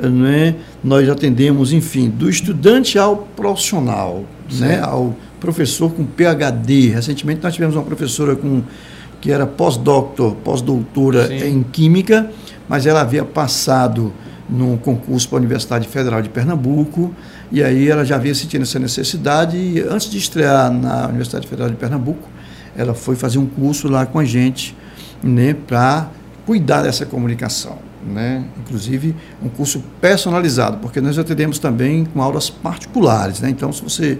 né? 0.00 0.56
nós 0.82 1.08
atendemos, 1.08 1.72
enfim, 1.72 2.10
do 2.10 2.28
estudante 2.28 2.98
ao 2.98 3.18
profissional, 3.18 4.24
né? 4.58 4.80
ao 4.82 5.14
professor 5.38 5.92
com 5.92 6.04
PhD. 6.04 6.88
Recentemente 6.88 7.40
nós 7.40 7.54
tivemos 7.54 7.76
uma 7.76 7.84
professora 7.84 8.34
com, 8.34 8.62
que 9.20 9.30
era 9.30 9.46
pós-doutor, 9.46 10.34
pós-doutora 10.42 11.32
em 11.32 11.62
Química, 11.62 12.28
mas 12.68 12.84
ela 12.84 13.02
havia 13.02 13.24
passado 13.24 14.12
num 14.50 14.76
concurso 14.76 15.28
para 15.28 15.38
a 15.38 15.40
Universidade 15.40 15.86
Federal 15.86 16.20
de 16.20 16.28
Pernambuco, 16.28 17.14
e 17.52 17.62
aí 17.62 17.88
ela 17.88 18.04
já 18.04 18.16
havia 18.16 18.34
sentido 18.34 18.62
essa 18.62 18.78
necessidade, 18.78 19.56
e 19.56 19.80
antes 19.80 20.10
de 20.10 20.18
estrear 20.18 20.72
na 20.72 21.06
Universidade 21.06 21.46
Federal 21.46 21.70
de 21.70 21.76
Pernambuco, 21.76 22.35
ela 22.76 22.94
foi 22.94 23.16
fazer 23.16 23.38
um 23.38 23.46
curso 23.46 23.88
lá 23.88 24.06
com 24.06 24.18
a 24.18 24.24
gente, 24.24 24.76
né, 25.22 25.54
para 25.66 26.10
cuidar 26.44 26.82
dessa 26.82 27.04
comunicação, 27.04 27.78
né? 28.06 28.44
Inclusive 28.60 29.16
um 29.42 29.48
curso 29.48 29.82
personalizado, 30.00 30.78
porque 30.78 31.00
nós 31.00 31.18
atendemos 31.18 31.58
também 31.58 32.04
com 32.04 32.22
aulas 32.22 32.48
particulares, 32.48 33.40
né? 33.40 33.50
Então, 33.50 33.72
se 33.72 33.82
você 33.82 34.18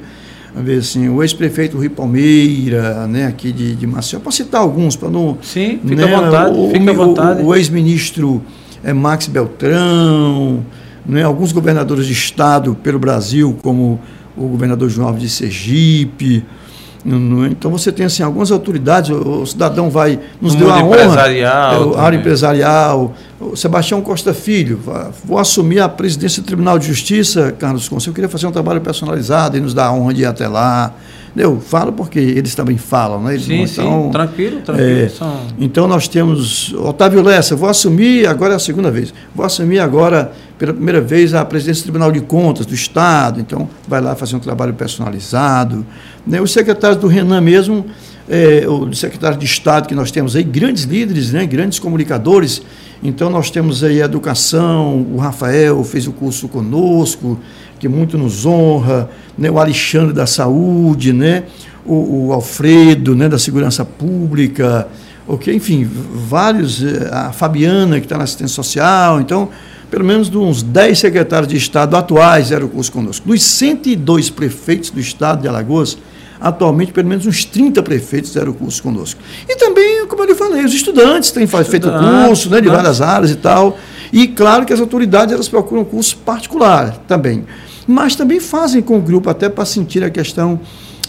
ver 0.56 0.78
assim, 0.78 1.08
o 1.08 1.22
ex-prefeito 1.22 1.76
Rui 1.76 1.88
Palmeira, 1.88 3.06
né, 3.06 3.26
aqui 3.26 3.52
de, 3.52 3.76
de 3.76 3.86
Maceió, 3.86 4.20
para 4.20 4.32
citar 4.32 4.60
alguns, 4.60 4.96
para 4.96 5.10
não. 5.10 5.38
Sim, 5.42 5.78
fica 5.86 6.06
né, 6.06 6.14
à 6.14 6.20
vontade. 6.20 6.58
O, 6.58 6.70
fica 6.70 6.90
à 6.90 6.94
vontade. 6.94 7.42
o, 7.42 7.46
o 7.46 7.54
ex-ministro 7.54 8.42
é, 8.82 8.92
Max 8.92 9.28
Beltrão, 9.28 10.64
né, 11.04 11.22
alguns 11.22 11.52
governadores 11.52 12.06
de 12.06 12.12
estado 12.12 12.74
pelo 12.74 12.98
Brasil, 12.98 13.56
como 13.62 14.00
o 14.36 14.48
governador 14.48 14.88
João 14.88 15.08
Alves 15.08 15.22
de 15.22 15.28
Sergipe, 15.28 16.44
então 17.50 17.70
você 17.70 17.92
tem 17.92 18.06
assim 18.06 18.22
algumas 18.22 18.50
autoridades, 18.50 19.10
o, 19.10 19.42
o 19.42 19.46
cidadão 19.46 19.88
vai 19.88 20.18
nos 20.40 20.54
deu 20.54 20.70
a 20.72 20.82
honra, 20.82 20.96
empresarial, 20.96 21.94
é, 21.94 22.00
área 22.00 22.16
empresarial, 22.16 23.14
o 23.40 23.54
Sebastião 23.54 24.00
Costa 24.02 24.34
Filho, 24.34 24.80
vou 25.24 25.38
assumir 25.38 25.80
a 25.80 25.88
presidência 25.88 26.42
do 26.42 26.46
Tribunal 26.46 26.78
de 26.78 26.86
Justiça, 26.86 27.52
Carlos 27.52 27.88
Conselho, 27.88 28.10
eu 28.10 28.14
queria 28.14 28.28
fazer 28.28 28.46
um 28.46 28.52
trabalho 28.52 28.80
personalizado 28.80 29.56
e 29.56 29.60
nos 29.60 29.72
dar 29.72 29.86
a 29.86 29.92
honra 29.92 30.14
de 30.14 30.22
ir 30.22 30.26
até 30.26 30.48
lá. 30.48 30.92
Eu 31.36 31.60
falo 31.60 31.92
porque 31.92 32.18
eles 32.18 32.54
também 32.54 32.78
falam, 32.78 33.22
né? 33.22 33.34
Eles 33.34 33.44
sim, 33.44 33.62
então, 33.62 34.04
sim, 34.04 34.10
tranquilo, 34.10 34.62
tranquilo. 34.62 35.00
É, 35.00 35.08
são... 35.10 35.36
Então 35.58 35.86
nós 35.86 36.08
temos 36.08 36.72
Otávio 36.72 37.22
Lessa, 37.22 37.54
vou 37.54 37.68
assumir, 37.68 38.26
agora 38.26 38.54
é 38.54 38.56
a 38.56 38.58
segunda 38.58 38.90
vez, 38.90 39.12
vou 39.34 39.44
assumir 39.44 39.78
agora 39.78 40.32
pela 40.58 40.72
primeira 40.72 41.00
vez 41.00 41.34
a 41.34 41.44
presidência 41.44 41.82
do 41.82 41.84
Tribunal 41.84 42.10
de 42.10 42.20
Contas 42.20 42.64
do 42.64 42.74
Estado, 42.74 43.40
então 43.40 43.68
vai 43.86 44.00
lá 44.00 44.14
fazer 44.14 44.36
um 44.36 44.40
trabalho 44.40 44.72
personalizado. 44.74 45.84
Né? 46.26 46.40
Os 46.40 46.52
secretários 46.52 46.98
do 46.98 47.06
Renan 47.06 47.40
mesmo, 47.40 47.84
é, 48.28 48.66
o 48.66 48.92
secretário 48.94 49.38
de 49.38 49.44
Estado 49.44 49.86
que 49.86 49.94
nós 49.94 50.10
temos 50.10 50.34
aí, 50.34 50.42
grandes 50.42 50.84
líderes, 50.84 51.32
né, 51.32 51.46
grandes 51.46 51.78
comunicadores. 51.78 52.62
Então 53.02 53.28
nós 53.28 53.50
temos 53.50 53.84
aí 53.84 54.00
a 54.00 54.06
educação, 54.06 55.06
o 55.12 55.18
Rafael 55.18 55.82
fez 55.84 56.06
o 56.06 56.12
curso 56.12 56.48
conosco, 56.48 57.38
que 57.78 57.88
muito 57.88 58.16
nos 58.16 58.46
honra, 58.46 59.10
né, 59.36 59.50
o 59.50 59.58
Alexandre 59.58 60.14
da 60.14 60.26
Saúde, 60.26 61.12
né, 61.12 61.44
o, 61.84 62.28
o 62.28 62.32
Alfredo 62.32 63.14
né, 63.14 63.28
da 63.28 63.38
Segurança 63.38 63.84
Pública, 63.84 64.88
ok, 65.28 65.54
enfim, 65.54 65.88
vários, 66.28 66.82
eh, 66.82 67.10
a 67.12 67.32
Fabiana 67.32 68.00
que 68.00 68.06
está 68.06 68.16
na 68.16 68.24
assistência 68.24 68.54
social, 68.54 69.20
então 69.20 69.50
pelo 69.90 70.04
menos 70.04 70.28
de 70.28 70.36
uns 70.36 70.62
10 70.62 70.98
secretários 70.98 71.48
de 71.48 71.56
Estado 71.56 71.96
atuais 71.96 72.50
eram 72.50 72.68
curso 72.68 72.90
conosco. 72.92 73.26
Dos 73.26 73.42
102 73.42 74.30
prefeitos 74.30 74.90
do 74.90 75.00
Estado 75.00 75.42
de 75.42 75.48
Alagoas, 75.48 75.96
atualmente 76.40 76.92
pelo 76.92 77.08
menos 77.08 77.26
uns 77.26 77.44
30 77.44 77.82
prefeitos 77.82 78.30
fizeram 78.30 78.52
o 78.52 78.54
curso 78.54 78.82
conosco. 78.82 79.20
E 79.48 79.56
também, 79.56 80.06
como 80.06 80.22
eu 80.22 80.26
lhe 80.26 80.34
falei, 80.34 80.64
os 80.64 80.74
estudantes 80.74 81.30
têm 81.30 81.46
feito 81.46 81.88
curso 81.90 82.50
né, 82.50 82.60
de 82.60 82.68
várias 82.68 83.00
áreas 83.00 83.30
e 83.30 83.36
tal. 83.36 83.78
E 84.12 84.28
claro 84.28 84.64
que 84.64 84.72
as 84.72 84.80
autoridades 84.80 85.32
elas 85.32 85.48
procuram 85.48 85.84
curso 85.84 86.16
particular 86.18 86.96
também. 87.08 87.44
Mas 87.86 88.16
também 88.16 88.40
fazem 88.40 88.82
com 88.82 88.98
o 88.98 89.00
grupo, 89.00 89.30
até 89.30 89.48
para 89.48 89.64
sentir 89.64 90.02
a 90.02 90.10
questão 90.10 90.60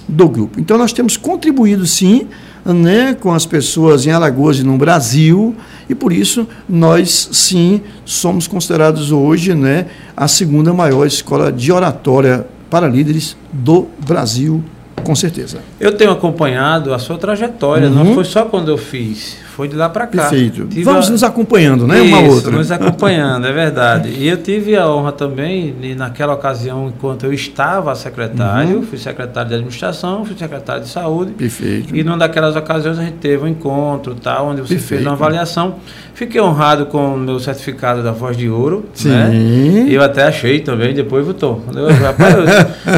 do 0.08 0.30
grupo. 0.30 0.60
Então 0.60 0.78
nós 0.78 0.94
temos 0.94 1.18
contribuído 1.18 1.86
sim 1.86 2.28
né, 2.74 3.16
com 3.20 3.34
as 3.34 3.46
pessoas 3.46 4.06
em 4.06 4.12
Alagoas 4.12 4.60
e 4.60 4.64
no 4.64 4.78
Brasil, 4.78 5.56
e 5.90 5.96
por 5.96 6.12
isso 6.12 6.48
nós 6.68 7.30
sim 7.32 7.82
somos 8.06 8.48
considerados 8.48 9.12
hoje 9.12 9.56
né, 9.56 9.88
a 10.16 10.28
segunda 10.28 10.74
maior 10.74 11.06
escola 11.06 11.52
de 11.52 11.72
oratória 11.72 12.46
para 12.70 12.88
líderes 12.88 13.38
do 13.52 13.88
Brasil 14.06 14.64
com 15.04 15.16
certeza. 15.16 15.60
Eu 15.80 15.96
tenho 15.96 16.12
acompanhado 16.12 16.94
a 16.94 17.00
sua 17.00 17.18
trajetória, 17.18 17.88
uhum. 17.88 17.94
não 17.94 18.14
foi 18.14 18.26
só 18.26 18.44
quando 18.44 18.70
eu 18.70 18.78
fiz, 18.78 19.38
foi 19.58 19.68
de 19.68 19.76
lá 19.76 19.90
para 19.90 20.06
cá. 20.06 20.30
Perfeito. 20.30 20.68
Tive 20.68 20.84
Vamos 20.84 21.08
a... 21.08 21.12
nos 21.12 21.24
acompanhando, 21.24 21.88
né? 21.88 22.00
Isso, 22.00 22.16
uma 22.16 22.30
outra. 22.32 22.52
nos 22.52 22.72
acompanhando, 22.72 23.48
é 23.48 23.52
verdade. 23.52 24.10
E 24.10 24.28
eu 24.28 24.38
tive 24.38 24.76
a 24.76 24.88
honra 24.88 25.12
também, 25.12 25.76
naquela 25.98 26.36
ocasião, 26.36 26.90
enquanto 26.90 27.26
eu 27.26 27.34
estava 27.34 27.96
secretário, 27.96 28.78
uhum. 28.78 28.84
fui 28.84 29.00
secretário 29.00 29.50
de 29.50 29.56
administração, 29.56 30.24
fui 30.24 30.38
secretário 30.38 30.84
de 30.84 30.90
saúde. 30.90 31.32
Perfeito. 31.32 31.96
E 31.96 32.04
numa 32.04 32.20
daquelas 32.20 32.56
ocasiões 32.56 33.00
a 33.00 33.04
gente 33.04 33.18
teve 33.18 33.44
um 33.44 33.48
encontro, 33.48 34.14
tal, 34.14 34.50
onde 34.50 34.62
você 34.62 34.76
Perfeito. 34.76 34.90
fez 34.90 35.02
uma 35.02 35.14
avaliação. 35.14 35.78
Fiquei 36.14 36.40
honrado 36.40 36.86
com 36.88 37.16
o 37.16 37.18
meu 37.18 37.40
certificado 37.40 38.04
da 38.04 38.12
Voz 38.12 38.38
de 38.38 38.50
Ouro. 38.50 38.86
Sim. 38.94 39.10
Né? 39.10 39.88
Eu 39.90 40.04
até 40.04 40.24
achei 40.24 40.60
também, 40.60 40.94
depois 40.94 41.26
votou. 41.26 41.64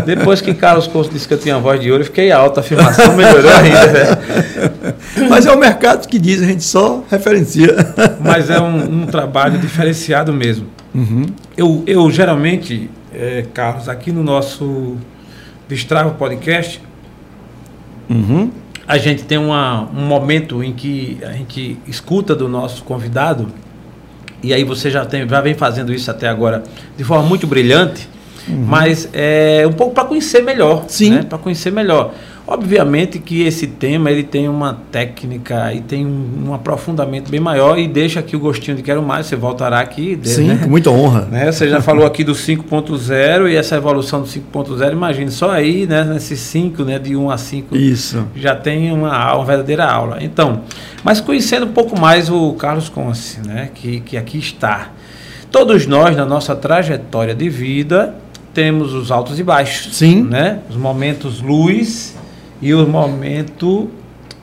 depois 0.06 0.42
que 0.42 0.54
Carlos 0.54 0.88
Couto 0.88 1.10
disse 1.12 1.28
que 1.28 1.34
eu 1.34 1.38
tinha 1.38 1.58
voz 1.58 1.80
de 1.80 1.90
ouro, 1.90 2.02
eu 2.02 2.06
fiquei 2.06 2.32
alto, 2.32 2.58
a 2.58 2.62
afirmação 2.62 3.16
melhorou 3.16 3.52
ainda. 3.52 3.88
Né? 3.94 4.18
Mas 5.40 5.46
é 5.46 5.54
o 5.54 5.58
mercado 5.58 6.06
que 6.06 6.20
diz, 6.20 6.42
gente 6.42 6.66
só 6.66 7.02
referencia. 7.10 7.74
Mas 8.20 8.50
é 8.50 8.60
um, 8.60 9.04
um 9.04 9.06
trabalho 9.06 9.58
diferenciado 9.58 10.34
mesmo. 10.34 10.68
Uhum. 10.94 11.28
Eu, 11.56 11.82
eu 11.88 12.12
geralmente, 12.12 12.90
é, 13.14 13.46
Carlos, 13.54 13.88
aqui 13.88 14.12
no 14.12 14.22
nosso 14.22 14.98
Destrava 15.70 16.10
Podcast, 16.10 16.82
uhum. 18.10 18.52
a 18.86 18.98
gente 18.98 19.24
tem 19.24 19.38
uma, 19.38 19.88
um 19.96 20.06
momento 20.06 20.62
em 20.62 20.74
que 20.74 21.18
a 21.24 21.32
gente 21.32 21.78
escuta 21.88 22.36
do 22.36 22.50
nosso 22.50 22.84
convidado, 22.84 23.48
e 24.44 24.54
aí 24.54 24.66
você 24.66 24.92
já, 24.92 25.06
tem, 25.06 25.26
já 25.26 25.40
vem 25.40 25.54
fazendo 25.54 25.94
isso 25.94 26.12
até 26.12 26.28
agora 26.28 26.64
de 26.98 27.04
forma 27.06 27.24
muito 27.24 27.48
brilhante, 27.48 28.10
uhum. 28.46 28.66
mas 28.68 29.08
é 29.14 29.64
um 29.66 29.72
pouco 29.72 29.94
para 29.94 30.04
conhecer 30.04 30.44
melhor. 30.44 30.84
Sim. 30.90 31.12
Né? 31.12 31.24
Para 31.24 31.38
conhecer 31.38 31.72
melhor. 31.72 32.14
Obviamente 32.52 33.20
que 33.20 33.44
esse 33.44 33.68
tema 33.68 34.10
ele 34.10 34.24
tem 34.24 34.50
uma 34.50 34.76
técnica 34.92 35.72
e 35.72 35.82
tem 35.82 36.04
um, 36.04 36.48
um, 36.48 36.54
aprofundamento 36.56 37.30
bem 37.30 37.40
maior 37.40 37.78
e 37.78 37.88
deixa 37.88 38.22
aqui 38.22 38.36
o 38.36 38.40
gostinho 38.40 38.76
de 38.76 38.82
quero 38.82 39.04
mais, 39.04 39.28
você 39.28 39.36
voltará 39.36 39.80
aqui. 39.80 40.20
Sim, 40.24 40.48
né? 40.48 40.60
com 40.64 40.68
muita 40.68 40.90
honra. 40.90 41.28
Né? 41.30 41.52
Você 41.52 41.70
já 41.70 41.80
falou 41.80 42.08
aqui 42.08 42.24
do 42.24 42.32
5.0 42.32 43.52
e 43.52 43.56
essa 43.56 43.76
evolução 43.76 44.22
do 44.22 44.28
5.0, 44.28 44.92
imagine 44.92 45.30
só 45.30 45.52
aí, 45.52 45.86
né, 45.86 46.04
nesses 46.04 46.40
5, 46.40 46.84
né, 46.84 46.98
de 46.98 47.16
1 47.16 47.30
a 47.30 47.38
5, 47.38 47.78
Isso. 47.78 48.26
já 48.36 48.56
tem 48.56 48.92
uma, 48.92 49.36
uma 49.36 49.46
verdadeira 49.46 49.86
aula. 49.86 50.18
Então, 50.20 50.64
mas 51.04 51.22
conhecendo 51.22 51.68
um 51.68 51.72
pouco 51.72 52.00
mais 52.00 52.32
o 52.32 52.54
Carlos 52.54 52.90
Conce, 52.90 53.48
né, 53.48 53.70
que, 53.76 54.00
que 54.00 54.18
aqui 54.18 54.40
está. 54.40 54.90
Todos 55.52 55.86
nós, 55.86 56.18
na 56.18 56.26
nossa 56.26 56.56
trajetória 56.56 57.36
de 57.36 57.48
vida, 57.48 58.16
temos 58.56 58.92
os 58.96 59.12
altos 59.12 59.40
e 59.40 59.44
baixos. 59.44 59.96
Sim. 59.96 60.24
Né? 60.24 60.62
Os 60.68 60.76
momentos 60.76 61.42
luz 61.42 62.18
e 62.62 62.74
o 62.74 62.88
momento 62.88 63.90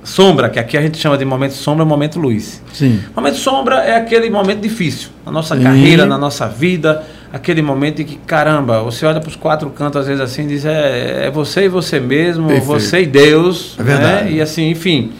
sombra, 0.03 0.49
que 0.49 0.59
aqui 0.59 0.77
a 0.77 0.83
gente 0.83 0.99
chama 0.99 1.19
de 1.19 1.25
momento 1.25 1.53
sombra, 1.53 1.85
momento 1.85 2.19
luz. 2.19 2.63
Sim. 2.73 3.01
Momento 3.15 3.37
sombra 3.37 3.77
é 3.83 3.97
aquele 3.97 4.31
momento 4.31 4.61
difícil 4.61 5.11
na 5.25 5.33
nossa 5.33 5.57
carreira, 5.57 6.07
na 6.07 6.17
nossa 6.17 6.47
vida, 6.47 7.05
aquele 7.33 7.61
momento 7.61 8.03
em 8.03 8.05
que, 8.05 8.17
caramba, 8.17 8.83
você 8.83 9.05
olha 9.05 9.21
para 9.21 9.29
os 9.29 9.37
quatro 9.37 9.69
cantos 9.71 10.03
às 10.03 10.07
vezes 10.07 10.23
assim 10.23 10.45
e 10.45 10.47
diz, 10.47 10.65
é, 10.65 11.27
é 11.27 11.31
você 11.31 11.65
e 11.65 11.69
você 11.69 11.99
mesmo, 11.99 12.47
Perfeito. 12.47 12.67
você 12.67 13.03
e 13.03 13.07
Deus. 13.07 13.75
É 13.79 13.83
verdade. 13.83 14.25
Né? 14.25 14.33
E 14.33 14.41
assim, 14.41 14.71
enfim. 14.71 15.13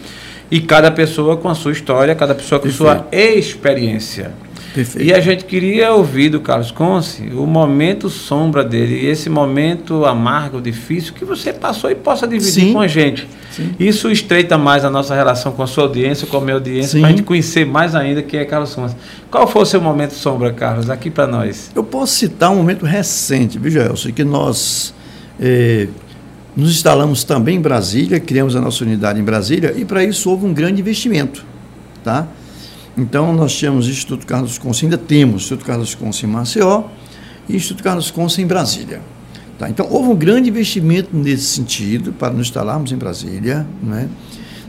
E 0.49 0.61
cada 0.61 0.89
pessoa 0.89 1.35
com 1.35 1.49
a 1.49 1.55
sua 1.55 1.73
história, 1.73 2.15
cada 2.15 2.33
pessoa 2.33 2.59
com 2.59 2.69
a 2.69 2.71
sua 2.71 3.07
experiência. 3.11 4.31
Perfeito. 4.77 5.09
E 5.09 5.11
a 5.11 5.19
gente 5.19 5.43
queria 5.45 5.91
ouvir 5.91 6.29
do 6.29 6.39
Carlos 6.39 6.69
Conce 6.69 7.23
o 7.33 7.47
momento 7.47 8.11
sombra 8.11 8.63
dele, 8.63 9.07
esse 9.07 9.27
momento 9.27 10.05
amargo, 10.05 10.61
difícil, 10.61 11.13
que 11.13 11.25
você 11.25 11.51
passou 11.51 11.89
e 11.89 11.95
possa 11.95 12.27
dividir 12.27 12.51
Sim. 12.51 12.73
com 12.73 12.79
a 12.79 12.87
gente. 12.87 13.27
Sim. 13.49 13.71
Isso 13.79 14.11
estreita 14.11 14.55
mais 14.55 14.85
a 14.85 14.89
nossa 14.91 15.15
relação 15.15 15.51
com 15.51 15.63
a 15.63 15.67
sua 15.67 15.85
audiência, 15.85 16.27
com 16.27 16.37
a 16.37 16.41
minha 16.41 16.53
audiência, 16.53 16.99
para 16.99 17.07
a 17.07 17.09
gente 17.09 17.23
conhecer 17.23 17.65
mais 17.65 17.95
ainda 17.95 18.21
quem 18.21 18.39
é 18.39 18.45
Carlos 18.45 18.75
Conce. 18.75 18.95
Qual 19.31 19.47
foi 19.47 19.63
o 19.63 19.65
seu 19.65 19.81
momento 19.81 20.11
sombra, 20.11 20.53
Carlos, 20.53 20.91
aqui 20.91 21.09
para 21.09 21.25
nós? 21.25 21.71
Eu 21.73 21.83
posso 21.83 22.13
citar 22.13 22.51
um 22.51 22.57
momento 22.57 22.85
recente, 22.85 23.57
viu, 23.57 23.71
Gelson, 23.71 24.11
que 24.11 24.23
nós 24.23 24.93
eh, 25.39 25.87
nos 26.55 26.69
instalamos 26.69 27.23
também 27.23 27.55
em 27.55 27.61
Brasília, 27.61 28.19
criamos 28.19 28.55
a 28.55 28.61
nossa 28.61 28.83
unidade 28.83 29.19
em 29.19 29.23
Brasília, 29.23 29.73
e 29.75 29.83
para 29.83 30.03
isso 30.03 30.29
houve 30.29 30.45
um 30.45 30.53
grande 30.53 30.81
investimento. 30.81 31.43
Tá? 32.03 32.27
Então, 32.97 33.31
nós 33.33 33.53
tínhamos 33.55 33.87
Instituto 33.87 34.25
Carlos 34.25 34.57
Conce, 34.57 34.85
ainda 34.85 34.97
temos 34.97 35.43
Instituto 35.43 35.65
Carlos 35.65 35.93
Conce 35.93 36.25
em 36.25 36.29
Maceió 36.29 36.85
e 37.47 37.55
Instituto 37.55 37.83
Carlos 37.83 38.09
Conce 38.09 38.41
em 38.41 38.47
Brasília. 38.47 39.01
Tá? 39.59 39.69
Então, 39.69 39.87
houve 39.89 40.09
um 40.09 40.15
grande 40.15 40.49
investimento 40.49 41.09
nesse 41.13 41.45
sentido 41.45 42.11
para 42.11 42.33
nos 42.33 42.47
instalarmos 42.47 42.91
em 42.91 42.97
Brasília. 42.97 43.67
Né? 43.83 44.09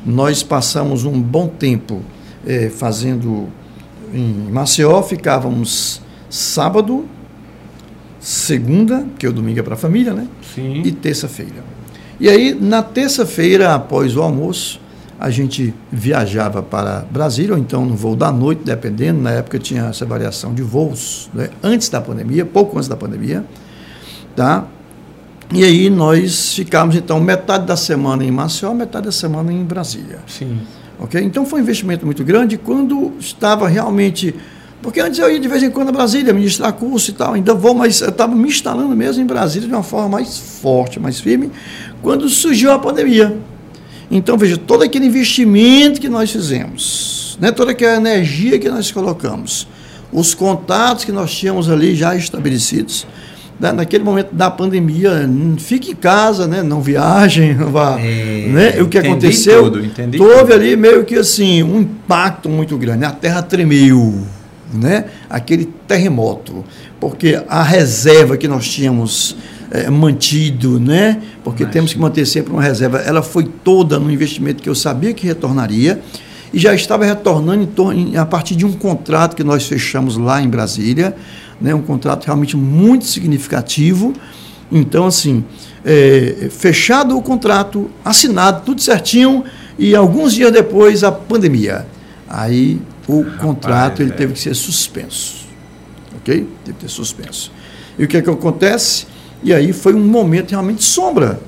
Nós 0.04 0.42
passamos 0.42 1.04
um 1.04 1.20
bom 1.20 1.48
tempo 1.48 2.02
é, 2.46 2.68
fazendo 2.68 3.48
em 4.12 4.50
Maceió, 4.50 5.02
ficávamos 5.02 6.00
sábado, 6.30 7.06
segunda, 8.20 9.06
que 9.18 9.26
é 9.26 9.28
o 9.28 9.32
domingo 9.32 9.60
é 9.60 9.62
para 9.62 9.74
a 9.74 9.76
família, 9.76 10.12
né? 10.12 10.26
Sim. 10.54 10.82
E 10.84 10.92
terça-feira. 10.92 11.64
E 12.20 12.28
aí, 12.28 12.54
na 12.54 12.82
terça-feira, 12.82 13.74
após 13.74 14.16
o 14.16 14.22
almoço, 14.22 14.80
a 15.18 15.30
gente 15.30 15.74
viajava 15.90 16.62
para 16.62 17.04
Brasília, 17.10 17.54
ou 17.54 17.58
então 17.58 17.84
no 17.84 17.96
voo 17.96 18.14
da 18.14 18.30
noite, 18.30 18.62
dependendo. 18.64 19.20
Na 19.20 19.32
época 19.32 19.58
tinha 19.58 19.86
essa 19.86 20.06
variação 20.06 20.54
de 20.54 20.62
voos, 20.62 21.28
né? 21.34 21.50
antes 21.62 21.88
da 21.88 22.00
pandemia, 22.00 22.46
pouco 22.46 22.76
antes 22.76 22.88
da 22.88 22.96
pandemia. 22.96 23.44
Tá? 24.36 24.64
E 25.52 25.64
aí 25.64 25.90
nós 25.90 26.54
ficamos, 26.54 26.94
então, 26.94 27.18
metade 27.18 27.66
da 27.66 27.76
semana 27.76 28.22
em 28.22 28.30
Maceió, 28.30 28.72
metade 28.74 29.06
da 29.06 29.12
semana 29.12 29.52
em 29.52 29.64
Brasília. 29.64 30.20
Sim. 30.26 30.60
Ok? 31.00 31.20
Então 31.20 31.44
foi 31.44 31.60
um 31.60 31.62
investimento 31.62 32.04
muito 32.04 32.22
grande. 32.22 32.56
Quando 32.56 33.14
estava 33.18 33.66
realmente. 33.66 34.34
Porque 34.80 35.00
antes 35.00 35.18
eu 35.18 35.28
ia 35.28 35.40
de 35.40 35.48
vez 35.48 35.62
em 35.64 35.70
quando 35.70 35.88
a 35.88 35.92
Brasília 35.92 36.32
ministrar 36.32 36.72
curso 36.72 37.10
e 37.10 37.14
tal, 37.14 37.34
ainda 37.34 37.52
vou, 37.52 37.74
mas 37.74 38.00
eu 38.00 38.10
estava 38.10 38.32
me 38.36 38.46
instalando 38.46 38.94
mesmo 38.94 39.20
em 39.20 39.26
Brasília 39.26 39.66
de 39.66 39.74
uma 39.74 39.82
forma 39.82 40.08
mais 40.08 40.38
forte, 40.38 41.00
mais 41.00 41.18
firme, 41.18 41.50
quando 42.00 42.28
surgiu 42.28 42.70
a 42.70 42.78
pandemia. 42.78 43.36
Então, 44.10 44.38
veja, 44.38 44.56
todo 44.56 44.82
aquele 44.82 45.06
investimento 45.06 46.00
que 46.00 46.08
nós 46.08 46.30
fizemos, 46.30 47.36
né, 47.40 47.52
toda 47.52 47.72
aquela 47.72 47.96
energia 47.96 48.58
que 48.58 48.68
nós 48.68 48.90
colocamos, 48.90 49.68
os 50.10 50.34
contatos 50.34 51.04
que 51.04 51.12
nós 51.12 51.34
tínhamos 51.34 51.68
ali 51.68 51.94
já 51.94 52.16
estabelecidos, 52.16 53.06
né, 53.60 53.72
naquele 53.72 54.04
momento 54.04 54.34
da 54.34 54.50
pandemia, 54.50 55.28
fique 55.58 55.90
em 55.90 55.94
casa, 55.94 56.46
né, 56.46 56.62
não 56.62 56.80
viajem, 56.80 57.52
não 57.56 57.70
vá. 57.70 57.98
É, 58.00 58.46
né, 58.48 58.82
o 58.82 58.88
que 58.88 58.96
aconteceu, 58.96 59.64
tudo, 59.64 59.84
entendi 59.84 60.20
houve 60.20 60.40
tudo. 60.40 60.52
ali 60.54 60.76
meio 60.76 61.04
que 61.04 61.16
assim, 61.16 61.62
um 61.62 61.80
impacto 61.80 62.48
muito 62.48 62.78
grande. 62.78 63.04
A 63.04 63.10
terra 63.10 63.42
tremeu, 63.42 64.22
né, 64.72 65.04
aquele 65.28 65.66
terremoto, 65.86 66.64
porque 66.98 67.42
a 67.46 67.62
reserva 67.62 68.36
que 68.36 68.48
nós 68.48 68.66
tínhamos 68.66 69.36
é, 69.70 69.90
mantido, 69.90 70.78
né? 70.80 71.20
Porque 71.44 71.64
Mas, 71.64 71.72
temos 71.72 71.92
que 71.92 71.98
manter 71.98 72.26
sempre 72.26 72.52
uma 72.52 72.62
reserva. 72.62 72.98
Ela 72.98 73.22
foi 73.22 73.44
toda 73.44 73.98
no 73.98 74.10
investimento 74.10 74.62
que 74.62 74.68
eu 74.68 74.74
sabia 74.74 75.12
que 75.12 75.26
retornaria 75.26 76.00
e 76.52 76.58
já 76.58 76.74
estava 76.74 77.04
retornando 77.04 77.62
em 77.62 77.66
torno, 77.66 78.18
a 78.18 78.24
partir 78.24 78.56
de 78.56 78.64
um 78.64 78.72
contrato 78.72 79.36
que 79.36 79.44
nós 79.44 79.66
fechamos 79.66 80.16
lá 80.16 80.42
em 80.42 80.48
Brasília, 80.48 81.14
né? 81.60 81.74
Um 81.74 81.82
contrato 81.82 82.24
realmente 82.24 82.56
muito 82.56 83.04
significativo. 83.06 84.14
Então, 84.70 85.06
assim, 85.06 85.44
é, 85.84 86.48
fechado 86.50 87.16
o 87.16 87.22
contrato, 87.22 87.90
assinado, 88.04 88.62
tudo 88.64 88.80
certinho, 88.80 89.44
E 89.78 89.94
alguns 89.94 90.34
dias 90.34 90.50
depois, 90.50 91.04
a 91.04 91.12
pandemia. 91.12 91.86
Aí 92.28 92.80
o 93.06 93.22
Rapaz, 93.22 93.40
contrato 93.40 94.02
ele 94.02 94.10
é. 94.10 94.14
teve 94.14 94.32
que 94.32 94.40
ser 94.40 94.54
suspenso. 94.54 95.46
Ok? 96.16 96.48
Teve 96.64 96.78
que 96.78 96.82
ser 96.82 96.88
suspenso. 96.88 97.52
E 97.96 98.04
o 98.04 98.08
que, 98.08 98.16
é 98.16 98.22
que 98.22 98.28
acontece? 98.28 99.06
E 99.42 99.52
aí 99.52 99.72
foi 99.72 99.94
um 99.94 100.00
momento 100.00 100.50
realmente 100.50 100.82
sombra 100.82 101.40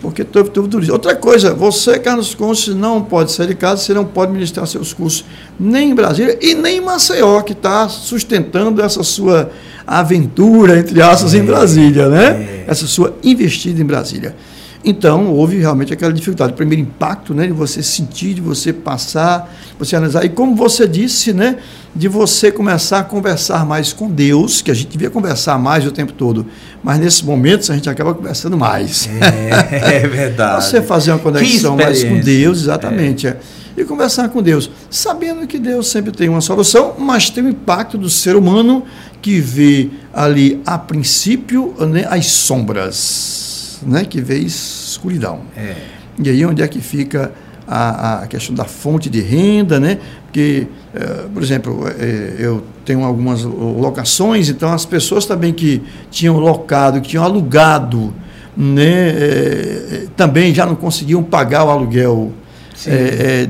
porque 0.00 0.24
teve, 0.24 0.50
teve 0.50 0.68
turismo. 0.68 0.92
Outra 0.92 1.14
coisa, 1.16 1.54
você, 1.54 1.98
Carlos 1.98 2.34
Contes, 2.34 2.68
não 2.68 3.02
pode 3.02 3.32
sair 3.32 3.48
de 3.48 3.54
casa, 3.54 3.82
você 3.82 3.92
não 3.92 4.04
pode 4.04 4.32
ministrar 4.32 4.66
seus 4.66 4.92
cursos 4.92 5.24
nem 5.58 5.90
em 5.90 5.94
Brasília 5.94 6.38
e 6.40 6.54
nem 6.54 6.78
em 6.78 6.80
Maceió, 6.80 7.40
que 7.42 7.52
está 7.52 7.88
sustentando 7.88 8.80
essa 8.80 9.02
sua 9.02 9.50
aventura, 9.86 10.78
entre 10.78 11.02
aspas, 11.02 11.34
é, 11.34 11.38
em 11.38 11.44
Brasília, 11.44 12.08
né? 12.08 12.26
É. 12.26 12.64
Essa 12.68 12.86
sua 12.86 13.16
investida 13.24 13.80
em 13.80 13.84
Brasília. 13.84 14.36
Então, 14.84 15.32
houve 15.32 15.58
realmente 15.58 15.92
aquela 15.92 16.12
dificuldade. 16.12 16.52
O 16.52 16.56
primeiro 16.56 16.82
impacto, 16.82 17.34
né, 17.34 17.46
de 17.46 17.52
você 17.52 17.82
sentir, 17.82 18.34
de 18.34 18.40
você 18.40 18.72
passar, 18.72 19.52
você 19.78 19.96
analisar. 19.96 20.24
E 20.24 20.28
como 20.28 20.54
você 20.54 20.86
disse, 20.86 21.32
né, 21.32 21.56
de 21.94 22.06
você 22.06 22.52
começar 22.52 23.00
a 23.00 23.04
conversar 23.04 23.66
mais 23.66 23.92
com 23.92 24.08
Deus, 24.08 24.62
que 24.62 24.70
a 24.70 24.74
gente 24.74 24.88
devia 24.88 25.10
conversar 25.10 25.58
mais 25.58 25.84
o 25.84 25.90
tempo 25.90 26.12
todo, 26.12 26.46
mas 26.82 26.98
nesses 27.00 27.22
momentos 27.22 27.70
a 27.70 27.74
gente 27.74 27.90
acaba 27.90 28.14
conversando 28.14 28.56
mais. 28.56 29.08
É, 29.20 29.96
é 29.96 30.06
verdade. 30.06 30.64
você 30.64 30.80
fazer 30.80 31.10
uma 31.10 31.18
conexão 31.18 31.76
mais 31.76 32.04
com 32.04 32.20
Deus, 32.20 32.62
exatamente. 32.62 33.26
É. 33.26 33.36
E 33.76 33.84
conversar 33.84 34.28
com 34.28 34.42
Deus, 34.42 34.70
sabendo 34.90 35.46
que 35.46 35.58
Deus 35.58 35.88
sempre 35.88 36.10
tem 36.10 36.28
uma 36.28 36.40
solução, 36.40 36.94
mas 36.98 37.30
tem 37.30 37.44
o 37.44 37.48
impacto 37.48 37.96
do 37.96 38.10
ser 38.10 38.34
humano 38.36 38.84
que 39.22 39.40
vê 39.40 39.90
ali, 40.12 40.60
a 40.66 40.78
princípio, 40.78 41.74
né, 41.80 42.04
as 42.08 42.26
sombras 42.26 43.57
né, 43.82 44.04
que 44.04 44.20
vê 44.20 44.38
escuridão. 44.38 45.40
É. 45.56 45.74
E 46.18 46.28
aí 46.28 46.44
onde 46.44 46.62
é 46.62 46.68
que 46.68 46.80
fica 46.80 47.32
a, 47.68 48.22
a 48.22 48.26
questão 48.26 48.54
da 48.54 48.64
fonte 48.64 49.10
de 49.10 49.20
renda, 49.20 49.78
né? 49.78 49.98
Porque, 50.24 50.66
é, 50.94 51.04
por 51.32 51.42
exemplo, 51.42 51.86
é, 51.86 52.36
eu 52.38 52.64
tenho 52.84 53.04
algumas 53.04 53.42
locações, 53.44 54.48
então 54.48 54.72
as 54.72 54.86
pessoas 54.86 55.26
também 55.26 55.52
que 55.52 55.82
tinham 56.10 56.38
locado, 56.38 57.00
que 57.00 57.08
tinham 57.08 57.24
alugado, 57.24 58.14
né, 58.56 59.10
é, 59.10 60.06
também 60.16 60.52
já 60.54 60.66
não 60.66 60.74
conseguiam 60.74 61.22
pagar 61.22 61.64
o 61.64 61.70
aluguel 61.70 62.32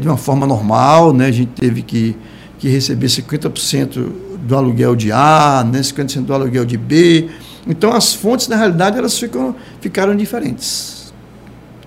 de 0.00 0.08
uma 0.08 0.16
forma 0.16 0.46
normal, 0.46 1.12
né? 1.12 1.26
A 1.26 1.30
gente 1.30 1.50
teve 1.54 1.82
que, 1.82 2.16
que 2.58 2.68
receber 2.68 3.08
50% 3.08 4.10
do 4.42 4.56
aluguel 4.56 4.96
de 4.96 5.12
A, 5.12 5.64
né, 5.70 5.80
50% 5.80 6.24
do 6.24 6.32
aluguel 6.32 6.64
de 6.64 6.78
B. 6.78 7.28
Então 7.68 7.92
as 7.92 8.14
fontes, 8.14 8.48
na 8.48 8.56
realidade, 8.56 8.96
elas 8.96 9.18
ficam, 9.18 9.54
ficaram 9.80 10.16
diferentes. 10.16 11.12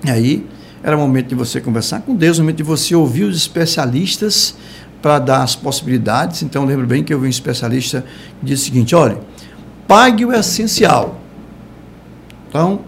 E 0.05 0.11
aí 0.11 0.45
era 0.83 0.95
o 0.95 0.99
momento 0.99 1.29
de 1.29 1.35
você 1.35 1.59
conversar 1.59 2.01
com 2.01 2.15
Deus, 2.15 2.37
o 2.37 2.41
momento 2.41 2.57
de 2.57 2.63
você 2.63 2.95
ouvir 2.95 3.23
os 3.23 3.35
especialistas 3.35 4.55
para 5.01 5.17
dar 5.17 5.41
as 5.41 5.55
possibilidades. 5.55 6.43
Então 6.43 6.65
lembro 6.65 6.85
bem 6.85 7.03
que 7.03 7.11
eu 7.11 7.19
vi 7.19 7.25
um 7.25 7.29
especialista 7.29 8.05
que 8.39 8.45
disse 8.45 8.63
o 8.63 8.65
seguinte: 8.65 8.95
olha, 8.95 9.17
pague 9.87 10.23
o 10.23 10.31
essencial. 10.31 11.19
Então, 12.47 12.81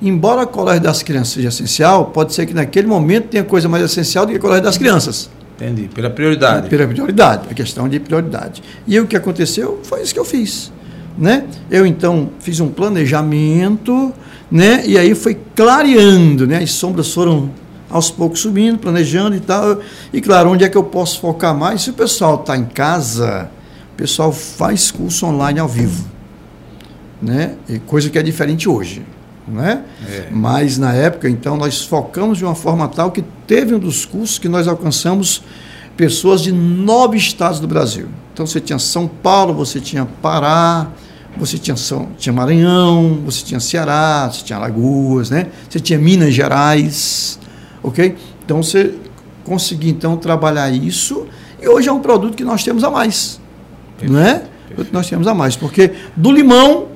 embora 0.00 0.42
a 0.42 0.46
colégio 0.46 0.82
das 0.82 1.02
crianças 1.02 1.34
seja 1.34 1.48
essencial, 1.48 2.06
pode 2.06 2.32
ser 2.32 2.46
que 2.46 2.54
naquele 2.54 2.86
momento 2.86 3.28
tenha 3.28 3.44
coisa 3.44 3.68
mais 3.68 3.84
essencial 3.84 4.24
do 4.24 4.32
que 4.32 4.38
a 4.38 4.40
colégio 4.40 4.64
das 4.64 4.78
crianças. 4.78 5.28
Entendi, 5.56 5.90
pela 5.92 6.08
prioridade. 6.08 6.70
Pela 6.70 6.86
prioridade, 6.86 7.48
a 7.50 7.54
questão 7.54 7.86
de 7.86 8.00
prioridade. 8.00 8.62
E 8.86 8.98
o 8.98 9.06
que 9.06 9.14
aconteceu 9.14 9.80
foi 9.82 10.00
isso 10.00 10.14
que 10.14 10.20
eu 10.20 10.24
fiz 10.24 10.72
né? 11.20 11.44
Eu 11.70 11.84
então 11.84 12.30
fiz 12.40 12.58
um 12.60 12.68
planejamento, 12.68 14.12
né? 14.50 14.82
E 14.86 14.96
aí 14.96 15.14
foi 15.14 15.38
clareando, 15.54 16.46
né? 16.46 16.62
As 16.62 16.72
sombras 16.72 17.12
foram 17.12 17.50
aos 17.90 18.10
poucos 18.10 18.40
subindo, 18.40 18.78
planejando 18.78 19.36
e 19.36 19.40
tal. 19.40 19.80
E 20.12 20.20
claro, 20.22 20.50
onde 20.50 20.64
é 20.64 20.68
que 20.68 20.78
eu 20.78 20.84
posso 20.84 21.20
focar 21.20 21.54
mais? 21.54 21.82
Se 21.82 21.90
o 21.90 21.92
pessoal 21.92 22.36
está 22.36 22.56
em 22.56 22.64
casa, 22.64 23.50
o 23.92 23.96
pessoal 23.96 24.32
faz 24.32 24.90
curso 24.90 25.26
online 25.26 25.60
ao 25.60 25.68
vivo, 25.68 26.06
né? 27.20 27.56
E 27.68 27.78
coisa 27.78 28.08
que 28.08 28.18
é 28.18 28.22
diferente 28.22 28.66
hoje, 28.66 29.02
né? 29.46 29.84
É. 30.08 30.28
Mas 30.30 30.78
na 30.78 30.94
época, 30.94 31.28
então, 31.28 31.58
nós 31.58 31.84
focamos 31.84 32.38
de 32.38 32.46
uma 32.46 32.54
forma 32.54 32.88
tal 32.88 33.10
que 33.10 33.22
teve 33.46 33.74
um 33.74 33.78
dos 33.78 34.06
cursos 34.06 34.38
que 34.38 34.48
nós 34.48 34.66
alcançamos 34.66 35.42
pessoas 35.98 36.40
de 36.40 36.50
nove 36.50 37.18
estados 37.18 37.60
do 37.60 37.68
Brasil. 37.68 38.08
Então 38.32 38.46
você 38.46 38.58
tinha 38.58 38.78
São 38.78 39.06
Paulo, 39.06 39.52
você 39.52 39.78
tinha 39.78 40.06
Pará, 40.22 40.88
você 41.36 41.58
tinha, 41.58 41.76
São, 41.76 42.08
tinha 42.18 42.32
Maranhão, 42.32 43.20
você 43.24 43.44
tinha 43.44 43.60
Ceará, 43.60 44.30
você 44.30 44.44
tinha 44.44 44.58
Alagoas, 44.58 45.30
né? 45.30 45.46
Você 45.68 45.80
tinha 45.80 45.98
Minas 45.98 46.34
Gerais, 46.34 47.38
ok? 47.82 48.16
Então 48.44 48.62
você 48.62 48.94
conseguia 49.44 49.90
então 49.90 50.16
trabalhar 50.16 50.70
isso 50.70 51.26
e 51.60 51.68
hoje 51.68 51.88
é 51.88 51.92
um 51.92 52.00
produto 52.00 52.36
que 52.36 52.44
nós 52.44 52.62
temos 52.64 52.84
a 52.84 52.90
mais, 52.90 53.40
perfeito, 53.98 54.12
né? 54.12 54.42
Perfeito. 54.68 54.92
Nós 54.92 55.08
temos 55.08 55.26
a 55.26 55.34
mais, 55.34 55.56
porque 55.56 55.92
do 56.16 56.30
limão 56.32 56.88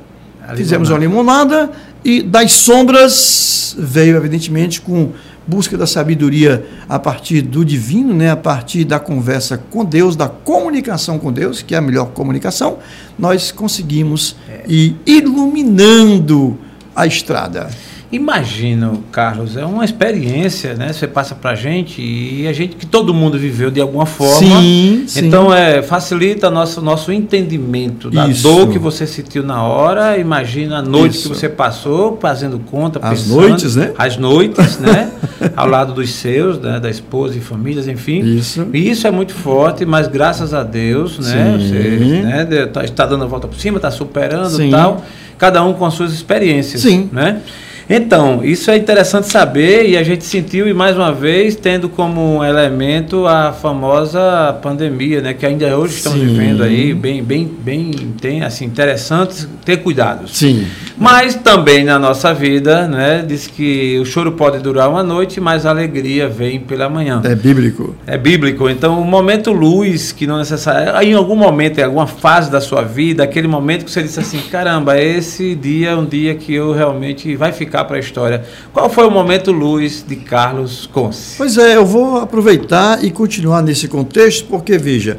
a 0.43 0.55
fizemos 0.55 0.89
limonada. 0.89 0.95
uma 0.95 0.99
limonada 0.99 1.70
e 2.05 2.23
das 2.23 2.53
sombras 2.53 3.75
veio 3.79 4.17
evidentemente 4.17 4.81
com 4.81 5.13
busca 5.47 5.77
da 5.77 5.87
sabedoria 5.87 6.67
a 6.89 6.99
partir 6.99 7.43
do 7.43 7.65
divino, 7.65 8.15
né, 8.15 8.31
a 8.31 8.37
partir 8.37 8.85
da 8.85 8.99
conversa 8.99 9.59
com 9.71 9.85
Deus, 9.85 10.17
da 10.17 10.29
comunicação 10.29 11.19
com 11.19 11.33
Deus, 11.33 11.63
que 11.63 11.75
é 11.75 11.79
a 11.79 11.81
melhor 11.81 12.07
comunicação, 12.07 12.79
nós 13.19 13.53
conseguimos 13.53 14.37
é. 14.49 14.65
ir 14.67 14.97
iluminando 15.07 16.59
a 16.95 17.07
estrada. 17.07 17.69
Imagino, 18.15 19.03
Carlos, 19.11 19.57
é 19.57 19.65
uma 19.65 19.85
experiência, 19.85 20.75
né? 20.75 20.93
Você 20.93 21.09
passa 21.09 21.35
para 21.35 21.51
a 21.51 21.55
gente 21.57 22.01
e 22.01 22.47
a 22.47 22.53
gente 22.53 22.77
que 22.77 22.87
todo 22.87 23.12
mundo 23.12 23.37
viveu 23.37 23.73
de 23.73 23.81
alguma 23.81 24.07
forma. 24.07 24.39
Sim, 24.39 25.05
sim. 25.09 25.27
Então 25.27 25.53
é 25.53 25.83
facilita 25.83 26.49
nosso 26.49 26.81
nosso 26.81 27.11
entendimento 27.11 28.09
da 28.12 28.29
Isso. 28.29 28.45
dor 28.45 28.69
que 28.69 28.79
você 28.79 29.05
sentiu 29.05 29.43
na 29.43 29.65
hora. 29.65 30.17
Imagina 30.17 30.79
a 30.79 30.83
noite 30.83 31.17
Isso. 31.17 31.29
que 31.29 31.35
você 31.35 31.49
passou 31.49 32.17
fazendo 32.23 32.61
conta, 32.61 33.01
as 33.03 33.23
pensando, 33.23 33.41
noites, 33.41 33.75
né? 33.75 33.93
As 33.99 34.17
noites, 34.17 34.79
né? 34.79 35.11
Ao 35.57 35.67
lado 35.67 35.93
dos 35.93 36.11
seus, 36.11 36.61
né? 36.61 36.79
da 36.79 36.89
esposa 36.89 37.37
e 37.37 37.41
famílias, 37.41 37.89
enfim. 37.89 38.21
Isso. 38.21 38.65
E 38.73 38.91
isso 38.91 39.09
é 39.09 39.11
muito 39.11 39.35
forte, 39.35 39.85
mas 39.85 40.07
graças 40.07 40.55
a 40.55 40.62
Deus, 40.62 41.19
né? 41.19 41.59
Sim. 41.59 41.69
Você 41.69 42.23
né? 42.23 42.67
Tá, 42.73 42.85
está 42.85 43.07
dando 43.07 43.25
a 43.25 43.27
volta 43.27 43.49
por 43.49 43.59
cima, 43.59 43.79
está 43.79 43.91
superando 43.91 44.62
e 44.62 44.71
tal. 44.71 45.03
Cada 45.37 45.65
um 45.65 45.73
com 45.73 45.85
as 45.85 45.95
suas 45.95 46.12
experiências, 46.12 46.83
Sim. 46.83 47.11
né? 47.12 47.41
Então, 47.89 48.43
isso 48.43 48.70
é 48.70 48.76
interessante 48.76 49.30
saber 49.30 49.89
e 49.89 49.97
a 49.97 50.03
gente 50.03 50.24
sentiu, 50.24 50.66
e 50.66 50.72
mais 50.72 50.97
uma 50.97 51.12
vez, 51.12 51.55
tendo 51.55 51.89
como 51.89 52.43
elemento 52.43 53.26
a 53.26 53.53
famosa 53.53 54.57
pandemia, 54.62 55.20
né? 55.20 55.35
Que 55.35 55.45
ainda 55.45 55.76
hoje 55.76 55.97
estamos 55.97 56.18
Sim. 56.18 56.26
vivendo 56.26 56.62
aí, 56.62 56.95
bem, 56.95 57.22
bem, 57.22 57.47
bem, 57.47 57.93
tem, 58.20 58.43
assim, 58.43 58.64
interessante 58.64 59.47
ter 59.64 59.78
cuidados. 59.78 60.37
Sim. 60.37 60.66
Mas 60.97 61.35
também 61.35 61.85
na 61.85 61.99
nossa 61.99 62.32
vida, 62.32 62.87
né? 62.87 63.24
Diz 63.26 63.47
que 63.47 63.99
o 63.99 64.07
choro 64.07 64.32
pode 64.32 64.61
durar 64.61 64.89
uma 64.89 65.03
noite, 65.03 65.41
mas 65.41 65.66
a 65.66 65.70
alegria 65.70 66.28
vem 66.28 66.61
pela 66.61 66.89
manhã. 66.89 67.20
É 67.24 67.35
bíblico. 67.35 67.95
É 68.07 68.16
bíblico. 68.16 68.68
Então, 68.68 69.01
o 69.01 69.05
momento 69.05 69.53
luz, 69.53 70.12
que 70.12 70.26
não 70.26 70.37
é 70.37 70.39
necessário, 70.39 70.93
em 71.03 71.12
algum 71.12 71.37
momento, 71.37 71.78
em 71.78 71.82
alguma 71.82 72.07
fase 72.07 72.51
da 72.51 72.61
sua 72.61 72.82
vida, 72.82 73.24
aquele 73.24 73.49
momento 73.49 73.85
que 73.85 73.91
você 73.91 74.03
disse 74.03 74.20
assim, 74.20 74.39
caramba, 74.51 74.99
esse 74.99 75.55
dia 75.55 75.91
é 75.91 75.97
um 75.97 76.07
dia 76.07 76.35
que 76.35 76.55
eu 76.55 76.72
realmente 76.72 77.35
vai 77.37 77.53
ficar 77.53 77.74
para 77.83 77.97
a 77.97 77.99
história. 77.99 78.45
Qual 78.75 78.91
foi 78.91 79.07
o 79.07 79.11
momento 79.11 79.51
luz 79.51 80.05
de 80.07 80.16
Carlos 80.16 80.87
Conce? 80.93 81.37
Pois 81.39 81.57
é, 81.57 81.77
eu 81.77 81.87
vou 81.87 82.18
aproveitar 82.18 83.03
e 83.03 83.11
continuar 83.11 83.62
nesse 83.62 83.89
contexto, 83.89 84.47
porque 84.49 84.77
veja, 84.77 85.16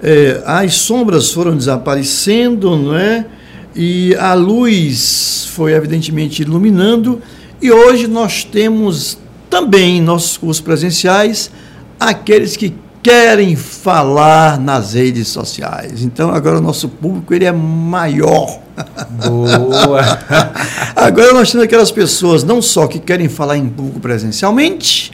é, 0.00 0.40
as 0.46 0.74
sombras 0.74 1.32
foram 1.32 1.56
desaparecendo, 1.56 2.76
não 2.76 2.96
é? 2.96 3.26
E 3.74 4.14
a 4.14 4.34
luz 4.34 5.48
foi 5.52 5.72
evidentemente 5.72 6.42
iluminando, 6.42 7.20
e 7.60 7.70
hoje 7.70 8.06
nós 8.06 8.44
temos 8.44 9.18
também 9.50 9.98
em 9.98 10.00
nossos 10.00 10.36
cursos 10.36 10.60
presenciais 10.62 11.50
aqueles 11.98 12.56
que 12.56 12.74
querem 13.02 13.56
falar 13.56 14.58
nas 14.58 14.94
redes 14.94 15.28
sociais. 15.28 16.02
Então 16.02 16.30
agora 16.30 16.58
o 16.58 16.60
nosso 16.60 16.88
público 16.88 17.34
ele 17.34 17.44
é 17.44 17.52
maior. 17.52 18.60
Boa. 19.26 20.18
agora 20.96 21.32
nós 21.32 21.50
temos 21.50 21.64
aquelas 21.64 21.90
pessoas 21.90 22.44
não 22.44 22.60
só 22.60 22.86
que 22.86 22.98
querem 22.98 23.28
falar 23.28 23.56
em 23.56 23.68
público 23.68 24.00
presencialmente, 24.00 25.12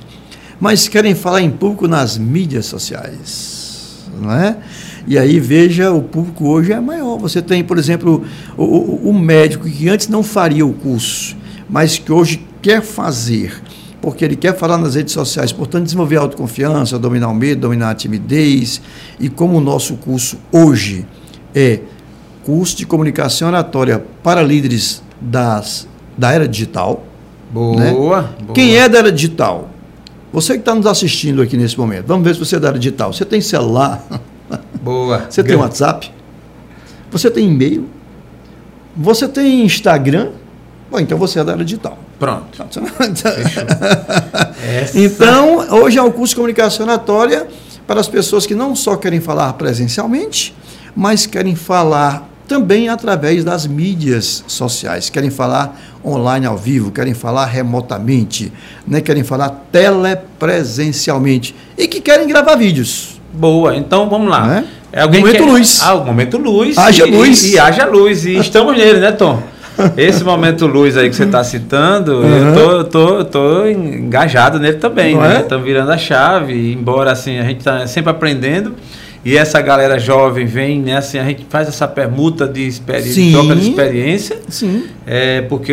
mas 0.60 0.88
querem 0.88 1.14
falar 1.14 1.42
em 1.42 1.50
público 1.50 1.86
nas 1.86 2.16
mídias 2.16 2.66
sociais, 2.66 4.08
não 4.20 4.32
é? 4.32 4.56
E 5.06 5.16
aí 5.16 5.38
veja, 5.38 5.92
o 5.92 6.02
público 6.02 6.48
hoje 6.48 6.72
é 6.72 6.80
maior. 6.80 7.18
Você 7.18 7.40
tem, 7.40 7.62
por 7.62 7.78
exemplo, 7.78 8.24
o, 8.56 8.64
o, 8.64 9.10
o 9.10 9.14
médico 9.18 9.68
que 9.68 9.88
antes 9.88 10.08
não 10.08 10.22
faria 10.22 10.66
o 10.66 10.72
curso, 10.72 11.36
mas 11.68 11.98
que 11.98 12.10
hoje 12.10 12.44
quer 12.60 12.82
fazer 12.82 13.62
porque 14.06 14.24
ele 14.24 14.36
quer 14.36 14.56
falar 14.56 14.78
nas 14.78 14.94
redes 14.94 15.12
sociais, 15.12 15.50
portanto, 15.50 15.82
desenvolver 15.82 16.16
a 16.16 16.20
autoconfiança, 16.20 16.96
dominar 16.96 17.28
o 17.28 17.34
medo, 17.34 17.62
dominar 17.62 17.90
a 17.90 17.94
timidez. 17.94 18.80
E 19.18 19.28
como 19.28 19.58
o 19.58 19.60
nosso 19.60 19.96
curso 19.96 20.38
hoje 20.52 21.04
é 21.52 21.80
curso 22.46 22.76
de 22.76 22.86
comunicação 22.86 23.48
oratória 23.48 24.04
para 24.22 24.40
líderes 24.40 25.02
das, 25.20 25.88
da 26.16 26.30
era 26.30 26.46
digital. 26.46 27.04
Boa, 27.50 27.76
né? 27.76 27.90
boa. 27.90 28.30
Quem 28.54 28.76
é 28.76 28.88
da 28.88 28.98
era 28.98 29.10
digital? 29.10 29.68
Você 30.32 30.52
que 30.52 30.60
está 30.60 30.72
nos 30.72 30.86
assistindo 30.86 31.42
aqui 31.42 31.56
nesse 31.56 31.76
momento, 31.76 32.06
vamos 32.06 32.24
ver 32.24 32.34
se 32.34 32.38
você 32.38 32.54
é 32.54 32.60
da 32.60 32.68
área 32.68 32.78
digital. 32.78 33.12
Você 33.12 33.24
tem 33.24 33.40
celular? 33.40 34.06
Boa. 34.80 35.26
Você 35.28 35.42
tem 35.42 35.56
WhatsApp? 35.56 36.12
Você 37.10 37.28
tem 37.28 37.48
e-mail? 37.48 37.88
Você 38.96 39.26
tem 39.26 39.64
Instagram? 39.64 40.28
Bom, 40.88 41.00
então 41.00 41.18
você 41.18 41.40
é 41.40 41.44
da 41.44 41.52
área 41.52 41.64
digital. 41.64 41.98
Pronto. 42.16 42.62
então, 44.94 45.82
hoje 45.82 45.98
é 45.98 46.02
um 46.02 46.12
curso 46.12 46.30
de 46.30 46.36
comunicação 46.36 46.86
oratória 46.86 47.48
para 47.88 47.98
as 47.98 48.06
pessoas 48.06 48.46
que 48.46 48.54
não 48.54 48.76
só 48.76 48.96
querem 48.96 49.20
falar 49.20 49.52
presencialmente, 49.54 50.54
mas 50.94 51.26
querem 51.26 51.56
falar 51.56 52.35
também 52.46 52.88
através 52.88 53.44
das 53.44 53.66
mídias 53.66 54.44
sociais, 54.46 55.10
querem 55.10 55.30
falar 55.30 55.78
online 56.04 56.46
ao 56.46 56.56
vivo, 56.56 56.90
querem 56.90 57.14
falar 57.14 57.46
remotamente, 57.46 58.52
né? 58.86 59.00
querem 59.00 59.24
falar 59.24 59.66
telepresencialmente 59.72 61.54
e 61.76 61.88
que 61.88 62.00
querem 62.00 62.26
gravar 62.28 62.56
vídeos. 62.56 63.20
Boa, 63.32 63.76
então 63.76 64.08
vamos 64.08 64.28
lá. 64.28 64.46
Né? 64.46 64.64
É 64.92 65.02
alguém 65.02 65.20
momento 65.20 65.38
quer... 65.38 65.50
luz. 65.50 65.80
Ah, 65.82 65.94
o 65.94 66.04
momento 66.04 66.38
luz. 66.38 66.78
Haja 66.78 67.06
e, 67.06 67.10
luz. 67.10 67.44
E, 67.44 67.54
e 67.54 67.58
haja 67.58 67.84
luz. 67.84 68.24
E 68.24 68.36
estamos 68.38 68.76
nele, 68.76 69.00
né, 69.00 69.12
Tom? 69.12 69.42
Esse 69.96 70.24
momento 70.24 70.66
luz 70.66 70.96
aí 70.96 71.10
que 71.10 71.16
você 71.16 71.24
está 71.24 71.44
citando, 71.44 72.20
uhum. 72.20 72.54
eu 72.54 72.54
tô, 72.54 72.84
tô, 72.84 73.24
tô 73.24 73.66
engajado 73.66 74.58
nele 74.58 74.78
também, 74.78 75.14
Não 75.14 75.20
né? 75.20 75.40
Estamos 75.42 75.66
é? 75.66 75.68
virando 75.68 75.92
a 75.92 75.98
chave, 75.98 76.72
embora 76.72 77.12
assim, 77.12 77.38
a 77.38 77.42
gente 77.42 77.58
está 77.58 77.86
sempre 77.86 78.10
aprendendo. 78.10 78.74
E 79.26 79.36
essa 79.36 79.60
galera 79.60 79.98
jovem 79.98 80.46
vem, 80.46 80.80
né? 80.80 80.98
Assim, 80.98 81.18
a 81.18 81.24
gente 81.24 81.44
faz 81.50 81.66
essa 81.66 81.88
permuta 81.88 82.46
de 82.46 82.64
experiência, 82.64 83.32
troca 83.32 83.56
de 83.56 83.68
experiência. 83.70 84.38
Sim. 84.48 84.84
É, 85.04 85.40
porque 85.42 85.72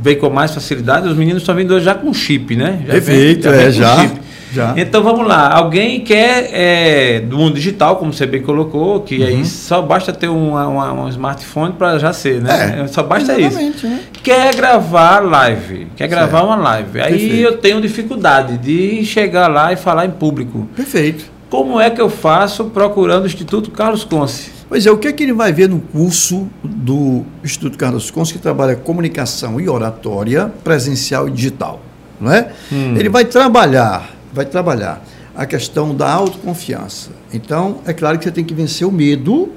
vem 0.00 0.16
com 0.16 0.30
mais 0.30 0.54
facilidade, 0.54 1.08
os 1.08 1.16
meninos 1.16 1.42
estão 1.42 1.56
vindo 1.56 1.80
já 1.80 1.92
com 1.92 2.14
chip, 2.14 2.54
né? 2.54 2.84
Já 2.86 2.92
Perfeito, 2.92 3.50
vem, 3.50 3.58
já 3.58 3.66
é, 3.66 3.70
já. 3.72 3.96
Chip. 3.96 4.20
Já. 4.52 4.74
Então 4.76 5.02
vamos 5.02 5.26
lá, 5.26 5.52
alguém 5.52 6.02
quer 6.02 6.48
é, 6.52 7.18
do 7.18 7.36
mundo 7.36 7.56
digital, 7.56 7.96
como 7.96 8.12
você 8.12 8.24
bem 8.24 8.40
colocou, 8.40 9.00
que 9.00 9.18
uhum. 9.18 9.26
aí 9.26 9.44
só 9.44 9.82
basta 9.82 10.12
ter 10.12 10.28
um, 10.28 10.54
um 10.54 11.08
smartphone 11.08 11.72
para 11.72 11.98
já 11.98 12.12
ser, 12.12 12.40
né? 12.40 12.82
É, 12.84 12.86
só 12.86 13.02
basta 13.02 13.36
isso. 13.36 13.58
Né? 13.88 14.00
Quer 14.22 14.54
gravar 14.54 15.18
live, 15.18 15.88
quer 15.96 16.06
gravar 16.06 16.38
certo. 16.38 16.46
uma 16.46 16.56
live. 16.56 17.00
Aí 17.00 17.18
Perfeito. 17.18 17.34
eu 17.42 17.56
tenho 17.58 17.80
dificuldade 17.80 18.56
de 18.58 19.04
chegar 19.04 19.48
lá 19.48 19.72
e 19.72 19.76
falar 19.76 20.06
em 20.06 20.12
público. 20.12 20.68
Perfeito. 20.76 21.33
Como 21.54 21.80
é 21.80 21.88
que 21.88 22.00
eu 22.00 22.10
faço 22.10 22.64
procurando 22.64 23.22
o 23.22 23.26
Instituto 23.28 23.70
Carlos 23.70 24.02
Conce? 24.02 24.50
Pois 24.68 24.84
é, 24.84 24.90
o 24.90 24.98
que 24.98 25.06
é 25.06 25.12
que 25.12 25.22
ele 25.22 25.32
vai 25.32 25.52
ver 25.52 25.68
no 25.68 25.78
curso 25.78 26.48
do 26.64 27.24
Instituto 27.44 27.78
Carlos 27.78 28.10
Conce, 28.10 28.32
que 28.32 28.40
trabalha 28.40 28.74
comunicação 28.74 29.60
e 29.60 29.68
oratória 29.68 30.52
presencial 30.64 31.28
e 31.28 31.30
digital? 31.30 31.80
Não 32.20 32.32
é? 32.32 32.50
Hum. 32.72 32.96
Ele 32.96 33.08
vai 33.08 33.24
trabalhar 33.24 34.10
vai 34.32 34.44
trabalhar 34.44 35.04
a 35.32 35.46
questão 35.46 35.94
da 35.94 36.12
autoconfiança. 36.12 37.10
Então, 37.32 37.78
é 37.86 37.92
claro 37.92 38.18
que 38.18 38.24
você 38.24 38.32
tem 38.32 38.44
que 38.44 38.52
vencer 38.52 38.84
o 38.84 38.90
medo, 38.90 39.52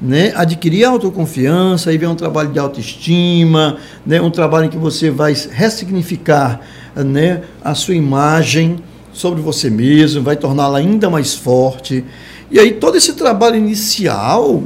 né? 0.00 0.32
adquirir 0.36 0.84
autoconfiança, 0.84 1.90
aí 1.90 1.98
vem 1.98 2.08
um 2.08 2.14
trabalho 2.14 2.50
de 2.52 2.60
autoestima, 2.60 3.76
né? 4.06 4.20
um 4.20 4.30
trabalho 4.30 4.66
em 4.66 4.70
que 4.70 4.78
você 4.78 5.10
vai 5.10 5.34
ressignificar 5.50 6.60
né? 6.94 7.42
a 7.64 7.74
sua 7.74 7.96
imagem 7.96 8.78
sobre 9.20 9.42
você 9.42 9.68
mesmo, 9.68 10.22
vai 10.22 10.34
torná-la 10.34 10.78
ainda 10.78 11.10
mais 11.10 11.34
forte. 11.34 12.02
E 12.50 12.58
aí 12.58 12.72
todo 12.72 12.96
esse 12.96 13.12
trabalho 13.12 13.56
inicial 13.56 14.62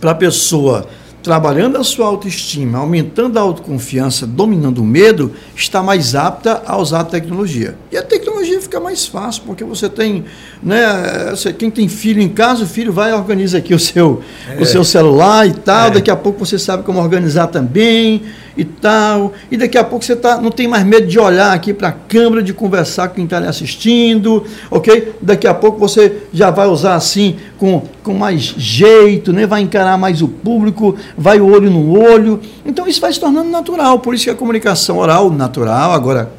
para 0.00 0.10
a 0.10 0.14
pessoa 0.14 0.88
trabalhando 1.22 1.76
a 1.76 1.84
sua 1.84 2.06
autoestima, 2.06 2.78
aumentando 2.78 3.38
a 3.38 3.42
autoconfiança, 3.42 4.26
dominando 4.26 4.78
o 4.78 4.84
medo, 4.84 5.32
está 5.54 5.82
mais 5.82 6.14
apta 6.14 6.62
a 6.66 6.78
usar 6.78 7.00
a 7.00 7.04
tecnologia. 7.04 7.76
E 7.92 7.96
a 7.96 8.02
tecnologia 8.02 8.60
fica 8.60 8.80
mais 8.80 9.06
fácil, 9.06 9.42
porque 9.44 9.62
você 9.62 9.88
tem, 9.88 10.24
né, 10.62 10.80
quem 11.58 11.70
tem 11.70 11.88
filho 11.88 12.20
em 12.22 12.28
casa, 12.28 12.64
o 12.64 12.66
filho 12.66 12.92
vai 12.92 13.10
e 13.10 13.14
organiza 13.14 13.58
aqui 13.58 13.74
o 13.74 13.78
seu, 13.78 14.22
é. 14.48 14.62
o 14.62 14.64
seu 14.64 14.82
celular 14.82 15.46
e 15.46 15.52
tal, 15.52 15.88
é. 15.88 15.90
daqui 15.92 16.10
a 16.10 16.16
pouco 16.16 16.44
você 16.44 16.58
sabe 16.58 16.82
como 16.84 16.98
organizar 16.98 17.48
também 17.48 18.22
e 18.60 18.64
tal. 18.64 19.32
E 19.50 19.56
daqui 19.56 19.78
a 19.78 19.82
pouco 19.82 20.04
você 20.04 20.14
tá, 20.14 20.38
não 20.38 20.50
tem 20.50 20.68
mais 20.68 20.84
medo 20.84 21.06
de 21.06 21.18
olhar 21.18 21.54
aqui 21.54 21.72
para 21.72 21.88
a 21.88 21.92
câmera, 21.92 22.42
de 22.42 22.52
conversar 22.52 23.08
com 23.08 23.14
quem 23.14 23.24
está 23.24 23.40
lhe 23.40 23.46
assistindo, 23.46 24.44
ok? 24.70 25.14
Daqui 25.22 25.46
a 25.46 25.54
pouco 25.54 25.78
você 25.78 26.24
já 26.30 26.50
vai 26.50 26.68
usar 26.68 26.94
assim 26.94 27.36
com, 27.56 27.82
com 28.02 28.12
mais 28.12 28.42
jeito, 28.42 29.32
né? 29.32 29.46
vai 29.46 29.62
encarar 29.62 29.96
mais 29.96 30.20
o 30.20 30.28
público, 30.28 30.94
vai 31.16 31.40
o 31.40 31.50
olho 31.50 31.70
no 31.70 31.98
olho. 31.98 32.38
Então 32.66 32.86
isso 32.86 33.00
vai 33.00 33.10
se 33.10 33.18
tornando 33.18 33.48
natural. 33.48 33.98
Por 34.00 34.14
isso 34.14 34.24
que 34.24 34.30
a 34.30 34.34
comunicação 34.34 34.98
oral 34.98 35.30
natural, 35.30 35.92
agora 35.92 36.30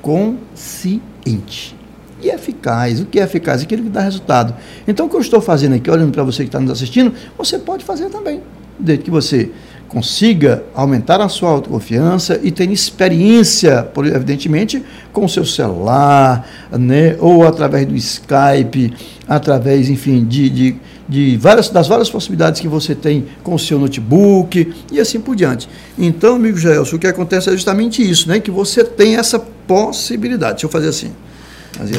consciente 0.00 1.76
e 2.22 2.30
eficaz. 2.30 3.00
O 3.00 3.04
que 3.04 3.20
é 3.20 3.24
eficaz? 3.24 3.60
Aquilo 3.60 3.82
que 3.82 3.90
dá 3.90 4.00
resultado. 4.00 4.54
Então, 4.88 5.04
o 5.04 5.08
que 5.10 5.16
eu 5.16 5.20
estou 5.20 5.42
fazendo 5.42 5.74
aqui, 5.74 5.90
olhando 5.90 6.12
para 6.12 6.22
você 6.22 6.42
que 6.42 6.48
está 6.48 6.58
nos 6.58 6.70
assistindo, 6.70 7.12
você 7.36 7.58
pode 7.58 7.84
fazer 7.84 8.08
também. 8.08 8.40
Desde 8.78 9.04
que 9.04 9.10
você 9.10 9.50
consiga 9.90 10.62
aumentar 10.72 11.20
a 11.20 11.28
sua 11.28 11.50
autoconfiança 11.50 12.38
e 12.44 12.52
tenha 12.52 12.72
experiência, 12.72 13.88
evidentemente, 14.14 14.82
com 15.12 15.24
o 15.24 15.28
seu 15.28 15.44
celular, 15.44 16.48
né, 16.70 17.16
ou 17.18 17.44
através 17.44 17.86
do 17.86 17.96
Skype, 17.96 18.94
através, 19.28 19.90
enfim, 19.90 20.24
de, 20.24 20.48
de, 20.48 20.76
de 21.08 21.36
várias, 21.36 21.70
das 21.70 21.88
várias 21.88 22.08
possibilidades 22.08 22.60
que 22.60 22.68
você 22.68 22.94
tem 22.94 23.26
com 23.42 23.52
o 23.52 23.58
seu 23.58 23.80
notebook 23.80 24.72
e 24.92 25.00
assim 25.00 25.20
por 25.20 25.34
diante. 25.34 25.68
Então, 25.98 26.36
amigo 26.36 26.56
Gelson, 26.56 26.94
o 26.94 26.98
que 26.98 27.08
acontece 27.08 27.48
é 27.48 27.52
justamente 27.52 28.08
isso, 28.08 28.28
né, 28.28 28.38
que 28.38 28.50
você 28.50 28.84
tem 28.84 29.16
essa 29.16 29.40
possibilidade. 29.40 30.52
Deixa 30.52 30.66
eu 30.66 30.70
fazer 30.70 30.88
assim. 30.88 31.10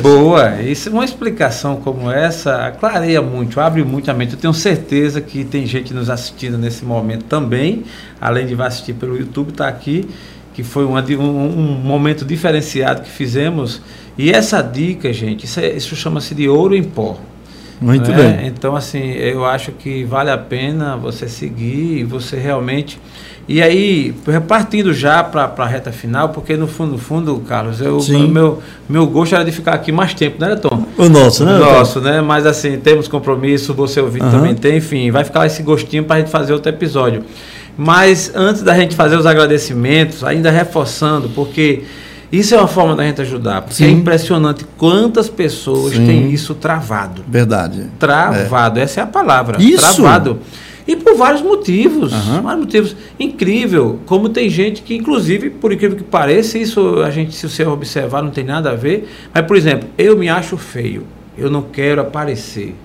Boa, 0.02 0.62
isso, 0.62 0.92
uma 0.92 1.06
explicação 1.06 1.78
como 1.78 2.12
essa 2.12 2.72
clareia 2.72 3.22
muito, 3.22 3.60
abre 3.60 3.84
muito 3.84 4.12
a 4.12 4.14
mente. 4.14 4.34
Eu 4.34 4.40
tenho 4.40 4.54
certeza 4.54 5.22
que 5.22 5.44
tem 5.44 5.66
gente 5.66 5.94
nos 5.94 6.10
assistindo 6.10 6.58
nesse 6.58 6.86
momento 6.86 7.24
também, 7.24 7.84
além 8.20 8.46
de 8.46 8.54
vai 8.54 8.68
assistir 8.68 8.94
pelo 8.94 9.18
YouTube, 9.18 9.50
está 9.50 9.68
aqui, 9.68 10.08
que 10.54 10.62
foi 10.62 10.86
uma, 10.86 11.02
um, 11.02 11.60
um, 11.60 11.80
momento 11.82 12.26
diferenciado 12.26 13.02
que 13.02 13.10
fizemos. 13.10 13.82
E 14.18 14.32
essa 14.32 14.62
dica, 14.62 15.12
gente, 15.14 15.46
isso, 15.46 15.60
é, 15.60 15.72
isso 15.72 15.96
chama-se 15.96 16.36
de 16.36 16.48
ouro 16.48 16.76
em 16.76 16.84
pó. 16.84 17.18
Muito 17.82 18.12
né? 18.12 18.18
bem. 18.18 18.48
Então, 18.48 18.76
assim, 18.76 19.00
eu 19.00 19.44
acho 19.44 19.72
que 19.72 20.04
vale 20.04 20.30
a 20.30 20.38
pena 20.38 20.96
você 20.96 21.28
seguir 21.28 22.00
e 22.00 22.04
você 22.04 22.38
realmente 22.38 23.00
e 23.48 23.62
aí, 23.62 24.14
partindo 24.48 24.94
já 24.94 25.24
para 25.24 25.52
a 25.58 25.66
reta 25.66 25.92
final, 25.92 26.30
porque 26.30 26.56
no 26.56 26.68
fundo, 26.68 26.94
no 26.94 26.98
fundo, 26.98 27.40
Carlos, 27.48 27.82
eu, 27.82 28.00
meu, 28.30 28.62
meu 28.88 29.08
gosto 29.08 29.36
era 29.36 29.44
de 29.44 29.52
ficar 29.52 29.74
aqui 29.74 29.92
mais 29.92 30.14
tempo, 30.14 30.40
né, 30.40 30.56
Tom? 30.56 30.86
O 30.98 31.10
nosso, 31.10 31.44
né? 31.44 31.56
O 31.56 31.60
nosso, 31.60 32.00
né? 32.00 32.22
Mas 32.22 32.46
assim, 32.46 32.78
temos 32.78 33.08
compromisso, 33.08 33.74
você 33.74 34.00
ouvir 34.00 34.22
uhum. 34.22 34.32
também 34.32 34.56
tem, 34.56 34.78
enfim, 34.78 35.12
vai 35.12 35.24
ficar 35.24 35.46
esse 35.46 35.62
gostinho 35.64 36.04
para 36.04 36.18
a 36.18 36.20
gente 36.20 36.30
fazer 36.30 36.54
outro 36.54 36.70
episódio. 36.70 37.24
Mas 37.78 38.32
antes 38.36 38.62
da 38.62 38.76
gente 38.76 38.96
fazer 38.96 39.16
os 39.16 39.26
agradecimentos, 39.26 40.24
ainda 40.24 40.52
reforçando, 40.52 41.30
porque 41.30 41.84
isso 42.32 42.56
é 42.56 42.58
uma 42.58 42.68
forma 42.68 42.96
da 42.96 43.04
gente 43.04 43.22
ajudar, 43.22 43.62
porque 43.62 43.84
é 43.84 43.88
Sim. 43.88 43.94
é 43.94 43.98
impressionante 43.98 44.66
quantas 44.78 45.28
pessoas 45.28 45.94
Sim. 45.94 46.06
têm 46.06 46.32
isso 46.32 46.54
travado. 46.54 47.24
Verdade. 47.28 47.88
Travado, 48.00 48.80
é. 48.80 48.84
essa 48.84 49.02
é 49.02 49.04
a 49.04 49.08
palavra. 49.08 49.62
Isso. 49.62 49.96
Travado. 49.96 50.40
E 50.88 50.96
por 50.96 51.16
vários 51.16 51.42
motivos. 51.42 52.14
Uhum. 52.14 52.42
Vários 52.42 52.66
motivos. 52.66 52.96
Incrível. 53.20 54.00
Como 54.06 54.30
tem 54.30 54.50
gente 54.50 54.82
que, 54.82 54.96
inclusive, 54.96 55.50
por 55.50 55.72
incrível 55.72 55.98
que 55.98 56.04
pareça, 56.04 56.58
isso 56.58 57.02
a 57.02 57.10
gente, 57.10 57.36
se 57.36 57.48
você 57.48 57.66
observar, 57.66 58.22
não 58.22 58.32
tem 58.32 58.44
nada 58.44 58.72
a 58.72 58.76
ver. 58.76 59.08
Mas, 59.34 59.46
por 59.46 59.56
exemplo, 59.56 59.90
eu 59.98 60.18
me 60.18 60.30
acho 60.30 60.58
feio. 60.58 61.04
Eu 61.38 61.50
não 61.50 61.62
quero 61.62 62.02
aparecer. 62.02 62.76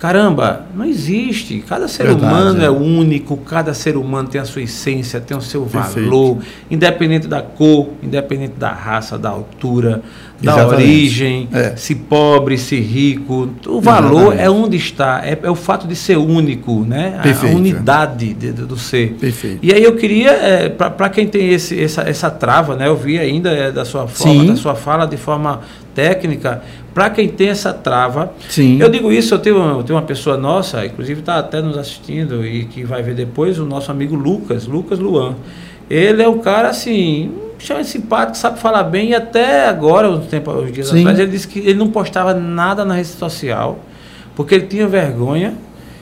Caramba, 0.00 0.64
não 0.74 0.86
existe. 0.86 1.62
Cada 1.68 1.86
ser 1.86 2.04
Verdade, 2.04 2.24
humano 2.24 2.62
é. 2.62 2.64
é. 2.64 2.70
único, 2.70 3.36
cada 3.36 3.74
ser 3.74 3.98
humano 3.98 4.28
tem 4.28 4.40
a 4.40 4.46
sua 4.46 4.62
essência, 4.62 5.20
tem 5.20 5.36
o 5.36 5.42
seu 5.42 5.66
Perfeito. 5.66 6.08
valor, 6.08 6.38
independente 6.70 7.28
da 7.28 7.42
cor, 7.42 7.90
independente 8.02 8.54
da 8.56 8.72
raça, 8.72 9.18
da 9.18 9.28
altura, 9.28 10.00
da 10.42 10.52
Exatamente. 10.52 10.82
origem, 10.82 11.48
é. 11.52 11.76
se 11.76 11.94
pobre, 11.94 12.56
se 12.56 12.80
rico. 12.80 13.50
O 13.66 13.78
valor 13.78 14.32
Exatamente. 14.32 14.42
é 14.42 14.50
onde 14.50 14.76
está, 14.78 15.20
é, 15.22 15.38
é, 15.42 15.50
o 15.50 15.54
fato 15.54 15.86
de 15.86 15.94
ser 15.94 16.16
único, 16.16 16.82
né? 16.82 17.20
Perfeito. 17.22 17.54
A 17.54 17.58
unidade 17.58 18.32
de, 18.32 18.52
de, 18.52 18.62
do 18.64 18.78
ser. 18.78 19.12
Perfeito. 19.20 19.58
E 19.62 19.70
aí 19.70 19.84
eu 19.84 19.96
queria, 19.96 20.30
é, 20.30 20.70
para 20.70 21.10
quem 21.10 21.26
tem 21.26 21.50
esse, 21.50 21.78
essa, 21.78 22.08
essa 22.08 22.30
trava, 22.30 22.74
né? 22.74 22.88
Eu 22.88 22.96
vi 22.96 23.18
ainda 23.18 23.50
é, 23.50 23.70
da 23.70 23.84
sua 23.84 24.08
forma, 24.08 24.44
Sim. 24.44 24.46
da 24.46 24.56
sua 24.56 24.74
fala 24.74 25.04
de 25.04 25.18
forma 25.18 25.60
técnica, 25.94 26.62
para 26.94 27.10
quem 27.10 27.28
tem 27.28 27.48
essa 27.48 27.72
trava. 27.72 28.32
Sim. 28.48 28.78
Eu 28.80 28.88
digo 28.88 29.12
isso, 29.12 29.34
eu 29.34 29.38
tenho, 29.38 29.56
eu 29.56 29.82
tenho 29.82 29.98
uma 29.98 30.04
pessoa 30.04 30.36
nossa, 30.36 30.84
inclusive 30.84 31.20
está 31.20 31.38
até 31.38 31.60
nos 31.60 31.78
assistindo 31.78 32.44
e 32.44 32.64
que 32.64 32.84
vai 32.84 33.02
ver 33.02 33.14
depois, 33.14 33.58
o 33.58 33.64
nosso 33.64 33.90
amigo 33.90 34.14
Lucas, 34.14 34.66
Lucas 34.66 34.98
Luan. 34.98 35.34
Ele 35.88 36.22
é 36.22 36.28
um 36.28 36.38
cara 36.38 36.68
assim, 36.68 37.32
chama 37.58 37.82
simpático, 37.84 38.36
sabe 38.36 38.58
falar 38.58 38.84
bem, 38.84 39.10
e 39.10 39.14
até 39.14 39.68
agora, 39.68 40.10
uns, 40.10 40.26
tempo, 40.26 40.50
uns 40.52 40.72
dias 40.72 40.88
Sim. 40.88 41.00
atrás, 41.00 41.18
ele 41.18 41.30
disse 41.30 41.48
que 41.48 41.58
ele 41.58 41.74
não 41.74 41.88
postava 41.88 42.34
nada 42.34 42.84
na 42.84 42.94
rede 42.94 43.08
social, 43.08 43.78
porque 44.34 44.54
ele 44.54 44.66
tinha 44.66 44.86
vergonha 44.86 45.54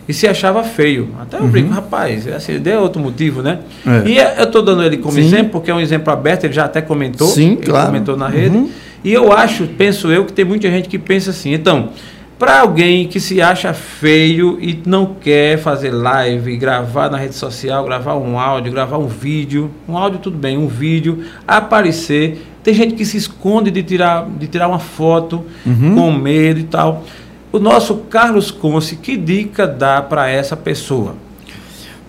e 0.09 0.15
se 0.15 0.27
achava 0.27 0.63
feio. 0.63 1.11
Até 1.21 1.37
eu 1.37 1.43
uhum. 1.43 1.51
brinco, 1.51 1.73
rapaz, 1.73 2.27
é 2.27 2.35
assim, 2.35 2.59
deu 2.59 2.81
outro 2.81 3.01
motivo, 3.01 3.43
né? 3.43 3.61
É. 3.87 4.09
E 4.09 4.19
eu 4.19 4.45
estou 4.45 4.63
dando 4.63 4.83
ele 4.83 4.97
como 4.97 5.15
Sim. 5.15 5.21
exemplo, 5.21 5.53
porque 5.53 5.71
é 5.71 5.75
um 5.75 5.81
exemplo 5.81 6.13
aberto, 6.13 6.45
ele 6.45 6.53
já 6.55 6.65
até 6.65 6.81
comentou, 6.81 7.29
Sim, 7.29 7.53
ele 7.53 7.67
claro. 7.67 7.87
comentou 7.87 8.17
na 8.17 8.29
rede. 8.29 8.57
Uhum. 8.57 8.71
E 9.05 9.13
eu 9.13 9.33
acho, 9.33 9.67
penso 9.67 10.11
eu, 10.11 10.25
que 10.25 10.33
tem 10.33 10.45
muita 10.45 10.69
gente 10.71 10.89
que 10.89 10.99
pensa 10.99 11.31
assim. 11.31 11.53
Então, 11.53 11.91
para 12.39 12.61
alguém 12.61 13.09
que 13.09 13.19
se 13.19 13.43
acha 13.43 13.75
feio 13.75 14.59
e 14.61 14.81
não 14.87 15.15
quer 15.21 15.59
fazer 15.59 15.91
live, 15.91 16.57
gravar 16.57 17.11
na 17.11 17.19
rede 17.19 17.35
social, 17.35 17.85
gravar 17.85 18.15
um 18.15 18.39
áudio, 18.39 18.73
gravar 18.73 18.99
um 18.99 19.09
vídeo, 19.09 19.71
um 19.89 19.97
áudio 19.97 20.21
tudo 20.21 20.39
bem, 20.39 20.57
um 20.57 20.69
vídeo, 20.69 21.25
aparecer. 21.47 22.47
Tem 22.63 22.73
gente 22.73 22.95
que 22.95 23.05
se 23.05 23.17
esconde 23.17 23.71
de 23.71 23.83
tirar, 23.83 24.29
de 24.29 24.47
tirar 24.47 24.69
uma 24.69 24.79
foto 24.79 25.45
uhum. 25.67 25.97
com 25.97 26.13
medo 26.13 26.61
e 26.61 26.65
tal. 26.65 27.05
O 27.51 27.59
nosso 27.59 27.97
Carlos 27.97 28.51
Conce, 28.51 28.97
que 28.97 29.17
dica 29.17 29.67
dá 29.67 30.01
para 30.01 30.29
essa 30.29 30.57
pessoa? 30.57 31.17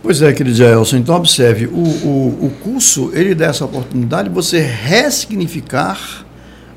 Pois 0.04 0.22
é, 0.22 0.32
querido 0.32 0.56
Gelson, 0.56 0.98
então 0.98 1.16
observe, 1.16 1.66
o, 1.66 1.72
o, 1.72 2.46
o 2.46 2.52
curso, 2.62 3.12
ele 3.14 3.34
dá 3.34 3.48
essa 3.48 3.66
oportunidade 3.66 4.30
de 4.30 4.36
você 4.36 4.60
ressignificar 4.60 6.26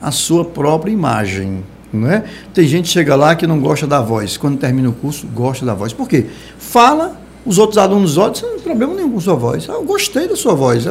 a 0.03 0.11
sua 0.11 0.44
própria 0.44 0.90
imagem. 0.90 1.62
Não 1.92 2.11
é? 2.11 2.24
Tem 2.53 2.66
gente 2.66 2.86
que 2.86 2.90
chega 2.90 3.14
lá 3.14 3.34
que 3.36 3.46
não 3.46 3.61
gosta 3.61 3.86
da 3.86 4.00
voz. 4.00 4.36
Quando 4.36 4.59
termina 4.59 4.88
o 4.88 4.92
curso, 4.92 5.26
gosta 5.26 5.64
da 5.64 5.74
voz. 5.74 5.92
Por 5.92 6.09
quê? 6.09 6.26
Fala, 6.59 7.20
os 7.44 7.59
outros 7.59 7.76
alunos 7.76 8.16
olham, 8.16 8.32
tem 8.32 8.59
problema 8.61 8.94
nenhum 8.94 9.11
com 9.12 9.20
sua 9.20 9.34
voz. 9.34 9.68
Ah, 9.68 9.74
eu 9.74 9.84
gostei 9.84 10.26
da 10.26 10.34
sua 10.34 10.55
voz. 10.55 10.86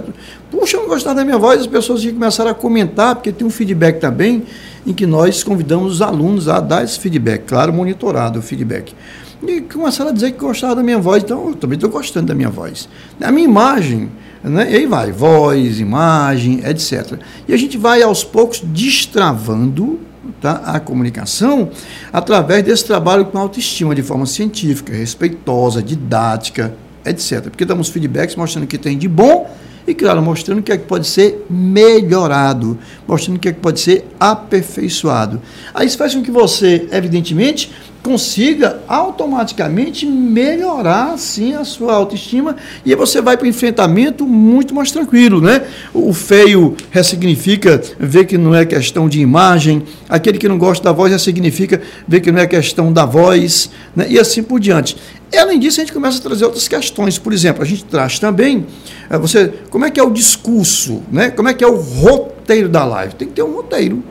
Puxa, 0.51 0.77
eu 0.77 0.81
não 0.81 0.89
gostava 0.89 1.15
da 1.15 1.25
minha 1.25 1.37
voz. 1.39 1.61
As 1.61 1.67
pessoas 1.67 2.05
começaram 2.05 2.51
a 2.51 2.53
comentar, 2.53 3.15
porque 3.15 3.31
tem 3.31 3.45
um 3.45 3.49
feedback 3.49 3.99
também, 3.99 4.43
em 4.85 4.93
que 4.93 5.07
nós 5.07 5.43
convidamos 5.43 5.93
os 5.93 6.01
alunos 6.01 6.47
a 6.47 6.59
dar 6.59 6.83
esse 6.83 6.99
feedback. 6.99 7.45
Claro, 7.45 7.73
monitorado 7.73 8.39
o 8.39 8.41
feedback. 8.41 8.93
E 9.41 9.61
começaram 9.61 10.11
a 10.11 10.13
dizer 10.13 10.33
que 10.33 10.37
gostavam 10.37 10.75
da 10.75 10.83
minha 10.83 10.99
voz. 10.99 11.23
Então, 11.23 11.49
eu 11.49 11.55
também 11.55 11.75
estou 11.75 11.89
gostando 11.89 12.27
da 12.27 12.35
minha 12.35 12.49
voz. 12.49 12.87
A 13.19 13.31
minha 13.31 13.45
imagem 13.45 14.11
né? 14.43 14.71
E 14.71 14.75
aí 14.77 14.85
vai, 14.85 15.11
voz, 15.11 15.79
imagem, 15.79 16.61
etc. 16.65 17.19
E 17.47 17.53
a 17.53 17.57
gente 17.57 17.77
vai 17.77 18.01
aos 18.01 18.23
poucos 18.23 18.61
destravando 18.63 19.99
tá, 20.39 20.61
a 20.65 20.79
comunicação 20.79 21.69
através 22.11 22.63
desse 22.63 22.85
trabalho 22.85 23.25
com 23.25 23.37
autoestima 23.37 23.93
de 23.93 24.01
forma 24.01 24.25
científica, 24.25 24.93
respeitosa, 24.93 25.81
didática, 25.81 26.73
etc. 27.05 27.49
Porque 27.49 27.65
damos 27.65 27.89
feedbacks 27.89 28.35
mostrando 28.35 28.65
o 28.65 28.67
que 28.67 28.77
tem 28.77 28.97
de 28.97 29.07
bom 29.07 29.49
e, 29.87 29.93
claro, 29.93 30.21
mostrando 30.21 30.59
o 30.59 30.63
que 30.63 30.71
é 30.71 30.77
que 30.77 30.85
pode 30.85 31.07
ser 31.07 31.45
melhorado, 31.49 32.77
mostrando 33.07 33.37
o 33.37 33.39
que 33.39 33.49
é 33.49 33.53
que 33.53 33.59
pode 33.59 33.79
ser 33.79 34.07
aperfeiçoado. 34.19 35.41
Aí 35.73 35.87
isso 35.87 35.97
faz 35.97 36.13
com 36.13 36.21
que 36.21 36.31
você, 36.31 36.87
evidentemente, 36.91 37.71
consiga 38.03 38.81
automaticamente 38.87 40.05
melhorar 40.05 41.17
sim 41.17 41.53
a 41.53 41.63
sua 41.63 41.93
autoestima 41.93 42.55
e 42.85 42.95
você 42.95 43.21
vai 43.21 43.37
para 43.37 43.45
o 43.45 43.47
enfrentamento 43.47 44.25
muito 44.25 44.73
mais 44.73 44.91
tranquilo, 44.91 45.39
né? 45.39 45.63
O 45.93 46.11
feio 46.13 46.75
ressignifica 46.89 47.81
ver 47.99 48.25
que 48.25 48.37
não 48.37 48.55
é 48.55 48.65
questão 48.65 49.07
de 49.07 49.19
imagem, 49.19 49.83
aquele 50.09 50.37
que 50.37 50.47
não 50.47 50.57
gosta 50.57 50.83
da 50.83 50.91
voz 50.91 51.11
ressignifica 51.11 51.81
ver 52.07 52.21
que 52.21 52.31
não 52.31 52.39
é 52.39 52.47
questão 52.47 52.91
da 52.91 53.05
voz, 53.05 53.69
né? 53.95 54.07
E 54.09 54.19
assim 54.19 54.41
por 54.41 54.59
diante. 54.59 54.97
E, 55.31 55.37
além 55.37 55.57
disso, 55.57 55.79
a 55.79 55.83
gente 55.83 55.93
começa 55.93 56.17
a 56.17 56.21
trazer 56.21 56.43
outras 56.43 56.67
questões. 56.67 57.17
Por 57.17 57.31
exemplo, 57.31 57.63
a 57.63 57.65
gente 57.65 57.85
traz 57.85 58.19
também 58.19 58.65
é, 59.09 59.17
você, 59.17 59.53
como 59.69 59.85
é 59.85 59.89
que 59.89 59.97
é 59.97 60.03
o 60.03 60.09
discurso, 60.09 61.01
né? 61.09 61.31
Como 61.31 61.47
é 61.47 61.53
que 61.53 61.63
é 61.63 61.67
o 61.67 61.77
roteiro 61.77 62.67
da 62.67 62.83
live? 62.83 63.15
Tem 63.15 63.27
que 63.29 63.35
ter 63.35 63.43
um 63.43 63.55
roteiro. 63.55 64.03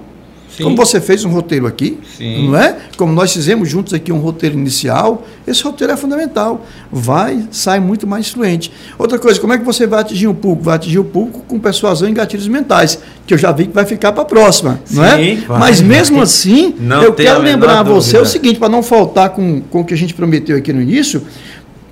Sim. 0.56 0.64
Como 0.64 0.76
você 0.76 1.00
fez 1.00 1.24
um 1.24 1.30
roteiro 1.30 1.66
aqui, 1.66 1.98
Sim. 2.16 2.48
não 2.48 2.56
é? 2.56 2.76
Como 2.96 3.12
nós 3.12 3.32
fizemos 3.32 3.68
juntos 3.68 3.94
aqui 3.94 4.12
um 4.12 4.18
roteiro 4.18 4.58
inicial, 4.58 5.26
esse 5.46 5.62
roteiro 5.62 5.92
é 5.92 5.96
fundamental. 5.96 6.66
Vai, 6.90 7.44
sai 7.50 7.78
muito 7.78 8.06
mais 8.06 8.28
fluente. 8.28 8.72
Outra 8.98 9.18
coisa, 9.18 9.40
como 9.40 9.52
é 9.52 9.58
que 9.58 9.64
você 9.64 9.86
vai 9.86 10.00
atingir 10.00 10.26
o 10.26 10.34
público? 10.34 10.64
Vai 10.64 10.76
atingir 10.76 10.98
o 10.98 11.04
público 11.04 11.44
com 11.46 11.58
persuasão 11.58 12.08
em 12.08 12.14
gatilhos 12.14 12.48
mentais, 12.48 12.98
que 13.26 13.34
eu 13.34 13.38
já 13.38 13.52
vi 13.52 13.66
que 13.66 13.74
vai 13.74 13.84
ficar 13.84 14.12
para 14.12 14.22
a 14.22 14.26
próxima, 14.26 14.80
Sim, 14.84 14.96
não 14.96 15.04
é? 15.04 15.34
Vai, 15.36 15.58
Mas 15.58 15.80
mesmo 15.80 16.16
vai. 16.16 16.24
assim, 16.24 16.74
não 16.80 17.02
eu 17.02 17.12
quero 17.12 17.40
lembrar 17.40 17.80
a 17.80 17.82
você 17.82 18.12
dúvida. 18.12 18.22
o 18.22 18.26
seguinte, 18.26 18.58
para 18.58 18.68
não 18.68 18.82
faltar 18.82 19.30
com, 19.30 19.60
com 19.60 19.80
o 19.80 19.84
que 19.84 19.94
a 19.94 19.96
gente 19.96 20.14
prometeu 20.14 20.56
aqui 20.56 20.72
no 20.72 20.82
início, 20.82 21.22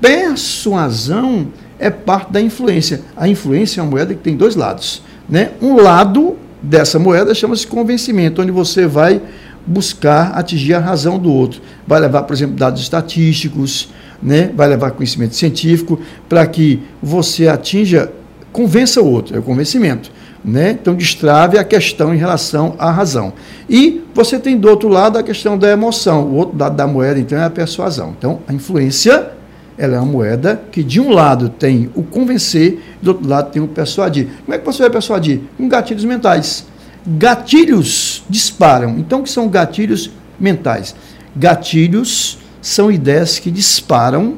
persuasão 0.00 1.48
é 1.78 1.90
parte 1.90 2.32
da 2.32 2.40
influência. 2.40 3.02
A 3.16 3.28
influência 3.28 3.80
é 3.80 3.82
uma 3.82 3.90
moeda 3.90 4.14
que 4.14 4.20
tem 4.20 4.36
dois 4.36 4.56
lados. 4.56 5.02
Né? 5.28 5.50
Um 5.60 5.76
lado 5.76 6.36
dessa 6.62 6.98
moeda 6.98 7.34
chama-se 7.34 7.66
convencimento, 7.66 8.42
onde 8.42 8.50
você 8.50 8.86
vai 8.86 9.20
buscar 9.66 10.32
atingir 10.32 10.74
a 10.74 10.78
razão 10.78 11.18
do 11.18 11.30
outro. 11.32 11.60
Vai 11.86 12.00
levar, 12.00 12.22
por 12.22 12.32
exemplo, 12.32 12.56
dados 12.56 12.80
estatísticos, 12.80 13.90
né? 14.22 14.50
vai 14.54 14.68
levar 14.68 14.92
conhecimento 14.92 15.34
científico, 15.34 16.00
para 16.28 16.46
que 16.46 16.82
você 17.02 17.48
atinja, 17.48 18.10
convença 18.52 19.00
o 19.00 19.06
outro, 19.06 19.36
é 19.36 19.38
o 19.38 19.42
convencimento. 19.42 20.10
Né? 20.44 20.70
Então, 20.70 20.94
destrave 20.94 21.58
a 21.58 21.64
questão 21.64 22.14
em 22.14 22.16
relação 22.16 22.74
à 22.78 22.90
razão. 22.90 23.32
E 23.68 24.02
você 24.14 24.38
tem 24.38 24.56
do 24.56 24.68
outro 24.68 24.88
lado 24.88 25.18
a 25.18 25.22
questão 25.22 25.58
da 25.58 25.68
emoção, 25.70 26.24
o 26.24 26.34
outro 26.34 26.56
lado 26.58 26.76
da 26.76 26.86
moeda, 26.86 27.18
então, 27.18 27.38
é 27.38 27.44
a 27.44 27.50
persuasão. 27.50 28.14
Então, 28.16 28.40
a 28.48 28.52
influência 28.52 29.32
ela 29.78 29.96
é 29.96 29.98
uma 29.98 30.10
moeda 30.10 30.60
que 30.72 30.82
de 30.82 31.00
um 31.00 31.10
lado 31.10 31.48
tem 31.48 31.88
o 31.94 32.02
convencer, 32.02 32.80
do 33.00 33.12
outro 33.12 33.28
lado 33.28 33.52
tem 33.52 33.62
o 33.62 33.68
persuadir. 33.68 34.28
Como 34.44 34.54
é 34.54 34.58
que 34.58 34.66
você 34.66 34.82
vai 34.82 34.90
persuadir? 34.90 35.40
Com 35.56 35.68
gatilhos 35.68 36.04
mentais. 36.04 36.66
Gatilhos 37.06 38.24
disparam. 38.28 38.98
Então, 38.98 39.20
o 39.20 39.22
que 39.22 39.30
são 39.30 39.48
gatilhos 39.48 40.10
mentais? 40.38 40.96
Gatilhos 41.34 42.38
são 42.60 42.90
ideias 42.90 43.38
que 43.38 43.50
disparam 43.50 44.36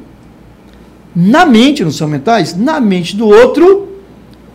na 1.15 1.45
mente, 1.45 1.83
não 1.83 1.91
são 1.91 2.07
mentais, 2.07 2.55
na 2.55 2.79
mente 2.79 3.15
do 3.17 3.27
outro, 3.27 3.89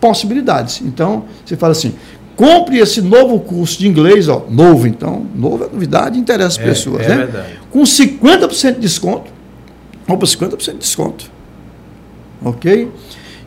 possibilidades. 0.00 0.80
Então, 0.80 1.24
você 1.44 1.56
fala 1.56 1.72
assim, 1.72 1.94
compre 2.36 2.78
esse 2.78 3.02
novo 3.02 3.40
curso 3.40 3.78
de 3.78 3.88
inglês, 3.88 4.28
ó, 4.28 4.46
novo, 4.48 4.86
então, 4.86 5.26
novo 5.34 5.64
é 5.64 5.68
novidade, 5.68 6.18
interessa 6.18 6.58
as 6.60 6.66
é, 6.66 6.68
pessoas, 6.68 7.04
é 7.04 7.08
né? 7.08 7.16
Verdade. 7.16 7.58
Com 7.70 7.82
50% 7.82 8.74
de 8.74 8.80
desconto, 8.80 9.35
Opa, 10.08 10.26
50% 10.26 10.72
de 10.72 10.78
desconto. 10.78 11.30
Ok? 12.44 12.90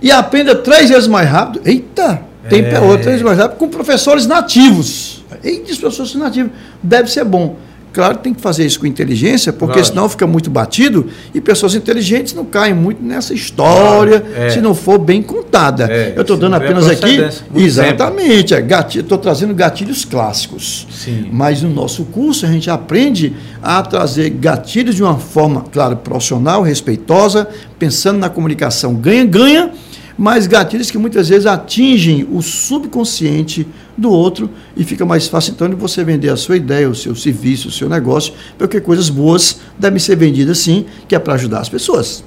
E 0.02 0.12
aprenda 0.12 0.56
três 0.56 0.90
vezes 0.90 1.08
mais 1.08 1.30
rápido. 1.30 1.62
Eita! 1.66 2.22
Tem 2.50 2.62
é. 2.62 2.72
três 2.72 3.06
vezes 3.06 3.22
mais 3.22 3.38
rápido 3.38 3.58
com 3.58 3.70
professores 3.70 4.26
nativos. 4.26 5.24
Eita, 5.44 5.72
os 5.72 5.78
professores 5.78 6.16
nativos. 6.16 6.52
Deve 6.82 7.10
ser 7.10 7.24
bom. 7.24 7.58
Claro 7.92 8.18
que 8.18 8.24
tem 8.24 8.34
que 8.34 8.42
fazer 8.42 8.66
isso 8.66 8.80
com 8.80 8.86
inteligência, 8.86 9.52
porque 9.52 9.74
claro. 9.74 9.88
senão 9.88 10.10
fica 10.10 10.28
muito 10.28 10.50
batido 10.50 11.08
e 11.34 11.42
pessoas 11.42 11.74
inteligentes 11.74 12.34
não 12.34 12.46
caem 12.46 12.74
muito 12.74 13.04
nessa 13.04 13.34
história, 13.34 14.22
claro, 14.22 14.44
é. 14.44 14.50
se 14.50 14.62
não 14.62 14.76
for 14.76 15.00
bem 15.00 15.22
contada. 15.22 15.88
É, 15.92 16.14
Eu 16.16 16.22
estou 16.22 16.38
dando 16.38 16.56
apenas 16.56 16.88
aqui. 16.88 17.20
Exatamente, 17.56 18.54
é, 18.54 18.66
estou 18.96 19.18
trazendo 19.18 19.54
gatilhos 19.54 20.06
clássicos. 20.06 20.88
Sim. 20.92 21.30
Mas 21.32 21.62
no 21.62 21.70
nosso 21.70 22.06
curso 22.06 22.46
a 22.46 22.50
gente 22.50 22.70
aprende 22.70 23.34
a 23.62 23.82
trazer 23.82 24.30
gatilhos 24.30 24.96
de 24.96 25.04
uma 25.04 25.18
forma, 25.18 25.66
claro, 25.72 25.98
profissional, 25.98 26.62
respeitosa, 26.62 27.48
pensando 27.78 28.20
na 28.20 28.30
comunicação 28.30 28.94
ganha-ganha 28.94 29.72
mas 30.20 30.48
gatilhos 30.48 30.92
que 30.92 30.98
muitas 30.98 31.30
vezes 31.30 31.46
atingem 31.46 32.28
o 32.30 32.42
subconsciente 32.42 33.66
do 33.98 34.12
outro 34.12 34.50
e 34.76 34.84
fica 34.84 35.06
mais 35.06 35.30
fácil 35.30 35.54
então 35.54 35.70
de 35.70 35.76
você 35.76 36.04
vender 36.04 36.28
a 36.28 36.36
sua 36.36 36.58
ideia, 36.58 36.90
o 36.90 36.94
seu 36.94 37.16
serviço, 37.16 37.70
o 37.70 37.72
seu 37.72 37.88
negócio, 37.88 38.34
porque 38.58 38.82
coisas 38.82 39.10
boas 39.10 39.62
devem 39.80 39.98
ser 39.98 40.18
vendidas 40.18 40.58
sim, 40.58 40.86
que 41.08 41.16
é 41.16 41.20
para 41.20 41.36
ajudar 41.36 41.62
as 41.62 41.70
pessoas. 41.70 42.22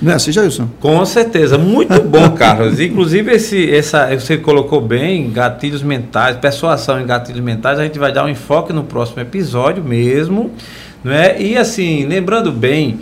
Não 0.00 0.12
é 0.12 0.14
assim, 0.14 0.32
Jailson? 0.32 0.70
Com 0.80 1.04
certeza, 1.04 1.58
muito 1.58 2.00
bom, 2.00 2.30
Carlos. 2.32 2.80
Inclusive, 2.80 3.30
esse, 3.30 3.70
essa, 3.70 4.06
você 4.18 4.38
colocou 4.38 4.80
bem, 4.80 5.30
gatilhos 5.30 5.82
mentais, 5.82 6.38
persuasão 6.38 6.98
em 6.98 7.04
gatilhos 7.04 7.42
mentais, 7.42 7.78
a 7.78 7.82
gente 7.82 7.98
vai 7.98 8.10
dar 8.10 8.24
um 8.24 8.28
enfoque 8.30 8.72
no 8.72 8.84
próximo 8.84 9.20
episódio 9.20 9.84
mesmo. 9.84 10.50
Não 11.04 11.12
é? 11.12 11.40
E 11.42 11.58
assim, 11.58 12.06
lembrando 12.06 12.50
bem, 12.50 13.00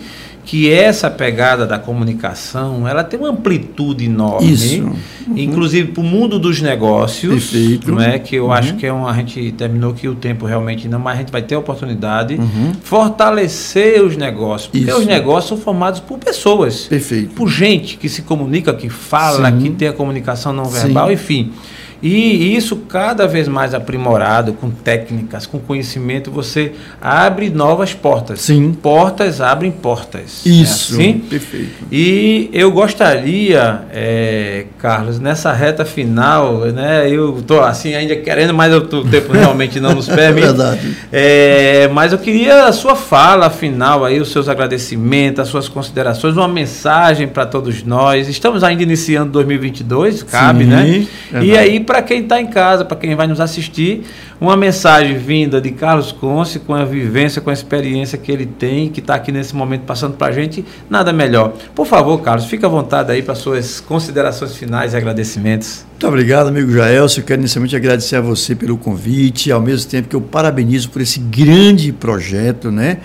que 0.49 0.73
essa 0.73 1.11
pegada 1.11 1.67
da 1.67 1.79
comunicação 1.79 2.89
ela 2.89 3.05
tem 3.05 3.21
uma 3.21 3.29
amplitude 3.29 4.07
enorme, 4.07 4.51
Isso. 4.51 4.83
Uhum. 4.83 4.97
inclusive 5.37 5.93
para 5.93 6.01
o 6.01 6.05
mundo 6.05 6.39
dos 6.39 6.63
negócios, 6.63 7.51
Perfeito. 7.51 7.93
não 7.93 8.01
é 8.01 8.19
que 8.19 8.37
eu 8.37 8.47
uhum. 8.47 8.53
acho 8.53 8.75
que 8.77 8.87
é 8.87 8.93
um, 8.93 9.07
a 9.07 9.13
gente 9.13 9.53
terminou 9.53 9.93
que 9.93 10.09
o 10.09 10.15
tempo 10.15 10.47
realmente 10.47 10.89
não, 10.89 10.99
mas 10.99 11.17
a 11.17 11.19
gente 11.19 11.31
vai 11.31 11.43
ter 11.43 11.55
a 11.55 11.59
oportunidade 11.59 12.37
uhum. 12.37 12.73
fortalecer 12.83 14.03
os 14.03 14.17
negócios, 14.17 14.71
porque 14.71 14.89
Isso. 14.89 15.01
os 15.01 15.05
negócios 15.05 15.51
são 15.51 15.59
formados 15.59 16.01
por 16.01 16.17
pessoas, 16.17 16.87
Perfeito. 16.87 17.35
por 17.35 17.51
gente 17.51 17.99
que 17.99 18.09
se 18.09 18.23
comunica, 18.23 18.73
que 18.73 18.89
fala, 18.89 19.53
Sim. 19.53 19.59
que 19.59 19.71
tem 19.73 19.89
a 19.89 19.93
comunicação 19.93 20.55
não 20.55 20.65
verbal, 20.65 21.09
Sim. 21.09 21.13
enfim. 21.13 21.53
E 22.01 22.55
isso 22.57 22.77
cada 22.77 23.27
vez 23.27 23.49
mais 23.49 23.75
aprimorado, 23.75 24.53
com 24.53 24.71
técnicas, 24.71 25.47
com 25.47 25.59
conhecimento, 25.59 26.31
você 26.31 26.73
abre 27.01 27.51
novas 27.51 27.93
portas. 27.93 28.41
Sim. 28.41 28.73
Portas 28.73 29.41
abrem 29.41 29.71
portas. 29.71 30.43
É 30.47 30.49
isso. 30.49 30.95
É 30.95 30.97
assim? 30.97 31.19
Perfeito. 31.19 31.73
E 31.91 32.49
eu 32.53 32.71
gostaria, 32.71 33.83
é, 33.93 34.67
Carlos, 34.79 35.19
nessa 35.19 35.53
reta 35.53 35.85
final, 35.85 36.61
né? 36.67 37.11
Eu 37.11 37.39
estou 37.39 37.63
assim 37.63 37.95
ainda 37.95 38.15
querendo, 38.17 38.55
mas 38.55 38.73
o 38.73 38.81
tempo 38.81 39.33
realmente 39.33 39.81
não 39.81 39.95
nos 39.95 40.07
permite. 40.09 40.45
É 40.45 40.47
verdade. 40.47 40.97
É, 41.13 41.89
mas 41.93 42.13
eu 42.13 42.19
queria 42.19 42.65
a 42.65 42.73
sua 42.73 42.95
fala 42.95 43.51
final 43.51 44.05
aí, 44.05 44.21
os 44.21 44.31
seus 44.31 44.49
agradecimentos, 44.49 45.41
as 45.41 45.49
suas 45.49 45.69
considerações, 45.69 46.37
uma 46.37 46.49
mensagem 46.49 47.27
para 47.27 47.45
todos 47.45 47.83
nós. 47.83 48.29
Estamos 48.29 48.63
ainda 48.63 48.83
iniciando 48.83 49.33
2022, 49.33 50.23
cabe, 50.23 50.65
Sim, 50.65 50.71
né? 50.71 51.07
Verdade. 51.31 51.47
E 51.47 51.57
aí 51.57 51.81
para 51.89 52.03
quem 52.03 52.21
está 52.21 52.39
em 52.39 52.47
casa, 52.47 52.85
para 52.85 52.99
quem 52.99 53.15
vai 53.15 53.27
nos 53.27 53.41
assistir, 53.41 54.03
uma 54.39 54.55
mensagem 54.55 55.17
vinda 55.17 55.59
de 55.59 55.71
Carlos 55.71 56.13
Conce, 56.13 56.59
com 56.59 56.75
a 56.75 56.85
vivência, 56.85 57.41
com 57.41 57.49
a 57.49 57.53
experiência 57.53 58.19
que 58.19 58.31
ele 58.31 58.45
tem, 58.45 58.91
que 58.91 59.01
está 59.01 59.15
aqui 59.15 59.33
nesse 59.33 59.57
momento 59.57 59.85
passando 59.87 60.15
para 60.15 60.27
a 60.27 60.33
gente, 60.33 60.63
nada 60.91 61.15
melhor. 61.15 61.55
Por 61.75 61.87
favor, 61.87 62.21
Carlos, 62.21 62.45
fique 62.45 62.63
à 62.63 62.69
vontade 62.69 63.11
aí 63.11 63.23
para 63.23 63.35
suas 63.35 63.81
considerações 63.81 64.55
finais 64.55 64.93
e 64.93 64.99
agradecimentos. 64.99 65.87
Muito 65.93 66.07
obrigado, 66.07 66.49
amigo. 66.49 66.71
Eu 66.73 67.07
quero 67.25 67.41
inicialmente 67.41 67.75
agradecer 67.75 68.17
a 68.17 68.21
você 68.21 68.55
pelo 68.55 68.77
convite, 68.77 69.51
ao 69.51 69.61
mesmo 69.61 69.91
tempo 69.91 70.09
que 70.09 70.15
eu 70.15 70.21
parabenizo 70.21 70.91
por 70.91 71.01
esse 71.01 71.19
grande 71.19 71.91
projeto, 71.91 72.71
né? 72.71 72.99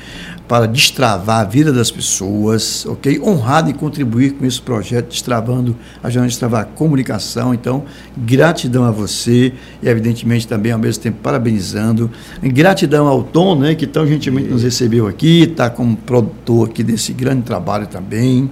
Para 0.48 0.68
destravar 0.68 1.42
a 1.42 1.44
vida 1.44 1.72
das 1.72 1.90
pessoas, 1.90 2.86
ok? 2.86 3.20
Honrado 3.22 3.70
em 3.70 3.74
contribuir 3.74 4.34
com 4.34 4.46
esse 4.46 4.62
projeto, 4.62 5.10
destravando, 5.10 5.76
ajudando 6.04 6.26
a 6.26 6.28
destravar 6.28 6.62
a 6.62 6.66
comunicação. 6.66 7.54
Então, 7.54 7.86
gratidão 8.18 8.84
a 8.84 8.92
você 8.92 9.54
e, 9.82 9.88
evidentemente, 9.88 10.48
também, 10.48 10.72
ao 10.72 10.80
mesmo 10.80 11.02
tempo, 11.02 11.18
parabenizando. 11.24 12.12
Gratidão 12.42 13.08
ao 13.08 13.24
Tom, 13.24 13.58
né, 13.58 13.74
que 13.74 13.88
tão 13.88 14.06
gentilmente 14.06 14.50
nos 14.50 14.64
recebeu 14.64 15.08
aqui, 15.08 15.44
está 15.44 15.70
como 15.70 15.96
produtor 15.96 16.70
aqui 16.70 16.84
desse 16.84 17.14
grande 17.14 17.44
trabalho 17.44 17.88
também. 17.88 18.52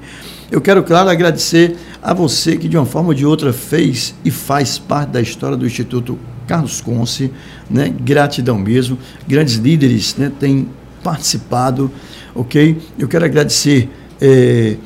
Eu 0.49 0.59
quero, 0.59 0.83
claro, 0.83 1.09
agradecer 1.09 1.77
a 2.01 2.13
você 2.13 2.57
que, 2.57 2.67
de 2.67 2.77
uma 2.77 2.85
forma 2.85 3.09
ou 3.09 3.13
de 3.13 3.25
outra, 3.25 3.53
fez 3.53 4.15
e 4.23 4.31
faz 4.31 4.77
parte 4.77 5.09
da 5.09 5.21
história 5.21 5.55
do 5.55 5.65
Instituto 5.65 6.17
Carlos 6.47 6.81
Conce, 6.81 7.31
né? 7.69 7.93
Gratidão 8.01 8.57
mesmo. 8.57 8.97
Grandes 9.25 9.55
líderes, 9.55 10.15
né? 10.17 10.29
Têm 10.37 10.67
participado, 11.03 11.91
ok? 12.35 12.77
Eu 12.97 13.07
quero 13.07 13.25
agradecer, 13.25 13.89
é, 14.19 14.77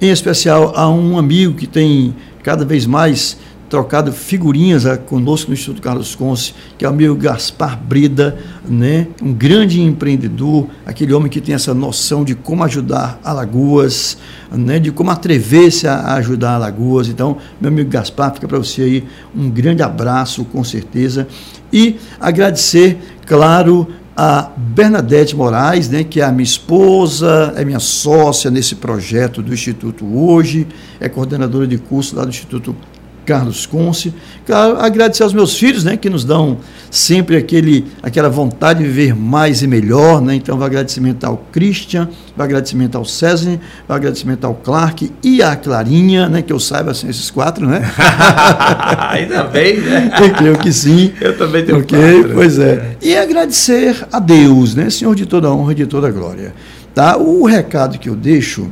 em 0.00 0.10
especial, 0.10 0.72
a 0.76 0.88
um 0.88 1.18
amigo 1.18 1.54
que 1.54 1.66
tem 1.66 2.14
cada 2.42 2.64
vez 2.64 2.86
mais 2.86 3.38
trocado 3.74 4.12
figurinhas 4.12 4.86
ah, 4.86 4.96
conosco 4.96 5.50
no 5.50 5.54
Instituto 5.54 5.82
Carlos 5.82 6.14
Conce, 6.14 6.54
que 6.78 6.84
é 6.84 6.88
o 6.88 6.92
amigo 6.92 7.16
Gaspar 7.16 7.76
Brida, 7.76 8.38
né? 8.68 9.08
um 9.20 9.32
grande 9.32 9.80
empreendedor, 9.80 10.68
aquele 10.86 11.12
homem 11.12 11.28
que 11.28 11.40
tem 11.40 11.56
essa 11.56 11.74
noção 11.74 12.22
de 12.24 12.36
como 12.36 12.62
ajudar 12.62 13.18
Alagoas, 13.24 14.16
né? 14.52 14.78
de 14.78 14.92
como 14.92 15.10
atrever-se 15.10 15.88
a 15.88 16.14
ajudar 16.14 16.54
Alagoas. 16.54 17.08
Então, 17.08 17.38
meu 17.60 17.68
amigo 17.68 17.90
Gaspar, 17.90 18.32
fica 18.34 18.46
para 18.46 18.58
você 18.58 18.82
aí 18.82 19.04
um 19.34 19.50
grande 19.50 19.82
abraço, 19.82 20.44
com 20.44 20.62
certeza. 20.62 21.26
E 21.72 21.96
agradecer, 22.20 22.98
claro, 23.26 23.88
a 24.16 24.50
Bernadette 24.56 25.34
Moraes, 25.34 25.88
né, 25.88 26.04
que 26.04 26.20
é 26.20 26.24
a 26.24 26.30
minha 26.30 26.44
esposa, 26.44 27.52
é 27.56 27.64
minha 27.64 27.80
sócia 27.80 28.50
nesse 28.50 28.76
projeto 28.76 29.42
do 29.42 29.52
Instituto 29.52 30.06
hoje, 30.06 30.66
é 31.00 31.08
coordenadora 31.08 31.66
de 31.66 31.78
curso 31.78 32.14
lá 32.16 32.22
do 32.22 32.30
Instituto 32.30 32.76
Carlos 33.24 33.66
Conce. 33.66 34.12
Claro, 34.46 34.78
agradecer 34.78 35.22
aos 35.22 35.32
meus 35.32 35.56
filhos, 35.56 35.84
né, 35.84 35.96
que 35.96 36.10
nos 36.10 36.24
dão 36.24 36.58
sempre 36.90 37.36
aquele, 37.36 37.86
aquela 38.02 38.28
vontade 38.28 38.80
de 38.80 38.86
viver 38.86 39.14
mais 39.14 39.62
e 39.62 39.66
melhor, 39.66 40.20
né? 40.20 40.34
Então, 40.34 40.56
vai 40.56 40.68
agradecimento 40.68 41.24
ao 41.24 41.38
Christian, 41.50 42.08
vai 42.36 42.46
agradecimento 42.46 42.96
ao 42.96 43.04
César, 43.04 43.58
vai 43.88 43.96
agradecimento 43.96 44.44
ao 44.44 44.54
Clark 44.54 45.10
e 45.22 45.42
à 45.42 45.56
Clarinha, 45.56 46.28
né, 46.28 46.42
que 46.42 46.52
eu 46.52 46.60
saiba 46.60 46.90
assim, 46.92 47.08
esses 47.08 47.30
quatro, 47.30 47.66
né? 47.66 47.82
Ainda 49.10 49.44
bem, 49.44 49.80
né? 49.80 50.10
Eu 50.20 50.30
creio 50.32 50.58
que 50.58 50.72
sim. 50.72 51.12
Eu 51.20 51.36
também 51.36 51.64
tenho 51.64 51.78
okay, 51.78 52.20
quatro. 52.20 52.34
Pois 52.34 52.58
é. 52.58 52.96
E 53.02 53.16
agradecer 53.16 54.06
a 54.12 54.20
Deus, 54.20 54.74
né, 54.74 54.90
Senhor 54.90 55.14
de 55.14 55.26
toda 55.26 55.50
honra 55.50 55.72
e 55.72 55.76
de 55.76 55.86
toda 55.86 56.10
glória. 56.10 56.54
Tá? 56.94 57.16
O 57.16 57.44
recado 57.44 57.98
que 57.98 58.08
eu 58.08 58.14
deixo 58.14 58.70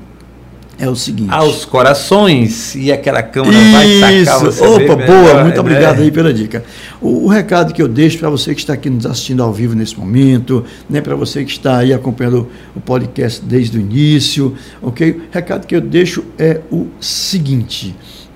é 0.82 0.88
o 0.88 0.96
seguinte. 0.96 1.32
Aos 1.32 1.64
corações 1.64 2.74
e 2.74 2.90
aquela 2.90 3.22
câmera 3.22 3.56
Isso. 3.56 4.00
vai 4.00 4.24
sacar 4.24 4.40
você. 4.40 4.64
Opa, 4.64 4.96
boa, 4.96 5.42
muito 5.44 5.54
né? 5.54 5.60
obrigado 5.60 6.00
aí 6.02 6.10
pela 6.10 6.34
dica. 6.34 6.64
O, 7.00 7.26
o 7.26 7.28
recado 7.28 7.72
que 7.72 7.80
eu 7.80 7.86
deixo 7.86 8.18
para 8.18 8.28
você 8.28 8.52
que 8.52 8.60
está 8.60 8.72
aqui 8.72 8.90
nos 8.90 9.06
assistindo 9.06 9.44
ao 9.44 9.52
vivo 9.52 9.76
nesse 9.76 9.96
momento, 9.96 10.64
né, 10.90 11.00
para 11.00 11.14
você 11.14 11.44
que 11.44 11.52
está 11.52 11.78
aí 11.78 11.94
acompanhando 11.94 12.48
o 12.74 12.80
podcast 12.80 13.40
desde 13.44 13.78
o 13.78 13.80
início, 13.80 14.56
ok? 14.82 15.12
O 15.12 15.20
recado 15.30 15.68
que 15.68 15.76
eu 15.76 15.80
deixo 15.80 16.24
é 16.36 16.60
o 16.68 16.88
seguinte, 17.00 17.94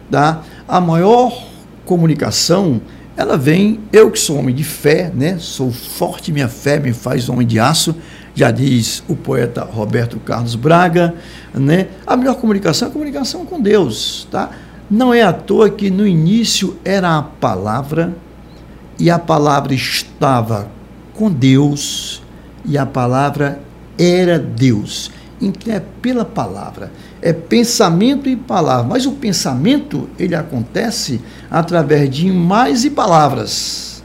tá? 0.08 0.44
A 0.68 0.80
maior 0.80 1.48
comunicação 1.84 2.80
ela 3.16 3.36
vem, 3.36 3.80
eu 3.92 4.10
que 4.10 4.20
sou 4.20 4.38
homem 4.38 4.54
de 4.54 4.62
fé, 4.62 5.10
né? 5.12 5.36
Sou 5.40 5.72
forte, 5.72 6.30
minha 6.30 6.48
fé 6.48 6.78
me 6.78 6.92
faz 6.92 7.28
homem 7.28 7.46
de 7.46 7.58
aço 7.58 7.96
já 8.36 8.50
diz 8.50 9.02
o 9.08 9.16
poeta 9.16 9.64
Roberto 9.64 10.20
Carlos 10.20 10.54
Braga, 10.54 11.14
né? 11.54 11.88
A 12.06 12.18
melhor 12.18 12.34
comunicação 12.34 12.86
é 12.86 12.90
a 12.90 12.92
comunicação 12.92 13.46
com 13.46 13.58
Deus, 13.58 14.28
tá? 14.30 14.50
Não 14.90 15.12
é 15.12 15.22
à 15.22 15.32
toa 15.32 15.70
que 15.70 15.90
no 15.90 16.06
início 16.06 16.76
era 16.84 17.16
a 17.16 17.22
palavra 17.22 18.14
e 18.98 19.10
a 19.10 19.18
palavra 19.18 19.72
estava 19.72 20.68
com 21.14 21.32
Deus 21.32 22.22
e 22.62 22.76
a 22.76 22.84
palavra 22.84 23.58
era 23.98 24.38
Deus. 24.38 25.10
Então 25.40 25.72
é 25.72 25.80
pela 26.02 26.24
palavra, 26.24 26.92
é 27.22 27.32
pensamento 27.32 28.28
e 28.28 28.36
palavra, 28.36 28.86
mas 28.86 29.06
o 29.06 29.12
pensamento 29.12 30.10
ele 30.18 30.34
acontece 30.34 31.22
através 31.50 32.10
de 32.10 32.26
imagens 32.26 32.84
e 32.84 32.90
palavras. 32.90 34.04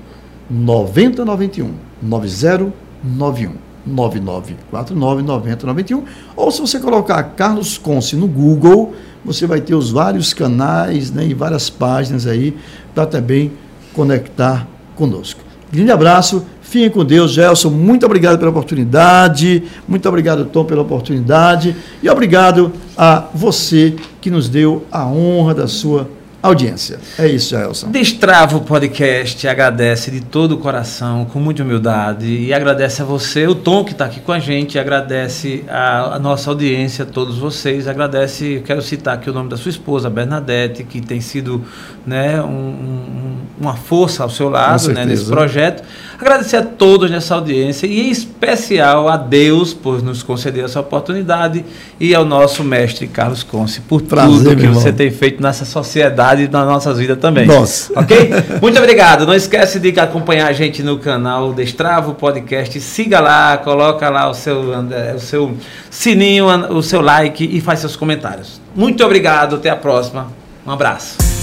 9091 0.50 1.74
9091 2.02 3.68
9949 3.86 5.22
9091 5.22 6.04
ou 6.36 6.50
se 6.50 6.60
você 6.60 6.78
colocar 6.78 7.22
Carlos 7.22 7.78
Conce 7.78 8.16
no 8.16 8.26
Google, 8.26 8.94
você 9.24 9.46
vai 9.46 9.60
ter 9.60 9.74
os 9.74 9.90
vários 9.90 10.32
canais 10.32 11.10
né, 11.10 11.26
e 11.26 11.34
várias 11.34 11.70
páginas 11.70 12.26
aí 12.26 12.56
para 12.94 13.06
também 13.06 13.52
conectar 13.94 14.66
conosco. 14.94 15.40
Grande 15.72 15.90
abraço 15.90 16.44
Fiquem 16.68 16.90
com 16.90 17.02
Deus, 17.02 17.30
Gelson. 17.30 17.70
Muito 17.70 18.04
obrigado 18.04 18.38
pela 18.38 18.50
oportunidade. 18.50 19.62
Muito 19.88 20.06
obrigado, 20.06 20.44
Tom, 20.44 20.66
pela 20.66 20.82
oportunidade. 20.82 21.74
E 22.02 22.10
obrigado 22.10 22.70
a 22.94 23.24
você 23.32 23.96
que 24.20 24.30
nos 24.30 24.50
deu 24.50 24.84
a 24.92 25.06
honra 25.06 25.54
da 25.54 25.66
sua 25.66 26.10
audiência. 26.48 26.98
É 27.18 27.26
isso, 27.26 27.56
Elson. 27.56 27.90
Destrava 27.90 28.56
o 28.56 28.60
podcast, 28.60 29.46
agradece 29.46 30.10
de 30.10 30.20
todo 30.20 30.52
o 30.52 30.58
coração, 30.58 31.24
com 31.24 31.38
muita 31.38 31.62
humildade, 31.62 32.26
e 32.26 32.52
agradece 32.52 33.02
a 33.02 33.04
você, 33.04 33.46
o 33.46 33.54
Tom 33.54 33.84
que 33.84 33.92
está 33.92 34.06
aqui 34.06 34.20
com 34.20 34.32
a 34.32 34.38
gente, 34.38 34.78
agradece 34.78 35.64
a, 35.68 36.16
a, 36.16 36.18
nossa 36.18 36.50
audiência, 36.50 37.04
a 37.04 37.06
todos 37.06 37.38
vocês, 37.38 37.86
agradece, 37.86 38.62
quero 38.64 38.82
citar 38.82 39.14
aqui 39.14 39.30
o 39.30 39.32
nome 39.32 39.48
da 39.48 39.56
sua 39.56 39.70
esposa, 39.70 40.10
Bernadette, 40.10 40.84
que 40.84 41.00
tem 41.00 41.20
sido 41.20 41.64
né, 42.06 42.40
um, 42.42 42.48
um, 42.48 43.36
uma 43.60 43.74
força 43.74 44.22
ao 44.22 44.30
seu 44.30 44.48
lado 44.48 44.92
né, 44.92 45.04
nesse 45.04 45.26
projeto. 45.26 45.82
Agradecer 46.18 46.56
a 46.56 46.62
todos 46.62 47.10
nessa 47.10 47.34
audiência 47.34 47.86
e 47.86 48.00
em 48.00 48.10
especial 48.10 49.08
a 49.08 49.16
Deus 49.16 49.72
por 49.72 50.02
nos 50.02 50.22
conceder 50.22 50.64
essa 50.64 50.80
oportunidade 50.80 51.64
e 52.00 52.14
ao 52.14 52.24
nosso 52.24 52.64
mestre 52.64 53.06
Carlos 53.06 53.42
Conce 53.42 53.80
por 53.80 54.02
Prazer, 54.02 54.38
tudo 54.38 54.56
que 54.56 54.66
você 54.66 54.92
tem 54.92 55.10
feito 55.10 55.42
nessa 55.42 55.64
sociedade 55.64 56.37
e 56.38 56.48
nas 56.48 56.66
nossas 56.66 56.98
vidas 56.98 57.18
também. 57.18 57.46
Nossa. 57.46 57.92
Ok? 57.98 58.30
Muito 58.60 58.78
obrigado. 58.78 59.26
Não 59.26 59.34
esquece 59.34 59.78
de 59.78 59.98
acompanhar 59.98 60.48
a 60.48 60.52
gente 60.52 60.82
no 60.82 60.98
canal 60.98 61.52
Destravo 61.52 62.14
Podcast. 62.14 62.80
Siga 62.80 63.20
lá, 63.20 63.58
coloca 63.58 64.08
lá 64.08 64.28
o 64.28 64.34
seu, 64.34 64.72
o 65.14 65.20
seu 65.20 65.56
sininho, 65.90 66.46
o 66.70 66.82
seu 66.82 67.00
like 67.00 67.44
e 67.44 67.60
faz 67.60 67.80
seus 67.80 67.96
comentários. 67.96 68.60
Muito 68.74 69.04
obrigado. 69.04 69.56
Até 69.56 69.70
a 69.70 69.76
próxima. 69.76 70.32
Um 70.66 70.70
abraço. 70.70 71.37